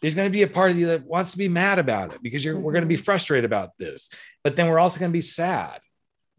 there's 0.00 0.14
going 0.14 0.28
to 0.28 0.32
be 0.32 0.42
a 0.42 0.48
part 0.48 0.70
of 0.70 0.78
you 0.78 0.86
that 0.88 1.04
wants 1.04 1.32
to 1.32 1.38
be 1.38 1.48
mad 1.48 1.78
about 1.78 2.14
it 2.14 2.22
because 2.22 2.44
mm-hmm. 2.44 2.60
we're 2.60 2.72
going 2.72 2.82
to 2.82 2.88
be 2.88 2.94
mm-hmm. 2.94 3.02
frustrated 3.02 3.44
about 3.44 3.70
this. 3.78 4.10
But 4.44 4.56
then 4.56 4.68
we're 4.68 4.78
also 4.78 5.00
going 5.00 5.10
to 5.10 5.16
be 5.16 5.22
sad. 5.22 5.80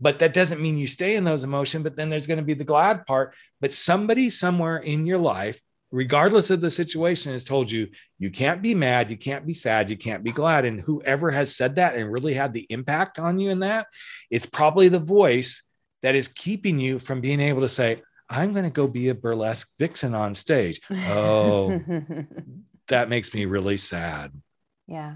But 0.02 0.20
that 0.20 0.34
doesn't 0.34 0.62
mean 0.62 0.78
you 0.78 0.88
stay 0.88 1.16
in 1.16 1.24
those 1.24 1.44
emotions. 1.44 1.84
But 1.84 1.96
then 1.96 2.10
there's 2.10 2.28
going 2.28 2.40
to 2.40 2.44
be 2.46 2.54
the 2.54 2.64
glad 2.64 3.06
part. 3.06 3.36
But 3.62 3.74
somebody 3.74 4.30
somewhere 4.30 4.78
in 4.78 5.06
your 5.06 5.20
life, 5.20 5.60
regardless 5.92 6.50
of 6.50 6.62
the 6.62 6.72
situation, 6.72 7.32
has 7.32 7.44
told 7.44 7.72
you 7.72 7.88
you 8.18 8.30
can't 8.30 8.62
be 8.62 8.74
mad, 8.74 9.10
you 9.10 9.18
can't 9.18 9.46
be 9.46 9.54
sad, 9.54 9.90
you 9.90 9.98
can't 9.98 10.24
be 10.24 10.32
glad. 10.32 10.66
And 10.66 10.80
whoever 10.80 11.32
has 11.32 11.56
said 11.56 11.76
that 11.76 11.96
and 11.96 12.12
really 12.12 12.34
had 12.34 12.54
the 12.54 12.66
impact 12.70 13.20
on 13.20 13.40
you 13.40 13.50
in 13.50 13.60
that, 13.60 13.88
it's 14.30 14.46
probably 14.46 14.88
the 14.88 15.00
voice 15.00 15.64
that 16.02 16.16
is 16.16 16.30
keeping 16.30 16.80
you 16.80 17.00
from 17.00 17.22
being 17.22 17.42
able 17.42 17.62
to 17.62 17.70
say, 17.70 18.02
I'm 18.30 18.54
going 18.54 18.66
to 18.66 18.70
go 18.70 18.88
be 18.88 19.10
a 19.10 19.16
burlesque 19.16 19.70
vixen 19.80 20.14
on 20.14 20.36
stage. 20.36 20.80
Oh, 20.92 21.82
that 22.88 23.10
makes 23.10 23.34
me 23.34 23.46
really 23.46 23.78
sad. 23.78 24.32
Yeah. 24.88 25.16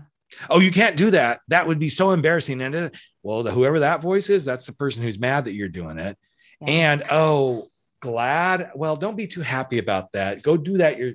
Oh, 0.49 0.59
you 0.59 0.71
can't 0.71 0.97
do 0.97 1.11
that. 1.11 1.41
That 1.47 1.67
would 1.67 1.79
be 1.79 1.89
so 1.89 2.11
embarrassing. 2.11 2.61
And 2.61 2.91
well, 3.21 3.43
the, 3.43 3.51
whoever 3.51 3.79
that 3.79 4.01
voice 4.01 4.29
is, 4.29 4.45
that's 4.45 4.65
the 4.65 4.73
person 4.73 5.03
who's 5.03 5.19
mad 5.19 5.45
that 5.45 5.53
you're 5.53 5.69
doing 5.69 5.99
it. 5.99 6.17
Yeah. 6.61 6.67
And 6.67 7.03
oh, 7.09 7.67
glad. 8.01 8.71
Well, 8.75 8.95
don't 8.95 9.17
be 9.17 9.27
too 9.27 9.41
happy 9.41 9.79
about 9.79 10.11
that. 10.13 10.43
Go 10.43 10.57
do 10.57 10.77
that. 10.77 10.97
You're. 10.97 11.13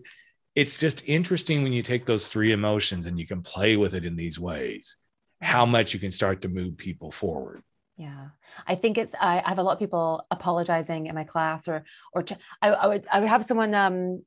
It's 0.54 0.80
just 0.80 1.06
interesting 1.06 1.62
when 1.62 1.72
you 1.72 1.82
take 1.82 2.04
those 2.04 2.26
three 2.26 2.50
emotions 2.50 3.06
and 3.06 3.16
you 3.16 3.26
can 3.26 3.42
play 3.42 3.76
with 3.76 3.94
it 3.94 4.04
in 4.04 4.16
these 4.16 4.40
ways. 4.40 4.96
How 5.40 5.64
much 5.64 5.94
you 5.94 6.00
can 6.00 6.10
start 6.10 6.42
to 6.42 6.48
move 6.48 6.76
people 6.76 7.12
forward. 7.12 7.62
Yeah, 7.96 8.28
I 8.66 8.74
think 8.74 8.98
it's. 8.98 9.14
I, 9.20 9.42
I 9.44 9.48
have 9.48 9.58
a 9.58 9.62
lot 9.62 9.72
of 9.72 9.78
people 9.78 10.26
apologizing 10.30 11.06
in 11.06 11.14
my 11.14 11.24
class, 11.24 11.68
or 11.68 11.84
or 12.12 12.24
I, 12.62 12.68
I 12.70 12.86
would 12.86 13.06
I 13.12 13.20
would 13.20 13.28
have 13.28 13.44
someone 13.44 13.74
um 13.74 14.22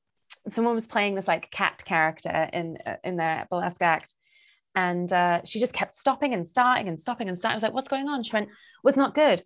someone 0.52 0.76
was 0.76 0.88
playing 0.88 1.16
this 1.16 1.28
like 1.28 1.52
cat 1.52 1.84
character 1.86 2.50
in 2.54 2.78
uh, 2.86 2.98
in 3.04 3.18
their 3.18 3.48
burlesque 3.50 3.82
act 3.82 4.14
and 4.76 5.12
uh, 5.12 5.42
she 5.46 5.60
just 5.60 5.74
kept 5.74 5.96
stopping 5.96 6.34
and 6.34 6.48
starting 6.48 6.88
and 6.88 7.00
stopping 7.00 7.30
and 7.30 7.38
starting. 7.38 7.56
I 7.56 7.58
was 7.58 7.64
like, 7.64 7.74
"What's 7.74 7.90
going 7.90 8.08
on?" 8.08 8.24
She 8.24 8.34
went, 8.34 8.50
"Was 8.84 8.96
well, 8.96 9.06
not 9.06 9.16
good." 9.16 9.44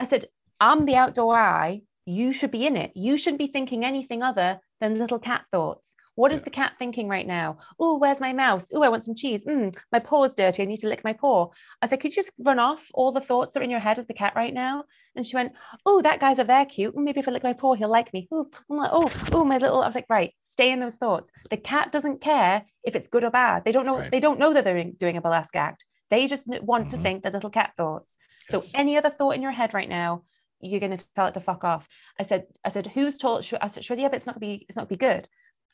I 0.00 0.06
said, 0.06 0.26
"I'm 0.60 0.84
the 0.84 0.96
outdoor 0.96 1.38
eye. 1.38 1.82
You 2.06 2.32
should 2.32 2.50
be 2.50 2.66
in 2.66 2.76
it. 2.76 2.92
You 2.94 3.18
shouldn't 3.18 3.38
be 3.38 3.48
thinking 3.48 3.84
anything 3.84 4.22
other 4.22 4.60
than 4.80 4.98
little 4.98 5.18
cat 5.18 5.44
thoughts. 5.52 5.94
What 6.18 6.32
is 6.32 6.42
the 6.42 6.50
cat 6.50 6.72
thinking 6.80 7.06
right 7.06 7.28
now? 7.28 7.58
Oh, 7.78 7.96
where's 7.96 8.18
my 8.18 8.32
mouse? 8.32 8.70
Oh, 8.74 8.82
I 8.82 8.88
want 8.88 9.04
some 9.04 9.14
cheese. 9.14 9.44
Mm, 9.44 9.72
my 9.92 10.00
paw's 10.00 10.34
dirty. 10.34 10.64
I 10.64 10.66
need 10.66 10.80
to 10.80 10.88
lick 10.88 11.04
my 11.04 11.12
paw. 11.12 11.50
I 11.80 11.86
said, 11.86 12.00
could 12.00 12.10
you 12.10 12.20
just 12.20 12.32
run 12.40 12.58
off 12.58 12.88
all 12.92 13.12
the 13.12 13.20
thoughts 13.20 13.54
that 13.54 13.60
are 13.60 13.62
in 13.62 13.70
your 13.70 13.78
head 13.78 14.00
of 14.00 14.08
the 14.08 14.14
cat 14.14 14.32
right 14.34 14.52
now? 14.52 14.82
And 15.14 15.24
she 15.24 15.36
went, 15.36 15.52
oh, 15.86 16.02
that 16.02 16.18
guy's 16.18 16.40
a 16.40 16.44
very 16.44 16.64
cute. 16.64 16.96
Maybe 16.96 17.20
if 17.20 17.28
I 17.28 17.30
lick 17.30 17.44
my 17.44 17.52
paw, 17.52 17.74
he'll 17.74 17.88
like 17.88 18.12
me. 18.12 18.26
Ooh, 18.34 18.50
I'm 18.68 18.78
like, 18.78 18.90
oh, 18.92 19.08
oh, 19.32 19.44
my 19.44 19.58
little. 19.58 19.80
I 19.80 19.86
was 19.86 19.94
like, 19.94 20.10
right, 20.10 20.32
stay 20.40 20.72
in 20.72 20.80
those 20.80 20.96
thoughts. 20.96 21.30
The 21.50 21.56
cat 21.56 21.92
doesn't 21.92 22.20
care 22.20 22.64
if 22.82 22.96
it's 22.96 23.06
good 23.06 23.22
or 23.22 23.30
bad. 23.30 23.64
They 23.64 23.70
don't 23.70 23.86
know. 23.86 23.98
Right. 23.98 24.10
They 24.10 24.18
don't 24.18 24.40
know 24.40 24.52
that 24.54 24.64
they're 24.64 24.82
doing 24.82 25.18
a 25.18 25.20
burlesque 25.20 25.54
act. 25.54 25.84
They 26.10 26.26
just 26.26 26.48
want 26.48 26.88
mm-hmm. 26.88 26.96
to 26.96 27.02
think 27.04 27.22
the 27.22 27.30
little 27.30 27.50
cat 27.50 27.74
thoughts. 27.76 28.16
Yes. 28.50 28.72
So 28.72 28.76
any 28.76 28.96
other 28.96 29.10
thought 29.10 29.36
in 29.36 29.42
your 29.42 29.52
head 29.52 29.72
right 29.72 29.88
now, 29.88 30.24
you're 30.60 30.80
going 30.80 30.98
to 30.98 31.14
tell 31.14 31.28
it 31.28 31.34
to 31.34 31.40
fuck 31.40 31.62
off. 31.62 31.86
I 32.18 32.24
said, 32.24 32.46
I 32.64 32.70
said, 32.70 32.88
who's 32.88 33.18
told? 33.18 33.48
I 33.60 33.68
said, 33.68 33.84
sure, 33.84 33.96
yeah, 33.96 34.08
but 34.08 34.16
it's 34.16 34.26
not 34.26 34.34
gonna 34.34 34.40
be, 34.40 34.66
it's 34.68 34.74
not 34.74 34.88
gonna 34.88 34.98
be 34.98 35.06
good. 35.06 35.28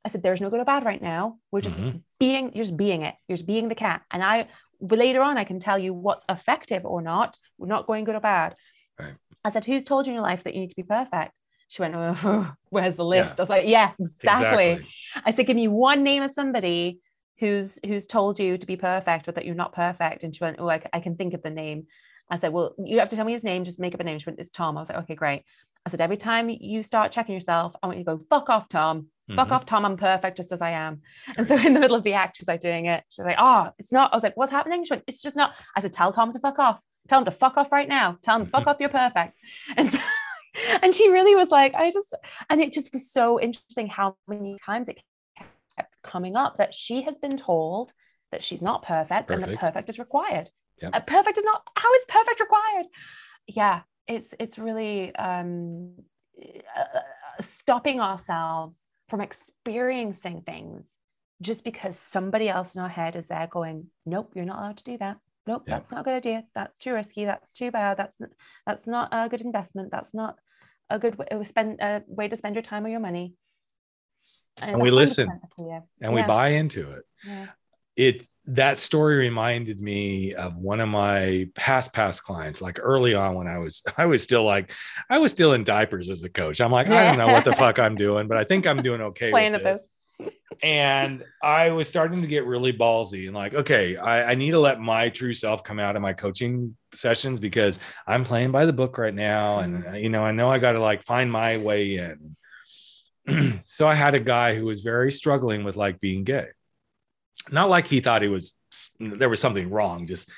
I 0.04 0.08
said, 0.10 0.22
there's 0.22 0.40
no 0.40 0.50
good 0.50 0.60
or 0.60 0.64
bad 0.64 0.84
right 0.84 1.00
now. 1.00 1.38
We're 1.50 1.62
just 1.62 1.76
mm-hmm. 1.76 1.98
being, 2.20 2.52
you're 2.54 2.64
just 2.64 2.76
being 2.76 3.02
it. 3.02 3.14
You're 3.26 3.36
just 3.36 3.46
being 3.46 3.68
the 3.68 3.74
cat. 3.74 4.02
And 4.10 4.22
I, 4.22 4.48
later 4.80 5.22
on, 5.22 5.38
I 5.38 5.44
can 5.44 5.60
tell 5.60 5.78
you 5.78 5.94
what's 5.94 6.24
effective 6.28 6.84
or 6.84 7.00
not. 7.00 7.38
We're 7.58 7.68
not 7.68 7.86
going 7.86 8.04
good 8.04 8.14
or 8.14 8.20
bad. 8.20 8.54
Right. 8.98 9.14
I 9.44 9.50
said, 9.50 9.64
who's 9.64 9.84
told 9.84 10.06
you 10.06 10.10
in 10.10 10.14
your 10.14 10.22
life 10.22 10.44
that 10.44 10.54
you 10.54 10.60
need 10.60 10.70
to 10.70 10.76
be 10.76 10.82
perfect? 10.82 11.32
She 11.68 11.82
went, 11.82 11.94
oh, 11.96 12.52
where's 12.70 12.96
the 12.96 13.04
list? 13.04 13.30
Yeah. 13.30 13.34
I 13.38 13.42
was 13.42 13.48
like, 13.48 13.66
yeah, 13.66 13.92
exactly. 13.98 14.70
exactly. 14.72 14.86
I 15.24 15.32
said, 15.32 15.46
give 15.46 15.56
me 15.56 15.68
one 15.68 16.02
name 16.02 16.22
of 16.22 16.32
somebody 16.32 17.00
who's 17.38 17.78
who's 17.84 18.06
told 18.06 18.38
you 18.38 18.58
to 18.58 18.66
be 18.66 18.76
perfect 18.76 19.26
or 19.26 19.32
that 19.32 19.44
you're 19.44 19.54
not 19.54 19.74
perfect. 19.74 20.22
And 20.22 20.34
she 20.34 20.44
went, 20.44 20.56
oh, 20.60 20.68
I, 20.68 20.82
I 20.92 21.00
can 21.00 21.16
think 21.16 21.34
of 21.34 21.42
the 21.42 21.50
name. 21.50 21.86
I 22.30 22.38
said, 22.38 22.52
well, 22.52 22.74
you 22.78 23.00
have 23.00 23.08
to 23.10 23.16
tell 23.16 23.24
me 23.24 23.32
his 23.32 23.44
name. 23.44 23.64
Just 23.64 23.80
make 23.80 23.94
up 23.94 24.00
a 24.00 24.04
name. 24.04 24.18
She 24.18 24.26
went, 24.26 24.38
it's 24.38 24.50
Tom. 24.50 24.76
I 24.76 24.80
was 24.80 24.88
like, 24.88 24.98
okay, 24.98 25.14
great. 25.14 25.42
I 25.84 25.90
said, 25.90 26.00
every 26.00 26.16
time 26.16 26.48
you 26.48 26.82
start 26.82 27.12
checking 27.12 27.34
yourself, 27.34 27.74
I 27.82 27.86
want 27.86 27.98
you 27.98 28.04
to 28.04 28.16
go, 28.16 28.24
fuck 28.30 28.48
off, 28.48 28.68
Tom. 28.68 29.08
Mm-hmm. 29.28 29.36
Fuck 29.36 29.52
off, 29.52 29.66
Tom. 29.66 29.84
I'm 29.84 29.96
perfect 29.96 30.36
just 30.36 30.52
as 30.52 30.60
I 30.60 30.70
am. 30.70 31.00
And 31.36 31.46
so 31.46 31.56
in 31.56 31.72
the 31.72 31.80
middle 31.80 31.96
of 31.96 32.04
the 32.04 32.12
act, 32.12 32.36
she's 32.36 32.48
like 32.48 32.60
doing 32.60 32.86
it. 32.86 33.04
She's 33.08 33.24
like, 33.24 33.36
oh, 33.38 33.70
it's 33.78 33.92
not. 33.92 34.12
I 34.12 34.16
was 34.16 34.22
like, 34.22 34.36
what's 34.36 34.52
happening? 34.52 34.84
She 34.84 34.92
went, 34.92 35.04
it's 35.06 35.22
just 35.22 35.36
not. 35.36 35.54
I 35.76 35.80
said, 35.80 35.92
tell 35.92 36.12
Tom 36.12 36.32
to 36.32 36.38
fuck 36.38 36.58
off. 36.58 36.78
Tell 37.08 37.18
him 37.18 37.24
to 37.26 37.30
fuck 37.30 37.56
off 37.56 37.72
right 37.72 37.88
now. 37.88 38.18
Tell 38.22 38.36
him, 38.36 38.46
fuck 38.46 38.62
mm-hmm. 38.62 38.68
off, 38.70 38.76
you're 38.80 38.88
perfect. 38.88 39.34
And 39.76 39.92
so, 39.92 39.98
and 40.82 40.94
she 40.94 41.10
really 41.10 41.34
was 41.34 41.48
like, 41.48 41.74
I 41.74 41.90
just, 41.90 42.14
and 42.48 42.60
it 42.60 42.72
just 42.72 42.92
was 42.92 43.10
so 43.10 43.40
interesting 43.40 43.88
how 43.88 44.16
many 44.28 44.56
times 44.64 44.88
it 44.88 45.00
kept 45.76 45.94
coming 46.04 46.36
up 46.36 46.58
that 46.58 46.72
she 46.72 47.02
has 47.02 47.18
been 47.18 47.36
told 47.36 47.92
that 48.30 48.42
she's 48.42 48.62
not 48.62 48.82
perfect, 48.82 49.28
perfect. 49.28 49.30
and 49.30 49.42
that 49.42 49.58
perfect 49.58 49.88
is 49.88 49.98
required. 49.98 50.50
Yep. 50.80 50.90
Uh, 50.94 51.00
perfect 51.00 51.38
is 51.38 51.44
not, 51.44 51.62
how 51.76 51.92
is 51.94 52.02
perfect 52.08 52.40
required? 52.40 52.86
Yeah, 53.48 53.80
it's 54.06 54.34
it's 54.38 54.58
really 54.58 55.14
um, 55.16 55.94
uh, 56.38 56.98
uh, 56.98 57.42
stopping 57.58 58.00
ourselves 58.00 58.86
from 59.14 59.20
experiencing 59.20 60.42
things 60.44 60.86
just 61.40 61.62
because 61.62 61.96
somebody 61.96 62.48
else 62.48 62.74
in 62.74 62.80
our 62.80 62.88
head 62.88 63.14
is 63.14 63.28
there 63.28 63.46
going, 63.48 63.86
nope, 64.04 64.32
you're 64.34 64.44
not 64.44 64.58
allowed 64.58 64.76
to 64.78 64.82
do 64.82 64.98
that. 64.98 65.18
Nope, 65.46 65.62
yeah. 65.68 65.76
that's 65.76 65.92
not 65.92 66.00
a 66.00 66.02
good 66.02 66.14
idea. 66.14 66.42
That's 66.56 66.76
too 66.78 66.92
risky. 66.92 67.24
That's 67.24 67.52
too 67.52 67.70
bad. 67.70 67.96
That's 67.96 68.16
that's 68.66 68.88
not 68.88 69.10
a 69.12 69.28
good 69.28 69.40
investment. 69.40 69.92
That's 69.92 70.14
not 70.14 70.36
a 70.90 70.98
good 70.98 71.16
way, 71.16 71.26
uh, 71.30 71.44
spend, 71.44 71.80
a 71.80 72.02
way 72.08 72.26
to 72.26 72.36
spend 72.36 72.56
your 72.56 72.62
time 72.62 72.84
or 72.86 72.88
your 72.88 72.98
money. 72.98 73.34
And, 74.60 74.72
and 74.72 74.82
we 74.82 74.90
listen 74.90 75.28
and 75.30 75.82
yeah. 76.00 76.10
we 76.10 76.22
buy 76.22 76.48
into 76.48 76.90
it. 76.90 77.04
Yeah. 77.24 77.46
It 77.94 78.26
that 78.46 78.78
story 78.78 79.16
reminded 79.16 79.80
me 79.80 80.34
of 80.34 80.56
one 80.56 80.80
of 80.80 80.88
my 80.88 81.48
past 81.54 81.92
past 81.94 82.22
clients 82.24 82.60
like 82.60 82.78
early 82.82 83.14
on 83.14 83.34
when 83.34 83.46
i 83.46 83.58
was 83.58 83.82
i 83.96 84.04
was 84.04 84.22
still 84.22 84.44
like 84.44 84.72
i 85.08 85.18
was 85.18 85.32
still 85.32 85.54
in 85.54 85.64
diapers 85.64 86.08
as 86.08 86.22
a 86.24 86.28
coach 86.28 86.60
i'm 86.60 86.72
like 86.72 86.86
i 86.88 87.04
don't 87.04 87.18
know 87.18 87.32
what 87.32 87.44
the 87.44 87.54
fuck 87.54 87.78
i'm 87.78 87.96
doing 87.96 88.28
but 88.28 88.36
i 88.36 88.44
think 88.44 88.66
i'm 88.66 88.82
doing 88.82 89.00
okay 89.00 89.30
Playing 89.30 89.52
with 89.52 89.62
this. 89.62 89.86
this. 90.18 90.30
and 90.62 91.24
i 91.42 91.70
was 91.70 91.88
starting 91.88 92.20
to 92.20 92.28
get 92.28 92.44
really 92.44 92.72
ballsy 92.72 93.26
and 93.26 93.34
like 93.34 93.54
okay 93.54 93.96
I, 93.96 94.32
I 94.32 94.34
need 94.34 94.50
to 94.50 94.60
let 94.60 94.78
my 94.78 95.08
true 95.08 95.34
self 95.34 95.64
come 95.64 95.80
out 95.80 95.96
of 95.96 96.02
my 96.02 96.12
coaching 96.12 96.76
sessions 96.94 97.40
because 97.40 97.78
i'm 98.06 98.24
playing 98.24 98.52
by 98.52 98.66
the 98.66 98.72
book 98.74 98.98
right 98.98 99.14
now 99.14 99.60
and 99.60 99.84
mm-hmm. 99.84 99.94
you 99.94 100.10
know 100.10 100.22
i 100.22 100.32
know 100.32 100.50
i 100.50 100.58
got 100.58 100.72
to 100.72 100.80
like 100.80 101.02
find 101.02 101.32
my 101.32 101.56
way 101.56 101.96
in 101.96 102.36
so 103.64 103.88
i 103.88 103.94
had 103.94 104.14
a 104.14 104.20
guy 104.20 104.54
who 104.54 104.66
was 104.66 104.82
very 104.82 105.10
struggling 105.10 105.64
with 105.64 105.76
like 105.76 105.98
being 105.98 106.24
gay 106.24 106.48
not 107.50 107.68
like 107.68 107.86
he 107.86 108.00
thought 108.00 108.22
he 108.22 108.28
was 108.28 108.54
there 108.98 109.28
was 109.28 109.40
something 109.40 109.70
wrong 109.70 110.06
just 110.06 110.30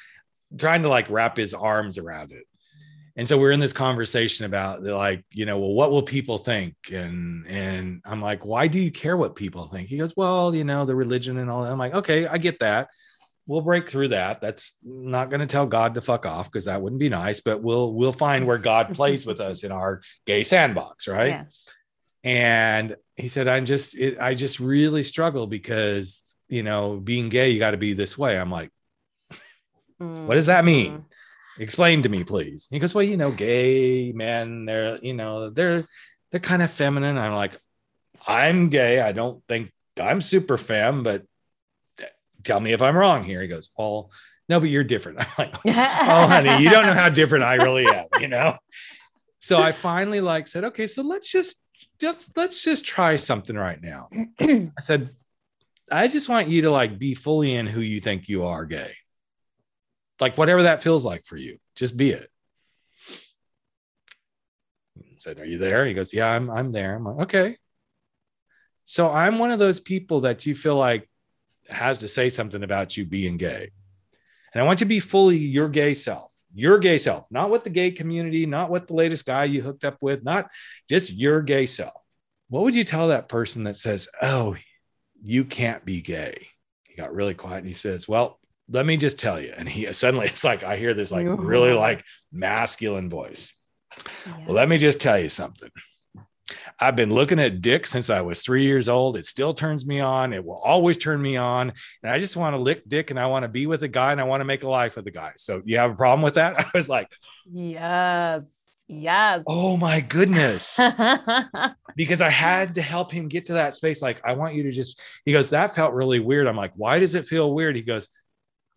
trying 0.59 0.83
to 0.83 0.89
like 0.89 1.11
wrap 1.11 1.37
his 1.37 1.55
arms 1.55 1.99
around 1.99 2.33
it. 2.33 2.45
And 3.19 3.27
so 3.27 3.39
we're 3.39 3.53
in 3.53 3.61
this 3.61 3.73
conversation 3.73 4.45
about 4.45 4.83
like 4.83 5.25
you 5.33 5.47
know 5.47 5.59
well 5.59 5.73
what 5.73 5.91
will 5.91 6.03
people 6.03 6.39
think? 6.39 6.75
And 6.93 7.47
and 7.47 8.03
i'm 8.05 8.21
like 8.21 8.45
why 8.45 8.67
do 8.69 8.79
you 8.79 8.91
care 8.91 9.17
what 9.17 9.37
people 9.37 9.69
think? 9.69 9.89
He 9.89 9.99
goes 9.99 10.15
well 10.17 10.55
you 10.55 10.65
know 10.65 10.85
the 10.85 10.95
religion 10.95 11.39
and 11.39 11.51
all 11.51 11.63
that. 11.63 11.73
I'm 11.73 11.79
like 11.79 11.95
okay 11.95 12.27
i 12.27 12.39
get 12.39 12.61
that. 12.61 12.89
We'll 13.49 13.61
break 13.61 13.89
through 13.89 14.09
that. 14.09 14.41
That's 14.41 14.77
not 14.83 15.31
going 15.31 15.39
to 15.41 15.47
tell 15.47 15.67
god 15.67 15.95
to 15.95 16.01
fuck 16.01 16.27
off 16.27 16.51
because 16.51 16.65
that 16.65 16.83
wouldn't 16.83 17.01
be 17.01 17.09
nice 17.09 17.41
but 17.41 17.63
we'll 17.63 17.95
we'll 17.95 18.13
find 18.13 18.47
where 18.47 18.59
god 18.59 18.95
plays 18.95 19.25
with 19.25 19.41
us 19.41 19.65
in 19.65 19.73
our 19.73 20.03
gay 20.27 20.43
sandbox 20.43 21.09
right? 21.09 21.29
Yeah. 21.29 21.45
and 22.25 22.97
he 23.15 23.29
said 23.29 23.49
i'm 23.49 23.65
just 23.65 23.97
it, 23.97 24.19
i 24.21 24.35
just 24.35 24.61
really 24.61 25.03
struggle 25.05 25.47
because 25.47 26.26
you 26.49 26.63
know, 26.63 26.97
being 26.97 27.29
gay, 27.29 27.51
you 27.51 27.59
got 27.59 27.73
to 27.73 27.77
be 27.77 27.93
this 27.93 28.17
way. 28.17 28.39
I'm 28.39 28.51
like, 28.51 28.71
mm-hmm. 30.01 30.27
what 30.27 30.35
does 30.35 30.47
that 30.47 30.65
mean? 30.65 30.93
Mm-hmm. 30.93 31.63
Explain 31.63 32.03
to 32.03 32.09
me, 32.09 32.23
please. 32.25 32.69
He 32.71 32.79
goes, 32.79 32.95
well, 32.95 33.05
you 33.05 33.17
know, 33.17 33.31
gay 33.31 34.13
men, 34.13 34.67
they're, 34.67 34.99
you 35.03 35.15
know, 35.15 35.51
they're, 35.51 35.85
they're 36.31 36.41
kind 36.41 36.63
of 36.63 36.71
feminine. 36.71 37.17
I'm 37.17 37.35
like, 37.35 37.57
I'm 38.27 38.69
gay. 38.69 39.01
I 39.01 39.13
don't 39.13 39.43
think 39.49 39.73
I'm 39.99 40.21
super 40.21 40.59
femme, 40.59 41.03
but 41.03 41.25
tell 42.45 42.61
me 42.61 42.73
if 42.73 42.83
I'm 42.83 42.97
wrong 42.97 43.25
here. 43.25 43.41
He 43.41 43.49
goes, 43.49 43.71
well, 43.77 44.11
no, 44.49 44.61
but 44.61 44.69
you're 44.69 44.85
different. 44.85 45.21
I'm 45.39 45.51
like, 45.51 45.55
oh, 45.67 46.27
honey, 46.27 46.63
you 46.63 46.71
don't 46.71 46.87
know 46.87 46.95
how 46.95 47.09
different 47.09 47.45
I 47.45 47.55
really 47.55 47.87
am, 47.87 48.07
you 48.21 48.29
know? 48.29 48.57
So 49.39 49.63
I 49.63 49.73
finally 49.73 50.21
like 50.21 50.49
said, 50.49 50.65
okay, 50.65 50.87
so 50.87 51.03
let's 51.03 51.31
just, 51.31 51.63
just 52.01 52.37
let's 52.37 52.63
just 52.63 52.85
try 52.85 53.17
something 53.17 53.57
right 53.57 53.81
now. 53.81 54.09
I 54.41 54.71
said, 54.81 55.09
I 55.91 56.09
just 56.09 56.29
want 56.29 56.49
you 56.49 56.63
to 56.63 56.71
like 56.71 56.99
be 56.99 57.15
fully 57.15 57.55
in 57.55 57.67
who 57.67 57.81
you 57.81 58.01
think 58.01 58.29
you 58.29 58.47
are 58.47 58.65
gay. 58.65 58.93
Like 60.21 60.37
whatever 60.37 60.65
that 60.65 60.83
feels 60.83 61.05
like 61.05 61.25
for 61.25 61.37
you, 61.37 61.59
just 61.75 61.97
be 61.97 62.11
it. 62.11 62.31
I 64.99 65.19
said, 65.19 65.39
Are 65.39 65.45
you 65.45 65.59
there? 65.59 65.87
He 65.87 65.95
goes, 65.95 66.13
Yeah, 66.13 66.29
I'm 66.29 66.51
I'm 66.51 66.71
there. 66.71 66.97
I'm 66.97 67.05
like, 67.05 67.19
okay. 67.25 67.57
So 68.85 69.11
I'm 69.11 69.39
one 69.39 69.51
of 69.51 69.59
those 69.59 69.81
people 69.81 70.23
that 70.23 70.47
you 70.47 70.55
feel 70.55 70.77
like 70.77 71.09
has 71.69 71.99
to 72.01 72.09
say 72.09 72.29
something 72.29 72.63
about 72.63 72.97
you 72.97 73.05
being 73.05 73.37
gay. 73.37 73.71
And 74.53 74.63
I 74.63 74.65
want 74.65 74.81
you 74.81 74.85
to 74.85 74.89
be 74.89 75.01
fully 75.01 75.39
your 75.39 75.69
gay 75.69 75.95
self, 75.95 76.31
your 76.55 76.79
gay 76.79 76.99
self, 76.99 77.27
not 77.31 77.51
with 77.51 77.65
the 77.65 77.71
gay 77.71 77.91
community, 77.91 78.47
not 78.47 78.71
with 78.71 78.87
the 78.87 78.95
latest 78.95 79.27
guy 79.27 79.45
you 79.45 79.63
hooked 79.63 79.85
up 79.85 79.97
with, 80.01 80.25
not 80.25 80.49
just 80.89 81.13
your 81.13 81.43
gay 81.43 81.67
self. 81.67 82.01
What 82.49 82.63
would 82.63 82.77
you 82.77 82.85
tell 82.85 83.09
that 83.09 83.29
person 83.29 83.65
that 83.65 83.77
says, 83.77 84.09
Oh, 84.23 84.57
you 85.23 85.45
can't 85.45 85.85
be 85.85 86.01
gay. 86.01 86.49
He 86.85 86.95
got 86.95 87.15
really 87.15 87.35
quiet 87.35 87.59
and 87.59 87.67
he 87.67 87.75
says, 87.75 88.09
Well, 88.09 88.39
let 88.69 88.87
me 88.87 88.97
just 88.97 89.19
tell 89.19 89.41
you. 89.41 89.53
And 89.57 89.69
he 89.69 89.93
suddenly, 89.93 90.27
it's 90.27 90.45
like 90.45 90.65
I 90.65 90.77
hear 90.77 90.95
this 90.95 91.11
like 91.11 91.27
really 91.29 91.73
like 91.73 92.05
masculine 92.33 93.09
voice. 93.09 93.55
Yeah. 94.27 94.37
Well, 94.47 94.57
let 94.57 94.69
me 94.69 94.79
just 94.79 95.01
tell 95.01 95.19
you 95.19 95.29
something. 95.29 95.71
I've 96.79 96.95
been 96.95 97.11
looking 97.11 97.41
at 97.41 97.61
dick 97.61 97.87
since 97.87 98.09
I 98.09 98.21
was 98.21 98.41
three 98.41 98.65
years 98.65 98.89
old. 98.89 99.17
It 99.17 99.27
still 99.27 99.53
turns 99.53 99.85
me 99.85 100.01
on. 100.01 100.33
It 100.33 100.45
will 100.45 100.59
always 100.59 100.99
turn 100.99 101.21
me 101.21 101.37
on. 101.37 101.73
And 102.03 102.13
I 102.13 102.19
just 102.19 102.37
want 102.37 102.55
to 102.55 102.63
lick 102.63 102.89
dick 102.89 103.11
and 103.11 103.19
I 103.19 103.27
want 103.27 103.43
to 103.43 103.49
be 103.49 103.67
with 103.67 103.83
a 103.83 103.89
guy 103.89 104.13
and 104.13 104.21
I 104.21 104.25
want 104.25 104.43
to 104.43 104.45
make 104.45 104.63
a 104.63 104.69
life 104.69 104.97
with 104.97 105.07
a 105.07 105.11
guy. 105.11 105.33
So 105.37 105.63
you 105.65 105.79
have 105.79 105.91
a 105.91 105.95
problem 105.95 106.23
with 106.23 106.35
that? 106.35 106.59
I 106.67 106.71
was 106.75 106.89
like, 106.89 107.09
Yes. 107.51 108.45
Yes. 108.89 109.43
Oh 109.47 109.77
my 109.77 110.01
goodness. 110.01 110.79
because 111.97 112.21
I 112.21 112.31
had 112.31 112.77
to 112.77 112.83
help 112.83 113.11
him 113.11 113.29
get 113.29 113.47
to 113.47 113.55
that 113.55 113.75
space. 113.75 114.01
Like, 114.01 114.21
I 114.25 114.35
want 114.35 114.55
you 114.55 114.63
to 114.65 114.73
just, 114.73 115.01
he 115.25 115.33
goes, 115.33 115.51
that 115.51 115.75
felt 115.75 115.93
really 115.93 116.21
weird. 116.21 116.47
I'm 116.47 116.57
like, 116.57 116.73
why 116.77 116.99
does 116.99 117.15
it 117.15 117.27
feel 117.27 117.53
weird? 117.53 117.75
He 117.75 117.83
goes, 117.83 118.09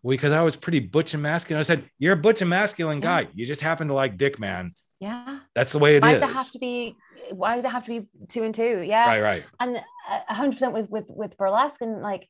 well, 0.02 0.14
because 0.14 0.32
I 0.32 0.42
was 0.42 0.56
pretty 0.56 0.80
butch 0.80 1.14
and 1.14 1.22
masculine. 1.22 1.58
I 1.58 1.62
said, 1.62 1.88
You're 1.98 2.14
a 2.14 2.16
butch 2.16 2.40
and 2.40 2.50
masculine 2.50 3.00
guy. 3.00 3.28
You 3.34 3.46
just 3.46 3.60
happen 3.60 3.88
to 3.88 3.94
like 3.94 4.16
dick, 4.16 4.38
man. 4.40 4.72
Yeah. 4.98 5.40
That's 5.54 5.72
the 5.72 5.78
way 5.78 5.96
it 5.96 6.02
why 6.02 6.14
is. 6.14 6.20
Does 6.20 6.30
it 6.30 6.34
have 6.34 6.50
to 6.52 6.58
be 6.58 6.96
why 7.32 7.56
does 7.56 7.64
it 7.64 7.70
have 7.70 7.84
to 7.84 8.00
be 8.00 8.06
two 8.28 8.42
and 8.42 8.54
two? 8.54 8.82
Yeah. 8.82 9.06
Right, 9.06 9.22
right. 9.22 9.44
And 9.58 9.78
hundred 10.26 10.52
percent 10.52 10.72
with 10.72 10.88
with 10.88 11.04
with 11.08 11.36
burlesque 11.36 11.80
and 11.80 12.00
like 12.00 12.28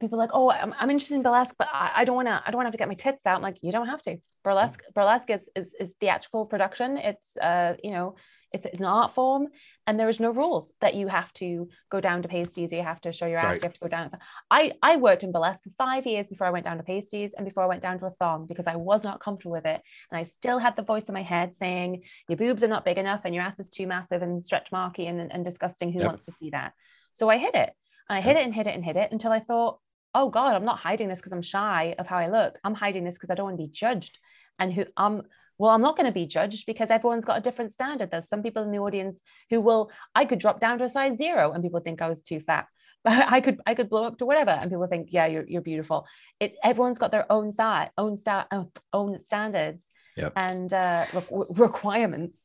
people 0.00 0.18
like, 0.18 0.30
oh, 0.32 0.50
I'm, 0.50 0.74
I'm 0.78 0.90
interested 0.90 1.14
in 1.14 1.22
burlesque, 1.22 1.54
but 1.58 1.68
I, 1.72 1.92
I 1.96 2.04
don't 2.04 2.16
want 2.16 2.28
to, 2.28 2.42
I 2.44 2.50
don't 2.50 2.56
want 2.56 2.66
to 2.66 2.68
have 2.68 2.72
to 2.72 2.78
get 2.78 2.88
my 2.88 2.94
tits 2.94 3.24
out. 3.26 3.36
I'm 3.36 3.42
like, 3.42 3.58
you 3.62 3.72
don't 3.72 3.88
have 3.88 4.02
to. 4.02 4.16
Burlesque, 4.42 4.82
burlesque 4.94 5.30
is, 5.30 5.48
is, 5.56 5.74
is 5.80 5.94
theatrical 6.00 6.46
production. 6.46 6.98
It's, 6.98 7.36
uh, 7.36 7.74
you 7.82 7.92
know, 7.92 8.16
it's, 8.52 8.66
it's 8.66 8.78
an 8.78 8.86
art 8.86 9.14
form 9.14 9.48
and 9.86 9.98
there 9.98 10.08
is 10.08 10.20
no 10.20 10.30
rules 10.30 10.70
that 10.80 10.94
you 10.94 11.08
have 11.08 11.32
to 11.34 11.68
go 11.90 12.00
down 12.00 12.22
to 12.22 12.28
pasties 12.28 12.72
or 12.72 12.76
you 12.76 12.82
have 12.82 13.00
to 13.00 13.12
show 13.12 13.26
your 13.26 13.38
ass. 13.38 13.44
Right. 13.44 13.62
You 13.62 13.66
have 13.68 13.74
to 13.74 13.80
go 13.80 13.88
down. 13.88 14.10
I, 14.50 14.72
I 14.80 14.96
worked 14.96 15.24
in 15.24 15.32
burlesque 15.32 15.64
for 15.64 15.70
five 15.76 16.06
years 16.06 16.28
before 16.28 16.46
I 16.46 16.50
went 16.50 16.64
down 16.64 16.76
to 16.76 16.84
pasties 16.84 17.34
and 17.36 17.44
before 17.44 17.64
I 17.64 17.66
went 17.66 17.82
down 17.82 17.98
to 17.98 18.06
a 18.06 18.10
thong 18.10 18.46
because 18.46 18.66
I 18.66 18.76
was 18.76 19.02
not 19.02 19.20
comfortable 19.20 19.52
with 19.52 19.66
it. 19.66 19.80
And 20.10 20.18
I 20.18 20.22
still 20.22 20.58
had 20.58 20.76
the 20.76 20.82
voice 20.82 21.04
in 21.04 21.14
my 21.14 21.22
head 21.22 21.56
saying 21.56 22.02
your 22.28 22.36
boobs 22.36 22.62
are 22.62 22.68
not 22.68 22.84
big 22.84 22.98
enough 22.98 23.22
and 23.24 23.34
your 23.34 23.42
ass 23.42 23.58
is 23.58 23.68
too 23.68 23.86
massive 23.86 24.22
and 24.22 24.42
stretch 24.42 24.70
marky 24.70 25.06
and, 25.06 25.32
and 25.32 25.44
disgusting. 25.44 25.92
Who 25.92 25.98
yep. 26.00 26.08
wants 26.08 26.26
to 26.26 26.32
see 26.32 26.50
that? 26.50 26.74
So 27.14 27.28
I 27.28 27.38
hid 27.38 27.54
it. 27.54 27.72
And 28.08 28.18
I 28.18 28.20
hid 28.20 28.36
it 28.36 28.44
and 28.44 28.54
hid 28.54 28.66
it 28.66 28.74
and 28.74 28.84
hid 28.84 28.96
it 28.96 29.12
until 29.12 29.32
I 29.32 29.40
thought, 29.40 29.78
oh 30.14 30.30
God, 30.30 30.54
I'm 30.54 30.64
not 30.64 30.78
hiding 30.78 31.08
this 31.08 31.18
because 31.18 31.32
I'm 31.32 31.42
shy 31.42 31.94
of 31.98 32.06
how 32.06 32.18
I 32.18 32.28
look. 32.28 32.58
I'm 32.64 32.74
hiding 32.74 33.04
this 33.04 33.14
because 33.14 33.30
I 33.30 33.34
don't 33.34 33.46
want 33.46 33.58
to 33.58 33.64
be 33.64 33.72
judged. 33.72 34.18
And 34.58 34.72
who 34.72 34.86
I'm 34.96 35.22
well, 35.58 35.70
I'm 35.70 35.82
not 35.82 35.96
going 35.96 36.06
to 36.06 36.12
be 36.12 36.26
judged 36.26 36.66
because 36.66 36.90
everyone's 36.90 37.24
got 37.24 37.38
a 37.38 37.40
different 37.40 37.72
standard. 37.72 38.10
There's 38.10 38.28
some 38.28 38.42
people 38.42 38.64
in 38.64 38.72
the 38.72 38.78
audience 38.78 39.20
who 39.50 39.60
will, 39.60 39.90
I 40.14 40.24
could 40.24 40.40
drop 40.40 40.58
down 40.58 40.78
to 40.78 40.84
a 40.84 40.88
size 40.88 41.16
zero 41.16 41.52
and 41.52 41.62
people 41.62 41.80
think 41.80 42.02
I 42.02 42.08
was 42.08 42.22
too 42.22 42.40
fat. 42.40 42.66
But 43.04 43.12
I 43.32 43.40
could 43.40 43.60
I 43.66 43.74
could 43.74 43.88
blow 43.88 44.04
up 44.04 44.18
to 44.18 44.26
whatever 44.26 44.50
and 44.50 44.70
people 44.70 44.86
think, 44.86 45.08
yeah, 45.10 45.26
you're, 45.26 45.44
you're 45.46 45.62
beautiful. 45.62 46.06
It 46.40 46.56
everyone's 46.62 46.98
got 46.98 47.12
their 47.12 47.30
own 47.30 47.52
side, 47.52 47.90
own 47.96 48.16
star, 48.16 48.46
uh, 48.50 48.64
own 48.92 49.18
standards. 49.20 49.88
Yep. 50.16 50.32
and 50.36 50.72
uh, 50.72 51.06
re- 51.12 51.46
requirements 51.56 52.38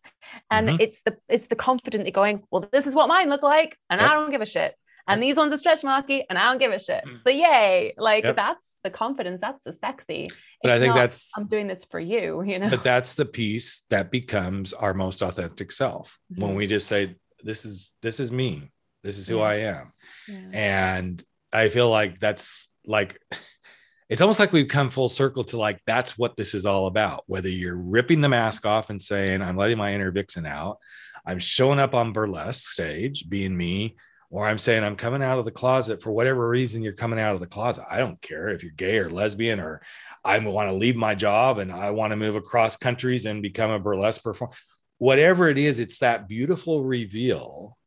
and 0.50 0.70
mm-hmm. 0.70 0.78
it's 0.80 1.02
the 1.06 1.16
it's 1.28 1.46
the 1.46 1.56
confidently 1.56 2.10
going 2.10 2.42
well 2.50 2.68
this 2.72 2.88
is 2.88 2.96
what 2.96 3.08
mine 3.08 3.30
look 3.30 3.44
like 3.44 3.78
and 3.92 4.02
yep. 4.02 4.10
i 4.10 4.16
don't 4.16 4.32
give 4.32 4.42
a 4.42 4.48
shit 4.48 4.74
and 5.10 5.24
these 5.24 5.36
ones 5.36 5.54
are 5.54 5.58
stretch 5.58 5.84
marky 5.84 6.26
and 6.30 6.38
I 6.38 6.46
don't 6.46 6.58
give 6.58 6.72
a 6.72 6.80
shit. 6.80 7.04
Mm. 7.06 7.20
But 7.24 7.36
yay, 7.36 7.94
like 7.98 8.24
yep. 8.24 8.36
that's 8.36 8.66
the 8.84 8.90
confidence, 8.90 9.42
that's 9.42 9.62
the 9.64 9.74
sexy. 9.74 10.28
But 10.62 10.72
it's 10.72 10.76
I 10.76 10.80
think 10.80 10.96
not, 10.96 11.02
that's 11.02 11.38
I'm 11.38 11.48
doing 11.48 11.68
this 11.68 11.86
for 11.90 12.00
you, 12.00 12.42
you 12.44 12.60
know. 12.60 12.70
But 12.70 12.84
that's 12.84 13.16
the 13.16 13.26
piece 13.26 13.84
that 13.90 14.12
becomes 14.12 14.74
our 14.74 14.94
most 14.94 15.22
authentic 15.22 15.72
self 15.72 16.18
mm-hmm. 16.32 16.44
when 16.44 16.56
we 16.56 16.68
just 16.68 16.88
say, 16.88 17.16
This 17.44 17.66
is 17.66 17.94
this 18.02 18.20
is 18.20 18.32
me, 18.32 18.72
this 19.04 19.18
is 19.18 19.28
who 19.28 19.38
yeah. 19.38 19.44
I 19.44 19.54
am. 19.56 19.94
Yeah. 20.28 20.50
And 20.54 21.24
I 21.52 21.70
feel 21.70 21.90
like 21.90 22.20
that's 22.20 22.72
like 22.86 23.20
it's 24.10 24.22
almost 24.22 24.40
like 24.40 24.52
we've 24.52 24.68
come 24.68 24.90
full 24.90 25.10
circle 25.10 25.44
to 25.46 25.58
like 25.58 25.80
that's 25.86 26.18
what 26.18 26.36
this 26.36 26.54
is 26.54 26.66
all 26.66 26.88
about. 26.88 27.24
Whether 27.28 27.50
you're 27.50 27.78
ripping 27.78 28.22
the 28.22 28.30
mask 28.30 28.66
off 28.66 28.90
and 28.90 29.02
saying, 29.02 29.42
I'm 29.42 29.58
letting 29.58 29.78
my 29.78 29.94
inner 29.94 30.12
vixen 30.12 30.46
out, 30.46 30.78
I'm 31.26 31.40
showing 31.40 31.80
up 31.80 31.94
on 31.94 32.14
burlesque 32.14 32.70
stage, 32.70 33.30
being 33.30 33.56
me, 33.56 33.98
or 34.30 34.48
I'm 34.48 34.60
saying 34.60 34.84
I'm 34.84 34.96
coming 34.96 35.24
out 35.24 35.40
of 35.40 35.46
the 35.46 35.52
closet 35.52 36.02
for 36.02 36.12
whatever 36.12 36.48
reason 36.48 36.84
you're 36.84 36.94
coming 36.94 37.20
out 37.20 37.34
of 37.34 37.40
the 37.40 37.48
closet. 37.48 37.86
I 37.90 37.98
don't 37.98 38.22
care 38.22 38.50
if 38.50 38.64
you're 38.64 38.72
gay 38.74 38.98
or 39.00 39.10
lesbian 39.10 39.60
or 39.60 39.82
I 40.24 40.38
want 40.40 40.70
to 40.70 40.76
leave 40.76 40.96
my 40.96 41.16
job 41.16 41.58
and 41.58 41.72
I 41.72 41.90
want 41.92 42.12
to 42.12 42.18
move 42.18 42.36
across 42.36 42.78
countries 42.78 43.26
and 43.26 43.42
become 43.42 43.72
a 43.72 43.80
burlesque 43.80 44.24
performer. 44.24 44.54
Whatever 45.00 45.50
it 45.50 45.58
is, 45.58 45.80
it's 45.80 46.00
that 46.00 46.28
beautiful 46.28 46.84
reveal 46.84 47.78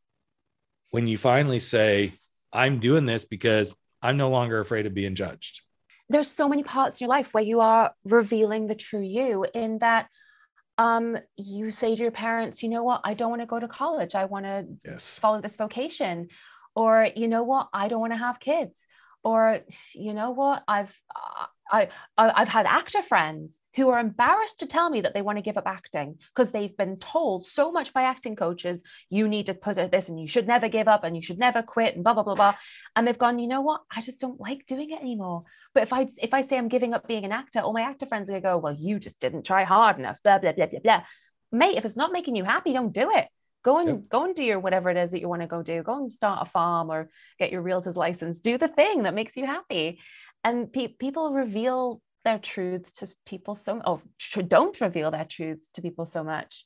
when 0.90 1.06
you 1.06 1.16
finally 1.16 1.60
say, 1.60 2.12
I'm 2.52 2.80
doing 2.80 3.06
this 3.06 3.24
because 3.24 3.72
I'm 4.02 4.16
no 4.16 4.30
longer 4.30 4.58
afraid 4.60 4.86
of 4.86 4.94
being 4.94 5.14
judged. 5.14 5.62
There's 6.08 6.30
so 6.30 6.48
many 6.48 6.64
parts 6.64 7.00
in 7.00 7.04
your 7.04 7.10
life 7.10 7.32
where 7.32 7.44
you 7.44 7.60
are 7.60 7.94
revealing 8.04 8.66
the 8.66 8.74
true 8.74 9.00
you 9.00 9.46
in 9.54 9.78
that 9.78 10.08
um, 10.78 11.16
you 11.36 11.72
say 11.72 11.94
to 11.94 12.02
your 12.02 12.10
parents, 12.10 12.62
you 12.62 12.68
know 12.68 12.82
what, 12.82 13.00
I 13.04 13.14
don't 13.14 13.30
want 13.30 13.42
to 13.42 13.46
go 13.46 13.60
to 13.60 13.68
college. 13.68 14.14
I 14.14 14.24
want 14.26 14.46
to 14.46 14.66
yes. 14.84 15.18
follow 15.18 15.40
this 15.40 15.56
vocation. 15.56 16.28
Or, 16.74 17.08
you 17.14 17.28
know 17.28 17.42
what, 17.42 17.68
I 17.72 17.88
don't 17.88 18.00
want 18.00 18.12
to 18.12 18.18
have 18.18 18.40
kids. 18.40 18.86
or 19.24 19.60
you 19.94 20.14
know 20.14 20.30
what 20.32 20.62
i've 20.66 20.92
uh, 21.72 21.86
I, 22.18 22.32
I've 22.42 22.48
had 22.48 22.66
actor 22.66 23.02
friends 23.02 23.58
who 23.74 23.88
are 23.88 23.98
embarrassed 23.98 24.60
to 24.60 24.66
tell 24.66 24.90
me 24.90 25.00
that 25.00 25.14
they 25.14 25.22
want 25.22 25.38
to 25.38 25.42
give 25.42 25.56
up 25.56 25.66
acting 25.66 26.18
because 26.34 26.52
they've 26.52 26.76
been 26.76 26.98
told 26.98 27.46
so 27.46 27.72
much 27.72 27.92
by 27.94 28.02
acting 28.02 28.36
coaches, 28.36 28.82
you 29.08 29.26
need 29.26 29.46
to 29.46 29.54
put 29.54 29.76
this 29.90 30.08
and 30.08 30.20
you 30.20 30.28
should 30.28 30.46
never 30.46 30.68
give 30.68 30.86
up 30.86 31.02
and 31.02 31.16
you 31.16 31.22
should 31.22 31.38
never 31.38 31.62
quit 31.62 31.94
and 31.94 32.04
blah, 32.04 32.12
blah, 32.12 32.22
blah, 32.22 32.34
blah. 32.34 32.54
And 32.94 33.06
they've 33.06 33.18
gone, 33.18 33.38
you 33.38 33.48
know 33.48 33.62
what? 33.62 33.80
I 33.90 34.02
just 34.02 34.20
don't 34.20 34.38
like 34.38 34.66
doing 34.66 34.90
it 34.90 35.00
anymore. 35.00 35.44
But 35.74 35.84
if 35.84 35.92
I 35.92 36.08
if 36.18 36.34
I 36.34 36.42
say 36.42 36.58
I'm 36.58 36.68
giving 36.68 36.92
up 36.92 37.08
being 37.08 37.24
an 37.24 37.32
actor, 37.32 37.60
all 37.60 37.72
my 37.72 37.82
actor 37.82 38.06
friends 38.06 38.28
are 38.28 38.32
gonna 38.32 38.42
go, 38.42 38.58
well, 38.58 38.76
you 38.78 38.98
just 38.98 39.18
didn't 39.18 39.44
try 39.44 39.64
hard 39.64 39.98
enough, 39.98 40.18
blah, 40.22 40.38
blah, 40.38 40.52
blah, 40.52 40.66
blah, 40.66 40.80
blah. 40.80 41.02
Mate, 41.50 41.78
if 41.78 41.84
it's 41.86 41.96
not 41.96 42.12
making 42.12 42.36
you 42.36 42.44
happy, 42.44 42.72
don't 42.74 42.92
do 42.92 43.10
it 43.10 43.28
go 43.64 43.78
and 43.78 43.88
yep. 43.88 44.08
go 44.08 44.24
and 44.24 44.34
do 44.34 44.42
your 44.42 44.58
whatever 44.58 44.90
it 44.90 44.96
is 44.96 45.12
that 45.12 45.20
you 45.20 45.28
want 45.28 45.40
to 45.40 45.46
go 45.46 45.62
do 45.62 45.82
go 45.82 45.96
and 45.96 46.12
start 46.12 46.44
a 46.46 46.50
farm 46.50 46.90
or 46.90 47.08
get 47.38 47.52
your 47.52 47.62
realtor's 47.62 47.96
license 47.96 48.40
do 48.40 48.58
the 48.58 48.68
thing 48.68 49.04
that 49.04 49.14
makes 49.14 49.36
you 49.36 49.46
happy 49.46 50.00
and 50.44 50.72
pe- 50.72 50.88
people 50.88 51.32
reveal 51.32 52.00
their 52.24 52.38
truth 52.38 52.92
to 52.94 53.08
people 53.26 53.54
so 53.54 53.80
oh 53.84 54.00
don't 54.46 54.80
reveal 54.80 55.10
their 55.10 55.24
truth 55.24 55.58
to 55.74 55.82
people 55.82 56.06
so 56.06 56.22
much. 56.22 56.64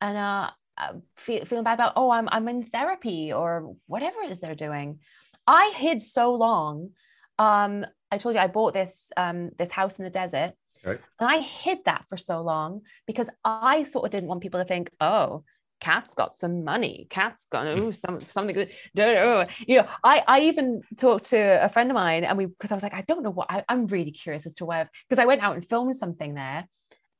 And 0.00 0.16
uh, 0.16 0.50
uh 0.78 0.92
feel, 1.16 1.44
feeling 1.44 1.64
bad 1.64 1.74
about 1.74 1.94
oh 1.96 2.10
I'm, 2.10 2.28
I'm 2.28 2.48
in 2.48 2.64
therapy 2.64 3.32
or 3.32 3.74
whatever 3.86 4.20
it 4.22 4.30
is 4.30 4.40
they're 4.40 4.54
doing. 4.54 5.00
I 5.46 5.72
hid 5.76 6.02
so 6.02 6.34
long 6.34 6.90
um 7.38 7.84
i 8.10 8.18
told 8.18 8.34
you 8.34 8.40
i 8.40 8.46
bought 8.46 8.74
this 8.74 8.94
um 9.16 9.50
this 9.58 9.70
house 9.70 9.96
in 9.96 10.04
the 10.04 10.10
desert. 10.10 10.52
Right. 10.84 11.00
and 11.20 11.28
i 11.30 11.40
hid 11.40 11.78
that 11.86 12.04
for 12.08 12.16
so 12.16 12.42
long 12.42 12.82
because 13.06 13.28
i 13.44 13.84
sort 13.84 14.04
of 14.04 14.10
didn't 14.10 14.28
want 14.28 14.42
people 14.42 14.60
to 14.60 14.66
think 14.66 14.90
oh 15.00 15.44
Kat's 15.82 16.14
got 16.14 16.38
some 16.38 16.62
money. 16.62 17.08
Kat's 17.10 17.46
got 17.50 17.66
oh, 17.66 17.90
some 17.90 18.20
something. 18.20 18.54
Good. 18.54 18.70
You 18.94 19.78
know, 19.78 19.88
I 20.04 20.22
I 20.28 20.40
even 20.42 20.82
talked 20.96 21.26
to 21.30 21.36
a 21.36 21.68
friend 21.68 21.90
of 21.90 21.96
mine, 21.96 22.22
and 22.22 22.38
we 22.38 22.46
because 22.46 22.70
I 22.70 22.76
was 22.76 22.84
like, 22.84 22.94
I 22.94 23.02
don't 23.02 23.24
know 23.24 23.32
what 23.32 23.48
I, 23.50 23.64
am 23.68 23.88
really 23.88 24.12
curious 24.12 24.46
as 24.46 24.54
to 24.56 24.64
where 24.64 24.88
because 25.08 25.20
I 25.20 25.26
went 25.26 25.42
out 25.42 25.56
and 25.56 25.68
filmed 25.68 25.96
something 25.96 26.34
there, 26.34 26.68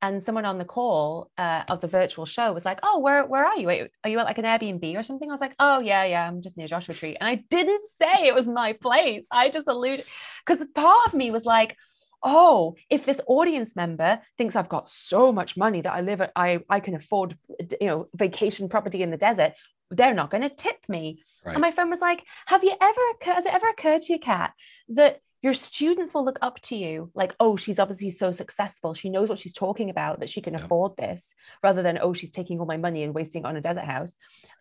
and 0.00 0.22
someone 0.22 0.44
on 0.44 0.58
the 0.58 0.64
call 0.64 1.32
uh, 1.38 1.64
of 1.68 1.80
the 1.80 1.88
virtual 1.88 2.24
show 2.24 2.52
was 2.52 2.64
like, 2.64 2.78
"Oh, 2.84 3.00
where 3.00 3.26
where 3.26 3.44
are 3.44 3.56
you? 3.56 3.88
Are 4.04 4.08
you 4.08 4.20
at 4.20 4.26
like 4.26 4.38
an 4.38 4.44
Airbnb 4.44 4.96
or 4.96 5.02
something?" 5.02 5.28
I 5.28 5.34
was 5.34 5.40
like, 5.40 5.56
"Oh 5.58 5.80
yeah, 5.80 6.04
yeah, 6.04 6.28
I'm 6.28 6.40
just 6.40 6.56
near 6.56 6.68
Joshua 6.68 6.94
Tree," 6.94 7.16
and 7.20 7.28
I 7.28 7.42
didn't 7.50 7.82
say 8.00 8.28
it 8.28 8.34
was 8.34 8.46
my 8.46 8.74
place. 8.74 9.26
I 9.32 9.50
just 9.50 9.66
alluded 9.66 10.06
because 10.46 10.64
part 10.72 11.08
of 11.08 11.14
me 11.14 11.32
was 11.32 11.44
like 11.44 11.76
oh, 12.22 12.76
if 12.88 13.04
this 13.04 13.20
audience 13.26 13.74
member 13.74 14.20
thinks 14.38 14.56
I've 14.56 14.68
got 14.68 14.88
so 14.88 15.32
much 15.32 15.56
money 15.56 15.80
that 15.80 15.92
I 15.92 16.00
live 16.00 16.22
I, 16.36 16.60
I 16.68 16.80
can 16.80 16.94
afford, 16.94 17.36
you 17.80 17.86
know, 17.86 18.08
vacation 18.14 18.68
property 18.68 19.02
in 19.02 19.10
the 19.10 19.16
desert, 19.16 19.54
they're 19.90 20.14
not 20.14 20.30
going 20.30 20.42
to 20.42 20.48
tip 20.48 20.76
me. 20.88 21.22
Right. 21.44 21.54
And 21.54 21.60
my 21.60 21.70
friend 21.70 21.90
was 21.90 22.00
like, 22.00 22.24
have 22.46 22.64
you 22.64 22.74
ever, 22.80 23.00
has 23.36 23.46
it 23.46 23.52
ever 23.52 23.68
occurred 23.68 24.02
to 24.02 24.12
you, 24.14 24.18
Kat, 24.18 24.52
that 24.90 25.20
your 25.42 25.52
students 25.52 26.14
will 26.14 26.24
look 26.24 26.38
up 26.40 26.60
to 26.62 26.76
you 26.76 27.10
like, 27.14 27.34
oh, 27.40 27.56
she's 27.56 27.80
obviously 27.80 28.12
so 28.12 28.30
successful. 28.30 28.94
She 28.94 29.10
knows 29.10 29.28
what 29.28 29.40
she's 29.40 29.52
talking 29.52 29.90
about, 29.90 30.20
that 30.20 30.30
she 30.30 30.40
can 30.40 30.54
afford 30.54 30.96
this, 30.96 31.34
rather 31.62 31.82
than, 31.82 31.98
oh, 32.00 32.14
she's 32.14 32.30
taking 32.30 32.60
all 32.60 32.66
my 32.66 32.76
money 32.76 33.02
and 33.02 33.12
wasting 33.12 33.42
it 33.42 33.46
on 33.46 33.56
a 33.56 33.60
desert 33.60 33.84
house. 33.84 34.14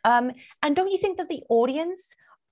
Um, 0.04 0.32
and 0.64 0.76
don't 0.76 0.92
you 0.92 0.98
think 0.98 1.20
that 1.20 1.30
the 1.30 1.44
audience 1.50 2.02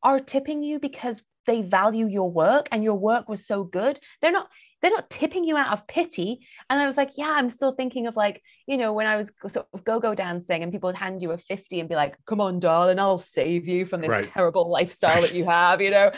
are 0.04 0.20
tipping 0.20 0.62
you 0.62 0.80
because 0.80 1.22
they 1.48 1.64
value 1.64 2.08
your 2.08 2.30
work 2.30 2.70
and 2.72 2.84
your 2.84 3.00
work 3.00 3.28
was 3.28 3.48
so 3.48 3.64
good? 3.64 4.00
They're 4.22 4.32
not, 4.32 4.48
they're 4.82 4.92
not 4.92 5.10
tipping 5.10 5.44
you 5.44 5.58
out 5.58 5.74
of 5.74 5.88
pity. 5.88 6.46
And 6.70 6.80
I 6.80 6.88
was 6.88 6.98
like, 6.98 7.12
yeah, 7.16 7.32
I'm 7.32 7.50
still 7.50 7.72
thinking 7.72 8.08
of 8.08 8.16
like, 8.16 8.42
you 8.66 8.78
know, 8.78 8.94
when 8.94 9.08
I 9.08 9.18
was 9.18 9.32
sort 9.52 9.68
of 9.74 9.84
go-go 9.84 10.16
dancing 10.16 10.64
and 10.64 10.72
people 10.72 10.88
would 10.88 10.96
hand 10.96 11.22
you 11.22 11.32
a 11.32 11.38
50 11.38 11.80
and 11.80 11.90
be 11.90 11.96
like, 11.96 12.18
come 12.26 12.40
on, 12.40 12.60
darling, 12.60 13.00
I'll 13.00 13.18
save 13.18 13.68
you 13.68 13.86
from 13.86 14.02
this 14.02 14.10
right. 14.10 14.24
terrible 14.24 14.70
lifestyle 14.70 15.22
that 15.22 15.34
you 15.34 15.46
have, 15.50 15.82
you 15.82 15.92
know? 15.92 16.12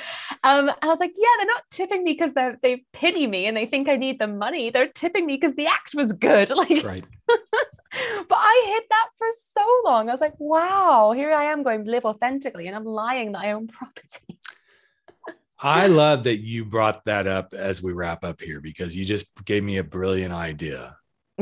Um, 0.44 0.72
I 0.82 0.88
was 0.88 1.00
like, 1.00 1.14
yeah, 1.18 1.28
they're 1.38 1.48
not 1.48 1.64
tipping 1.72 2.04
me 2.04 2.14
because 2.14 2.34
they 2.34 2.52
they 2.62 2.86
pity 2.94 3.28
me 3.28 3.48
and 3.48 3.56
they 3.56 3.66
think 3.66 3.90
I 3.90 3.96
need 3.96 4.20
the 4.20 4.28
money. 4.28 4.70
They're 4.70 4.88
tipping 4.88 5.26
me 5.26 5.38
because 5.38 5.56
the 5.56 5.68
act 5.68 5.94
was 5.94 6.14
good. 6.14 6.52
Like, 6.62 6.84
right. 6.84 7.04
but 7.28 8.38
I 8.38 8.64
hid 8.68 8.84
that 8.90 9.08
for 9.18 9.28
so 9.58 9.90
long. 9.90 10.10
I 10.10 10.12
was 10.12 10.22
like, 10.22 10.36
wow, 10.38 11.12
here 11.16 11.34
I 11.34 11.46
am 11.46 11.64
going 11.64 11.86
to 11.86 11.90
live 11.90 12.06
authentically 12.06 12.68
and 12.68 12.76
I'm 12.76 12.86
lying 12.86 13.32
that 13.32 13.40
I 13.40 13.54
own 13.54 13.68
property. 13.68 14.38
I 15.62 15.88
love 15.88 16.24
that 16.24 16.38
you 16.38 16.66
brought 16.66 17.06
that 17.06 17.28
up 17.28 17.54
as 17.54 17.84
we 17.84 17.94
wrap 17.94 18.24
up 18.24 18.42
here 18.42 18.60
because 18.60 18.96
you 18.96 19.06
just 19.06 19.46
gave 19.46 19.64
me 19.64 19.78
a 19.78 19.84
brilliant 19.84 20.34
idea 20.34 20.98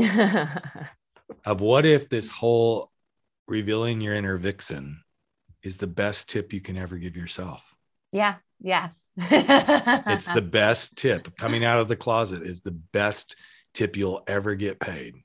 of 1.46 1.62
what 1.62 1.86
if 1.86 2.10
this 2.10 2.30
whole 2.30 2.92
revealing 3.48 4.02
your 4.02 4.14
inner 4.14 4.38
vixen 4.38 5.02
is 5.64 5.78
the 5.78 5.88
best 5.88 6.30
tip 6.30 6.52
you 6.52 6.60
can 6.60 6.78
ever 6.78 6.98
give 6.98 7.16
yourself. 7.16 7.64
Yeah. 8.12 8.36
Yes. 8.62 8.94
it's 9.18 10.32
the 10.32 10.42
best 10.42 10.98
tip. 10.98 11.36
Coming 11.38 11.64
out 11.64 11.80
of 11.80 11.88
the 11.88 11.96
closet 11.96 12.44
is 12.44 12.62
the 12.62 12.72
best 12.72 13.36
tip 13.74 13.96
you'll 13.96 14.24
ever 14.28 14.56
get 14.56 14.80
paid 14.80 15.16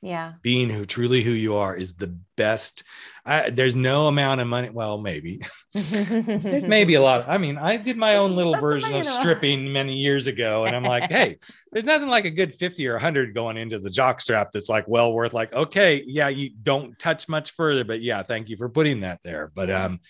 yeah. 0.00 0.34
Being 0.42 0.70
who 0.70 0.86
truly 0.86 1.22
who 1.22 1.32
you 1.32 1.56
are 1.56 1.74
is 1.74 1.94
the 1.94 2.16
best. 2.36 2.84
I, 3.26 3.50
there's 3.50 3.74
no 3.74 4.06
amount 4.06 4.40
of 4.40 4.46
money 4.46 4.70
well 4.70 4.98
maybe. 4.98 5.42
There's 5.74 6.64
maybe 6.64 6.94
a 6.94 7.02
lot. 7.02 7.28
I 7.28 7.36
mean 7.36 7.58
i 7.58 7.76
did 7.76 7.98
my 7.98 8.16
own 8.16 8.34
little 8.34 8.52
That's 8.52 8.62
version 8.62 8.94
of 8.94 9.04
stripping 9.04 9.70
many 9.70 9.96
years 9.96 10.26
ago 10.26 10.64
and 10.64 10.74
i'm 10.74 10.82
like 10.82 11.10
hey 11.10 11.38
there's 11.70 11.84
nothing 11.84 12.08
like 12.08 12.24
a 12.24 12.30
good 12.30 12.54
50 12.54 12.86
or 12.88 12.94
100 12.94 13.34
going 13.34 13.58
into 13.58 13.78
the 13.78 13.90
jock 13.90 14.22
strap 14.22 14.50
that's 14.52 14.70
like 14.70 14.88
well 14.88 15.12
worth 15.12 15.34
like 15.34 15.52
okay 15.52 16.02
yeah 16.06 16.28
you 16.28 16.50
don't 16.62 16.98
touch 16.98 17.28
much 17.28 17.50
further 17.50 17.84
but 17.84 18.00
yeah 18.00 18.22
thank 18.22 18.48
you 18.48 18.56
for 18.56 18.68
putting 18.68 19.00
that 19.00 19.20
there. 19.22 19.52
But 19.54 19.70
um 19.70 20.00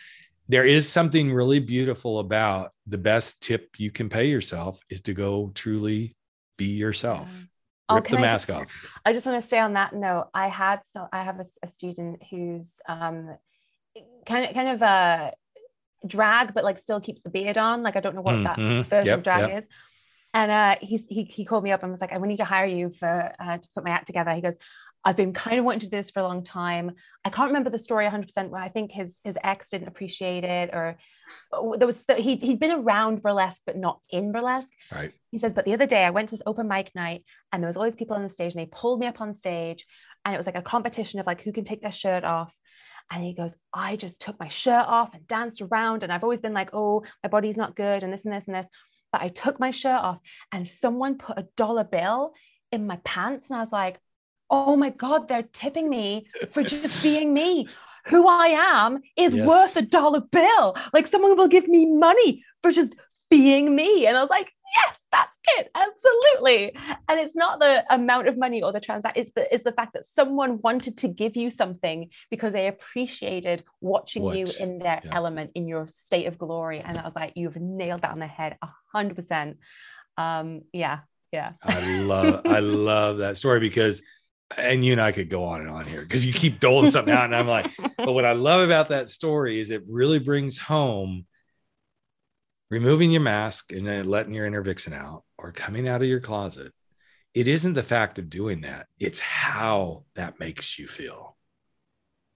there 0.49 0.65
is 0.65 0.89
something 0.89 1.33
really 1.33 1.59
beautiful 1.59 2.21
about 2.21 2.71
the 2.87 2.99
best 2.99 3.43
tip 3.43 3.71
you 3.79 3.91
can 3.91 4.09
pay 4.09 4.29
yourself 4.29 4.81
is 4.89 5.03
to 5.03 5.13
go 5.13 5.51
truly 5.55 6.15
be 6.57 6.67
yourself. 6.67 7.29
Yeah 7.33 7.45
Oh, 7.89 7.97
Rip 7.97 8.09
the 8.09 8.19
mask 8.19 8.49
just, 8.49 8.61
off. 8.61 8.73
I 9.05 9.13
just 9.13 9.25
want 9.27 9.43
to 9.43 9.49
say 9.49 9.59
on 9.59 9.73
that 9.75 9.95
note, 9.95 10.29
I 10.35 10.49
had 10.49 10.81
so 10.93 11.07
I 11.13 11.23
have 11.23 11.41
a, 11.41 11.47
a 11.63 11.69
student 11.69 12.23
who's 12.31 12.75
um, 12.89 13.37
kind 14.27 14.47
of 14.47 14.55
kind 14.55 14.69
of 14.69 14.83
a 14.83 15.33
drag, 16.07 16.55
but 16.55 16.65
like 16.65 16.79
still 16.79 17.01
keeps 17.01 17.23
the 17.23 17.31
beard 17.31 17.57
on. 17.57 17.83
Like 17.83 17.97
I 17.97 18.01
don't 18.01 18.15
know 18.15 18.21
what 18.21 18.35
mm-hmm. 18.35 18.81
that 18.81 18.87
version 18.87 19.07
yep, 19.07 19.19
of 19.19 19.25
drag 19.25 19.49
yep. 19.49 19.59
is. 19.59 19.67
And 20.35 20.51
uh, 20.51 20.77
he, 20.81 20.99
he 21.09 21.23
he 21.25 21.45
called 21.47 21.65
me 21.65 21.73
up 21.73 21.83
and 21.83 21.91
was 21.91 22.03
like, 22.03 22.13
I 22.13 22.19
need 22.19 22.37
to 22.37 22.45
hire 22.45 22.67
you 22.67 22.91
for 22.91 23.33
uh, 23.41 23.57
to 23.57 23.69
put 23.75 23.85
my 23.85 23.91
act 23.91 24.07
together. 24.07 24.33
He 24.33 24.43
goes, 24.43 24.57
I've 25.09 25.17
been 25.17 25.33
kind 25.33 25.59
of 25.59 25.65
wanting 25.65 25.81
to 25.81 25.87
do 25.87 25.97
this 25.97 26.11
for 26.11 26.21
a 26.21 26.23
long 26.23 26.45
time. 26.45 26.93
I 27.25 27.31
can't 27.31 27.49
remember 27.49 27.71
the 27.71 27.79
story 27.79 28.07
100%, 28.07 28.51
but 28.51 28.61
I 28.61 28.69
think 28.69 28.93
his 28.93 29.17
his 29.25 29.39
ex 29.43 29.71
didn't 29.71 29.89
appreciate 29.89 30.45
it, 30.45 30.69
or 30.75 30.99
oh, 31.51 31.77
there 31.79 31.87
was 31.87 32.05
he 32.19 32.37
he'd 32.37 32.61
been 32.61 32.73
around 32.73 33.23
burlesque 33.23 33.63
but 33.65 33.79
not 33.79 34.01
in 34.11 34.33
burlesque. 34.33 34.69
Right. 34.93 35.15
He 35.31 35.39
says, 35.39 35.55
but 35.55 35.65
the 35.65 35.73
other 35.73 35.87
day 35.87 36.05
I 36.05 36.11
went 36.11 36.29
to 36.29 36.35
this 36.35 36.43
open 36.45 36.69
mic 36.69 36.95
night 36.95 37.25
and 37.51 37.63
there 37.63 37.69
was 37.69 37.79
all 37.79 37.85
these 37.85 37.97
people 37.97 38.17
on 38.17 38.23
the 38.23 38.29
stage 38.29 38.55
and 38.55 38.61
they 38.61 38.71
pulled 38.71 39.01
me 39.01 39.07
up 39.07 39.23
on 39.23 39.33
stage 39.33 39.87
and 40.27 40.35
it 40.35 40.37
was 40.37 40.45
like 40.45 40.57
a 40.59 40.63
competition 40.63 41.21
of 41.21 41.27
like 41.27 41.41
who 41.41 41.53
can 41.53 41.65
take 41.65 41.81
their 41.81 41.91
shirt 41.91 42.25
off. 42.25 42.55
And 43.11 43.25
he 43.25 43.33
goes, 43.33 43.57
I 43.73 43.97
just 43.97 44.21
took 44.21 44.39
my 44.39 44.49
shirt 44.49 44.85
off 44.87 45.15
and 45.15 45.27
danced 45.27 45.63
around. 45.63 46.03
And 46.03 46.13
I've 46.13 46.23
always 46.23 46.43
been 46.43 46.53
like, 46.53 46.69
oh, 46.75 47.03
my 47.23 47.31
body's 47.31 47.57
not 47.57 47.75
good 47.75 48.03
and 48.03 48.13
this 48.13 48.27
and 48.27 48.35
this 48.35 48.45
and 48.47 48.55
this. 48.55 48.67
But 49.11 49.23
I 49.23 49.29
took 49.29 49.59
my 49.59 49.71
shirt 49.71 50.03
off 50.03 50.19
and 50.53 50.69
someone 50.69 51.17
put 51.17 51.39
a 51.39 51.49
dollar 51.57 51.85
bill 51.85 52.35
in 52.71 52.87
my 52.87 52.97
pants. 53.05 53.49
And 53.49 53.57
I 53.57 53.61
was 53.61 53.73
like, 53.73 53.99
oh 54.51 54.77
my 54.77 54.91
God, 54.91 55.29
they're 55.29 55.49
tipping 55.53 55.89
me 55.89 56.27
for 56.51 56.63
just 56.75 57.03
being 57.03 57.33
me. 57.33 57.69
Who 58.07 58.27
I 58.27 58.47
am 58.47 59.01
is 59.17 59.35
yes. 59.35 59.47
worth 59.47 59.77
a 59.77 59.83
dollar 59.83 60.21
bill. 60.21 60.77
Like 60.95 61.07
someone 61.07 61.37
will 61.37 61.49
give 61.49 61.69
me 61.69 61.85
money 61.85 62.43
for 62.63 62.73
just 62.73 62.95
being 63.29 63.75
me. 63.77 64.07
And 64.07 64.17
I 64.17 64.21
was 64.23 64.31
like, 64.31 64.51
yes, 64.75 64.97
that's 65.13 65.37
it. 65.59 65.71
Absolutely. 65.75 66.75
And 67.09 67.21
it's 67.21 67.35
not 67.35 67.59
the 67.61 67.85
amount 67.93 68.29
of 68.29 68.39
money 68.39 68.63
or 68.63 68.73
the 68.73 68.81
transaction, 68.81 69.23
it's 69.23 69.33
the, 69.35 69.55
it's 69.55 69.65
the 69.65 69.73
fact 69.73 69.93
that 69.95 70.05
someone 70.15 70.61
wanted 70.63 70.99
to 70.99 71.09
give 71.09 71.37
you 71.37 71.51
something 71.51 72.11
because 72.31 72.53
they 72.53 72.69
appreciated 72.69 73.65
watching 73.81 74.23
what? 74.23 74.37
you 74.37 74.47
in 74.61 74.79
their 74.79 75.01
yeah. 75.05 75.11
element, 75.13 75.53
in 75.55 75.69
your 75.69 75.87
state 75.89 76.27
of 76.27 76.39
glory. 76.39 76.81
And 76.81 76.99
I 76.99 77.05
was 77.05 77.15
like, 77.15 77.33
you've 77.37 77.57
nailed 77.57 78.03
that 78.03 78.13
on 78.13 78.19
the 78.19 78.27
head 78.27 78.57
a 78.63 78.69
hundred 78.93 79.17
percent. 79.17 79.59
Um, 80.17 80.63
yeah. 80.73 81.01
Yeah. 81.33 81.53
I 81.63 81.81
love, 82.01 82.43
I 82.47 82.61
love 82.61 83.19
that 83.19 83.37
story 83.37 83.61
because 83.61 84.03
and 84.57 84.85
you 84.85 84.93
and 84.93 85.01
I 85.01 85.13
could 85.13 85.29
go 85.29 85.45
on 85.45 85.61
and 85.61 85.71
on 85.71 85.85
here 85.85 86.01
because 86.01 86.25
you 86.25 86.33
keep 86.33 86.61
doling 86.61 86.91
something 86.91 87.13
out. 87.13 87.25
And 87.25 87.37
I'm 87.37 87.49
like, 87.49 87.71
but 87.99 88.13
what 88.13 88.25
I 88.25 88.33
love 88.33 88.63
about 88.63 88.89
that 88.89 89.11
story 89.11 89.61
is 89.61 89.71
it 89.71 89.85
really 89.89 90.19
brings 90.19 90.59
home 90.59 91.27
removing 92.71 93.11
your 93.11 93.21
mask 93.21 93.73
and 93.73 93.87
then 93.87 94.09
letting 94.09 94.35
your 94.35 94.47
inner 94.47 94.63
vixen 94.63 94.93
out 94.93 95.25
or 95.37 95.53
coming 95.53 95.89
out 95.89 96.03
of 96.03 96.09
your 96.09 96.21
closet. 96.21 96.73
It 97.35 97.47
isn't 97.47 97.75
the 97.75 97.83
fact 97.83 98.19
of 98.19 98.31
doing 98.31 98.63
that, 98.63 98.87
it's 98.99 99.21
how 99.21 100.05
that 100.15 100.41
makes 100.41 100.79
you 100.79 100.87
feel. 100.87 101.37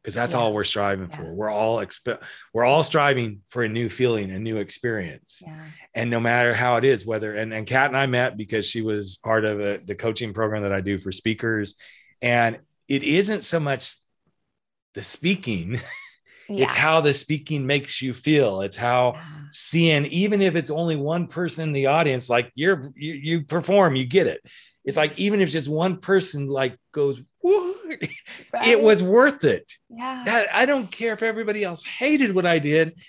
Because 0.02 0.14
that's 0.14 0.32
yeah. 0.32 0.40
all 0.40 0.52
we're 0.52 0.64
striving 0.64 1.08
yeah. 1.08 1.16
for. 1.16 1.32
We're 1.32 1.50
all 1.50 1.76
exp- 1.76 2.20
we're 2.52 2.64
all 2.64 2.82
striving 2.82 3.42
for 3.50 3.62
a 3.62 3.68
new 3.68 3.88
feeling, 3.88 4.32
a 4.32 4.38
new 4.38 4.56
experience. 4.56 5.42
Yeah. 5.46 5.64
And 5.94 6.10
no 6.10 6.18
matter 6.18 6.54
how 6.54 6.74
it 6.74 6.84
is, 6.84 7.06
whether 7.06 7.34
and, 7.36 7.52
and 7.52 7.68
Kat 7.68 7.86
and 7.86 7.96
I 7.96 8.06
met 8.06 8.36
because 8.36 8.66
she 8.66 8.82
was 8.82 9.16
part 9.16 9.44
of 9.44 9.60
a, 9.60 9.78
the 9.78 9.94
coaching 9.94 10.34
program 10.34 10.64
that 10.64 10.72
I 10.72 10.80
do 10.80 10.98
for 10.98 11.12
speakers 11.12 11.76
and 12.22 12.58
it 12.88 13.02
isn't 13.02 13.42
so 13.44 13.60
much 13.60 13.94
the 14.94 15.02
speaking, 15.02 15.80
Yeah. 16.48 16.64
It's 16.64 16.74
how 16.74 17.00
the 17.00 17.14
speaking 17.14 17.66
makes 17.66 18.02
you 18.02 18.12
feel. 18.12 18.60
It's 18.60 18.76
how 18.76 19.12
Yeah. 19.14 19.22
seeing, 19.52 20.04
even 20.06 20.42
if 20.42 20.54
it's 20.54 20.70
only 20.70 20.96
one 20.96 21.26
person 21.26 21.68
in 21.68 21.72
the 21.72 21.86
audience, 21.86 22.28
like 22.28 22.50
you're 22.54 22.92
you, 22.94 23.14
you 23.14 23.42
perform, 23.44 23.96
you 23.96 24.04
get 24.04 24.26
it. 24.26 24.40
It's 24.84 24.96
like 24.96 25.18
even 25.18 25.40
if 25.40 25.48
just 25.48 25.68
one 25.68 25.98
person 25.98 26.48
like 26.48 26.76
goes, 26.92 27.22
Woo, 27.42 27.74
it 28.66 28.82
was 28.82 29.02
worth 29.02 29.44
it. 29.44 29.72
yeah. 29.88 30.24
That 30.26 30.48
I 30.52 30.66
don't 30.66 30.90
care 30.90 31.14
if 31.14 31.22
everybody 31.22 31.64
else 31.64 31.84
hated 31.84 32.34
what 32.34 32.44
I 32.44 32.58
did. 32.58 33.00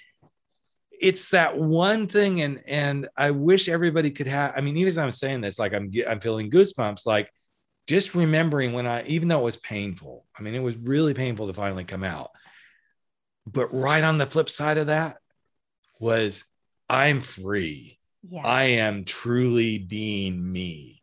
It's 0.91 1.32
that 1.32 1.57
one 1.57 2.07
thing, 2.07 2.39
and 2.41 2.61
and 2.66 3.09
I 3.18 3.32
wish 3.32 3.68
everybody 3.68 4.11
could 4.11 4.28
have. 4.28 4.53
I 4.55 4.61
mean, 4.61 4.78
even 4.78 4.89
as 4.89 4.97
I'm 4.97 5.11
saying 5.11 5.41
this, 5.41 5.59
like 5.59 5.74
I'm 5.74 5.91
I'm 6.07 6.22
feeling 6.22 6.49
goosebumps. 6.49 7.05
Like 7.05 7.30
just 7.88 8.16
remembering 8.16 8.74
when 8.74 8.88
I, 8.88 9.04
even 9.06 9.28
though 9.28 9.40
it 9.40 9.44
was 9.44 9.58
painful. 9.58 10.26
I 10.38 10.42
mean, 10.42 10.56
it 10.56 10.60
was 10.64 10.76
really 10.78 11.14
painful 11.14 11.48
to 11.48 11.54
finally 11.54 11.84
come 11.84 12.04
out. 12.04 12.32
But 13.46 13.74
right 13.74 14.04
on 14.04 14.18
the 14.18 14.26
flip 14.26 14.50
side 14.50 14.78
of 14.78 14.88
that 14.88 15.18
was 16.00 16.46
I'm 16.90 17.20
free. 17.22 18.00
yeah. 18.30 18.46
I 18.46 18.64
am 18.64 19.04
truly 19.04 19.80
being 19.80 20.52
me. 20.52 21.02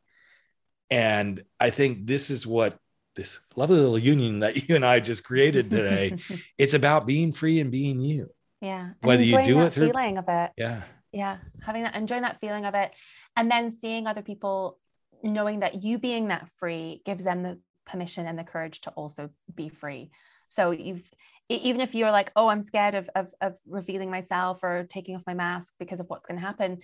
And 0.90 1.44
I 1.60 1.70
think 1.70 2.06
this 2.06 2.30
is 2.30 2.46
what 2.46 2.78
this 3.14 3.40
lovely 3.56 3.76
little 3.76 3.98
union 3.98 4.40
that 4.40 4.56
you 4.68 4.74
and 4.76 4.84
I 4.84 5.00
just 5.00 5.24
created 5.24 5.70
today. 5.70 6.18
it's 6.58 6.74
about 6.74 7.06
being 7.06 7.32
free 7.32 7.60
and 7.60 7.70
being 7.70 8.00
you. 8.00 8.30
yeah. 8.60 8.80
And 9.02 9.08
Whether 9.08 9.22
you 9.22 9.42
do 9.44 9.60
it 9.60 9.74
through- 9.74 9.88
feeling 9.88 10.16
of 10.18 10.24
it. 10.28 10.50
Yeah. 10.56 10.82
yeah 11.12 11.36
having 11.62 11.82
that 11.82 11.94
enjoying 11.94 12.22
that 12.22 12.40
feeling 12.40 12.64
of 12.64 12.74
it 12.74 12.90
and 13.36 13.50
then 13.50 13.76
seeing 13.80 14.06
other 14.06 14.22
people 14.22 14.78
knowing 15.22 15.60
that 15.60 15.82
you 15.82 15.98
being 15.98 16.28
that 16.28 16.48
free 16.58 17.02
gives 17.04 17.24
them 17.24 17.42
the 17.42 17.58
permission 17.86 18.26
and 18.26 18.38
the 18.38 18.44
courage 18.44 18.80
to 18.82 18.90
also 18.90 19.30
be 19.54 19.68
free. 19.68 20.10
So 20.48 20.70
you've 20.70 21.02
even 21.48 21.80
if 21.80 21.96
you're 21.96 22.12
like 22.12 22.30
oh 22.36 22.46
i'm 22.46 22.62
scared 22.62 22.94
of 22.94 23.10
of, 23.16 23.26
of 23.40 23.56
revealing 23.66 24.08
myself 24.08 24.60
or 24.62 24.86
taking 24.88 25.16
off 25.16 25.22
my 25.26 25.34
mask 25.34 25.72
because 25.80 25.98
of 25.98 26.06
what's 26.08 26.24
going 26.24 26.38
to 26.38 26.46
happen 26.46 26.78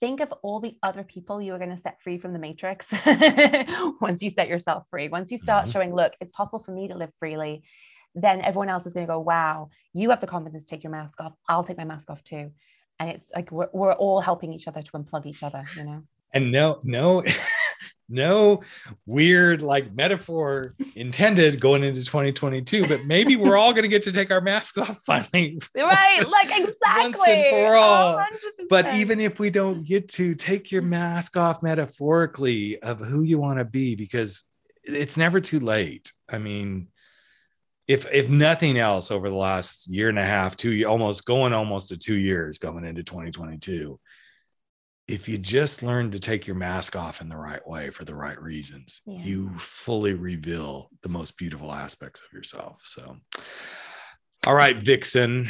think 0.00 0.18
of 0.20 0.32
all 0.42 0.58
the 0.58 0.76
other 0.82 1.04
people 1.04 1.40
you 1.40 1.54
are 1.54 1.58
going 1.58 1.70
to 1.70 1.78
set 1.78 2.02
free 2.02 2.18
from 2.18 2.32
the 2.32 2.38
matrix 2.40 2.86
once 4.00 4.20
you 4.22 4.30
set 4.30 4.48
yourself 4.48 4.84
free. 4.90 5.08
Once 5.08 5.30
you 5.30 5.38
start 5.38 5.66
Mhm. 5.66 5.72
showing 5.72 5.94
look 5.94 6.12
it's 6.20 6.32
possible 6.32 6.58
for 6.58 6.72
me 6.72 6.88
to 6.88 6.96
live 6.96 7.12
freely 7.20 7.62
then 8.16 8.40
everyone 8.40 8.68
else 8.68 8.84
is 8.84 8.94
going 8.94 9.06
to 9.06 9.12
go 9.12 9.20
wow 9.20 9.70
you 9.92 10.10
have 10.10 10.20
the 10.20 10.26
confidence 10.26 10.64
to 10.64 10.70
take 10.70 10.82
your 10.82 10.90
mask 10.90 11.20
off. 11.20 11.34
I'll 11.48 11.62
take 11.62 11.78
my 11.78 11.84
mask 11.84 12.10
off 12.10 12.22
too. 12.24 12.50
And 12.98 13.10
it's 13.10 13.26
like 13.34 13.52
we're, 13.52 13.68
we're 13.72 13.92
all 13.92 14.20
helping 14.20 14.52
each 14.52 14.66
other 14.66 14.82
to 14.82 14.92
unplug 14.92 15.26
each 15.26 15.42
other 15.44 15.64
you 15.76 15.84
know? 15.84 16.02
And 16.32 16.50
no, 16.50 16.80
no, 16.82 17.22
no 18.10 18.62
weird 19.06 19.62
like 19.62 19.94
metaphor 19.94 20.74
intended 20.94 21.60
going 21.60 21.82
into 21.84 22.04
2022, 22.04 22.86
but 22.86 23.06
maybe 23.06 23.36
we're 23.36 23.56
all 23.56 23.72
going 23.72 23.82
to 23.82 23.88
get 23.88 24.02
to 24.04 24.12
take 24.12 24.30
our 24.30 24.40
masks 24.40 24.76
off 24.78 25.00
finally. 25.06 25.58
right 25.76 26.28
like 26.28 26.48
exactly 26.48 27.02
once 27.02 27.28
and 27.28 27.50
for 27.50 27.76
all. 27.76 28.16
100%. 28.16 28.24
But 28.68 28.94
even 28.94 29.20
if 29.20 29.38
we 29.38 29.50
don't 29.50 29.84
get 29.84 30.08
to 30.10 30.34
take 30.34 30.70
your 30.70 30.82
mask 30.82 31.36
off 31.36 31.62
metaphorically 31.62 32.80
of 32.82 33.00
who 33.00 33.22
you 33.22 33.38
want 33.38 33.58
to 33.58 33.64
be, 33.64 33.94
because 33.94 34.44
it's 34.84 35.16
never 35.16 35.40
too 35.40 35.60
late. 35.60 36.12
I 36.28 36.38
mean, 36.38 36.88
if 37.86 38.06
if 38.12 38.28
nothing 38.28 38.78
else, 38.78 39.10
over 39.10 39.28
the 39.28 39.34
last 39.34 39.88
year 39.88 40.08
and 40.08 40.18
a 40.18 40.24
half, 40.24 40.56
two 40.56 40.84
almost 40.84 41.24
going 41.24 41.52
almost 41.52 41.88
to 41.88 41.96
two 41.96 42.16
years 42.16 42.58
going 42.58 42.84
into 42.84 43.02
2022, 43.02 43.98
if 45.10 45.28
you 45.28 45.36
just 45.38 45.82
learn 45.82 46.10
to 46.12 46.20
take 46.20 46.46
your 46.46 46.56
mask 46.56 46.94
off 46.94 47.20
in 47.20 47.28
the 47.28 47.36
right 47.36 47.66
way 47.66 47.90
for 47.90 48.04
the 48.04 48.14
right 48.14 48.40
reasons, 48.40 49.02
Yeah. 49.06 49.18
you 49.22 49.50
fully 49.58 50.14
reveal 50.14 50.88
the 51.02 51.08
most 51.08 51.36
beautiful 51.36 51.72
aspects 51.72 52.22
of 52.22 52.32
yourself. 52.32 52.82
So, 52.84 53.16
all 54.46 54.54
right, 54.54 54.76
Vixen. 54.76 55.46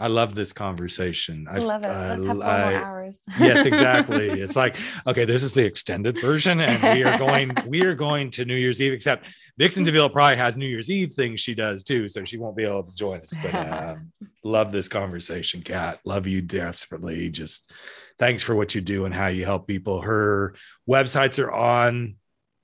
I 0.00 0.06
love 0.06 0.34
this 0.34 0.52
conversation. 0.52 1.46
I 1.50 1.58
love 1.58 1.84
it 1.84 1.88
I- 1.88 2.16
let's 2.16 2.26
have 2.26 2.36
four 2.36 2.44
I- 2.44 2.70
more 2.70 2.84
hours 2.84 3.18
yes, 3.40 3.66
exactly. 3.66 4.28
It's 4.40 4.54
like, 4.56 4.76
okay, 5.06 5.24
this 5.24 5.42
is 5.42 5.52
the 5.52 5.64
extended 5.64 6.20
version, 6.20 6.60
and 6.60 6.96
we 6.96 7.02
are 7.04 7.18
going, 7.18 7.56
we 7.66 7.84
are 7.84 7.94
going 7.94 8.30
to 8.32 8.44
New 8.44 8.54
Year's 8.54 8.80
Eve, 8.80 8.92
except 8.92 9.28
Vixen 9.56 9.84
DeVille 9.84 10.08
probably 10.10 10.36
has 10.36 10.56
New 10.56 10.66
Year's 10.66 10.90
Eve 10.90 11.12
things 11.12 11.40
she 11.40 11.54
does 11.54 11.82
too, 11.82 12.08
so 12.08 12.24
she 12.24 12.38
won't 12.38 12.56
be 12.56 12.64
able 12.64 12.84
to 12.84 12.94
join 12.94 13.20
us. 13.20 13.34
But 13.42 13.54
uh, 13.54 13.96
love 14.44 14.70
this 14.70 14.88
conversation, 14.88 15.62
Kat. 15.62 15.98
Love 16.04 16.26
you 16.26 16.42
desperately. 16.42 17.28
Just 17.30 17.72
thanks 18.18 18.42
for 18.42 18.54
what 18.54 18.74
you 18.74 18.80
do 18.80 19.04
and 19.04 19.14
how 19.14 19.26
you 19.28 19.44
help 19.44 19.66
people. 19.66 20.00
Her 20.02 20.54
websites 20.88 21.42
are 21.42 21.52
on 21.52 22.16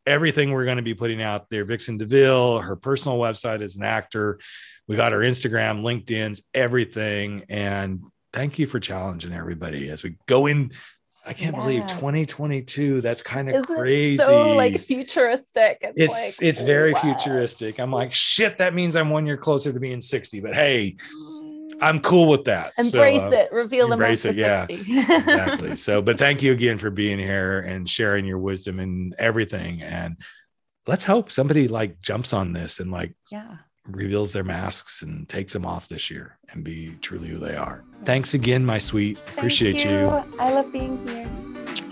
everything 0.07 0.53
we're 0.53 0.65
going 0.65 0.77
to 0.77 0.83
be 0.83 0.95
putting 0.95 1.23
out 1.23 1.49
there. 1.51 1.65
Vixen 1.65 1.97
DeVille, 1.97 2.61
her 2.61 2.77
personal 2.77 3.19
website 3.19 3.63
as 3.63 3.77
an 3.77 3.85
actor. 3.85 4.39
We 4.87 4.97
got 4.97 5.13
her 5.13 5.21
Instagram, 5.21 5.83
LinkedIn's, 5.83 6.43
everything. 6.53 7.45
And 7.49 8.05
thank 8.33 8.59
you 8.59 8.67
for 8.67 8.81
challenging 8.81 9.33
everybody 9.33 9.89
as 9.91 10.03
we 10.03 10.17
go 10.27 10.47
in. 10.47 10.73
I 11.27 11.33
can't 11.33 11.57
believe 11.57 11.83
2022. 11.83 13.01
That's 13.01 13.23
kind 13.23 13.49
of 13.49 13.55
Isn't 13.55 13.77
crazy. 13.77 14.23
so 14.23 14.53
like 14.55 14.79
futuristic 14.79 15.79
it's 15.81 15.95
it's 15.97 16.13
like, 16.13 16.49
it's 16.49 16.61
very 16.61 16.93
what? 16.93 17.01
futuristic. 17.01 17.81
I'm 17.81 17.91
like, 17.91 18.13
shit, 18.13 18.59
that 18.59 18.75
means 18.75 18.95
I'm 18.95 19.09
one 19.09 19.27
year 19.27 19.39
closer 19.39 19.73
to 19.73 19.81
being 19.81 20.03
60. 20.03 20.41
But 20.41 20.55
hey, 20.55 20.97
I'm 21.81 22.01
cool 22.01 22.29
with 22.29 22.45
that. 22.45 22.75
So, 22.77 22.83
embrace 22.83 23.21
uh, 23.21 23.31
it 23.31 23.53
reveal 23.53 23.89
them 23.89 23.95
embrace 23.95 24.25
it, 24.25 24.37
yeah. 24.37 24.67
exactly. 24.69 25.77
So, 25.85 26.01
but 26.01 26.19
thank 26.19 26.43
you 26.43 26.53
again 26.53 26.79
for 26.79 26.91
being 26.91 27.19
here 27.19 27.61
and 27.61 27.89
sharing 27.89 28.25
your 28.25 28.39
wisdom 28.39 28.81
and 28.81 29.15
everything. 29.19 29.83
And 29.83 30.17
let's 30.87 31.05
hope 31.05 31.31
somebody 31.31 31.69
like 31.69 32.01
jumps 32.01 32.33
on 32.33 32.53
this 32.53 32.81
and 32.81 32.91
like 32.91 33.15
yeah 33.31 33.57
reveals 33.89 34.33
their 34.33 34.45
masks 34.45 35.03
and 35.03 35.29
takes 35.29 35.53
them 35.53 35.67
off 35.67 35.89
this 35.89 36.11
year 36.11 36.39
and 36.51 36.65
be 36.65 36.97
truly 37.03 37.29
who 37.29 37.39
they 37.39 37.55
are. 37.55 37.85
Thanks 38.05 38.33
again, 38.33 38.65
my 38.65 38.79
sweet. 38.79 39.19
Thank 39.19 39.39
Appreciate 39.39 39.85
you. 39.85 40.07
i 40.39 40.51
love 40.51 40.73
being 40.73 41.07
here 41.07 41.29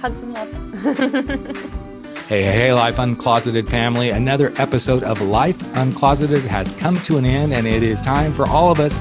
hugs 0.03 0.20
and 0.20 0.35
love 0.35 1.78
Hey, 2.28 2.43
hey, 2.43 2.53
hey, 2.53 2.72
Life 2.72 2.97
Uncloseted 2.97 3.68
family. 3.68 4.11
Another 4.11 4.53
episode 4.57 5.03
of 5.03 5.20
Life 5.20 5.59
Uncloseted 5.74 6.41
has 6.43 6.72
come 6.72 6.97
to 7.03 7.18
an 7.18 7.26
end, 7.26 7.53
and 7.53 7.66
it 7.66 7.83
is 7.83 8.01
time 8.01 8.33
for 8.33 8.49
all 8.49 8.70
of 8.70 8.80
us 8.80 9.01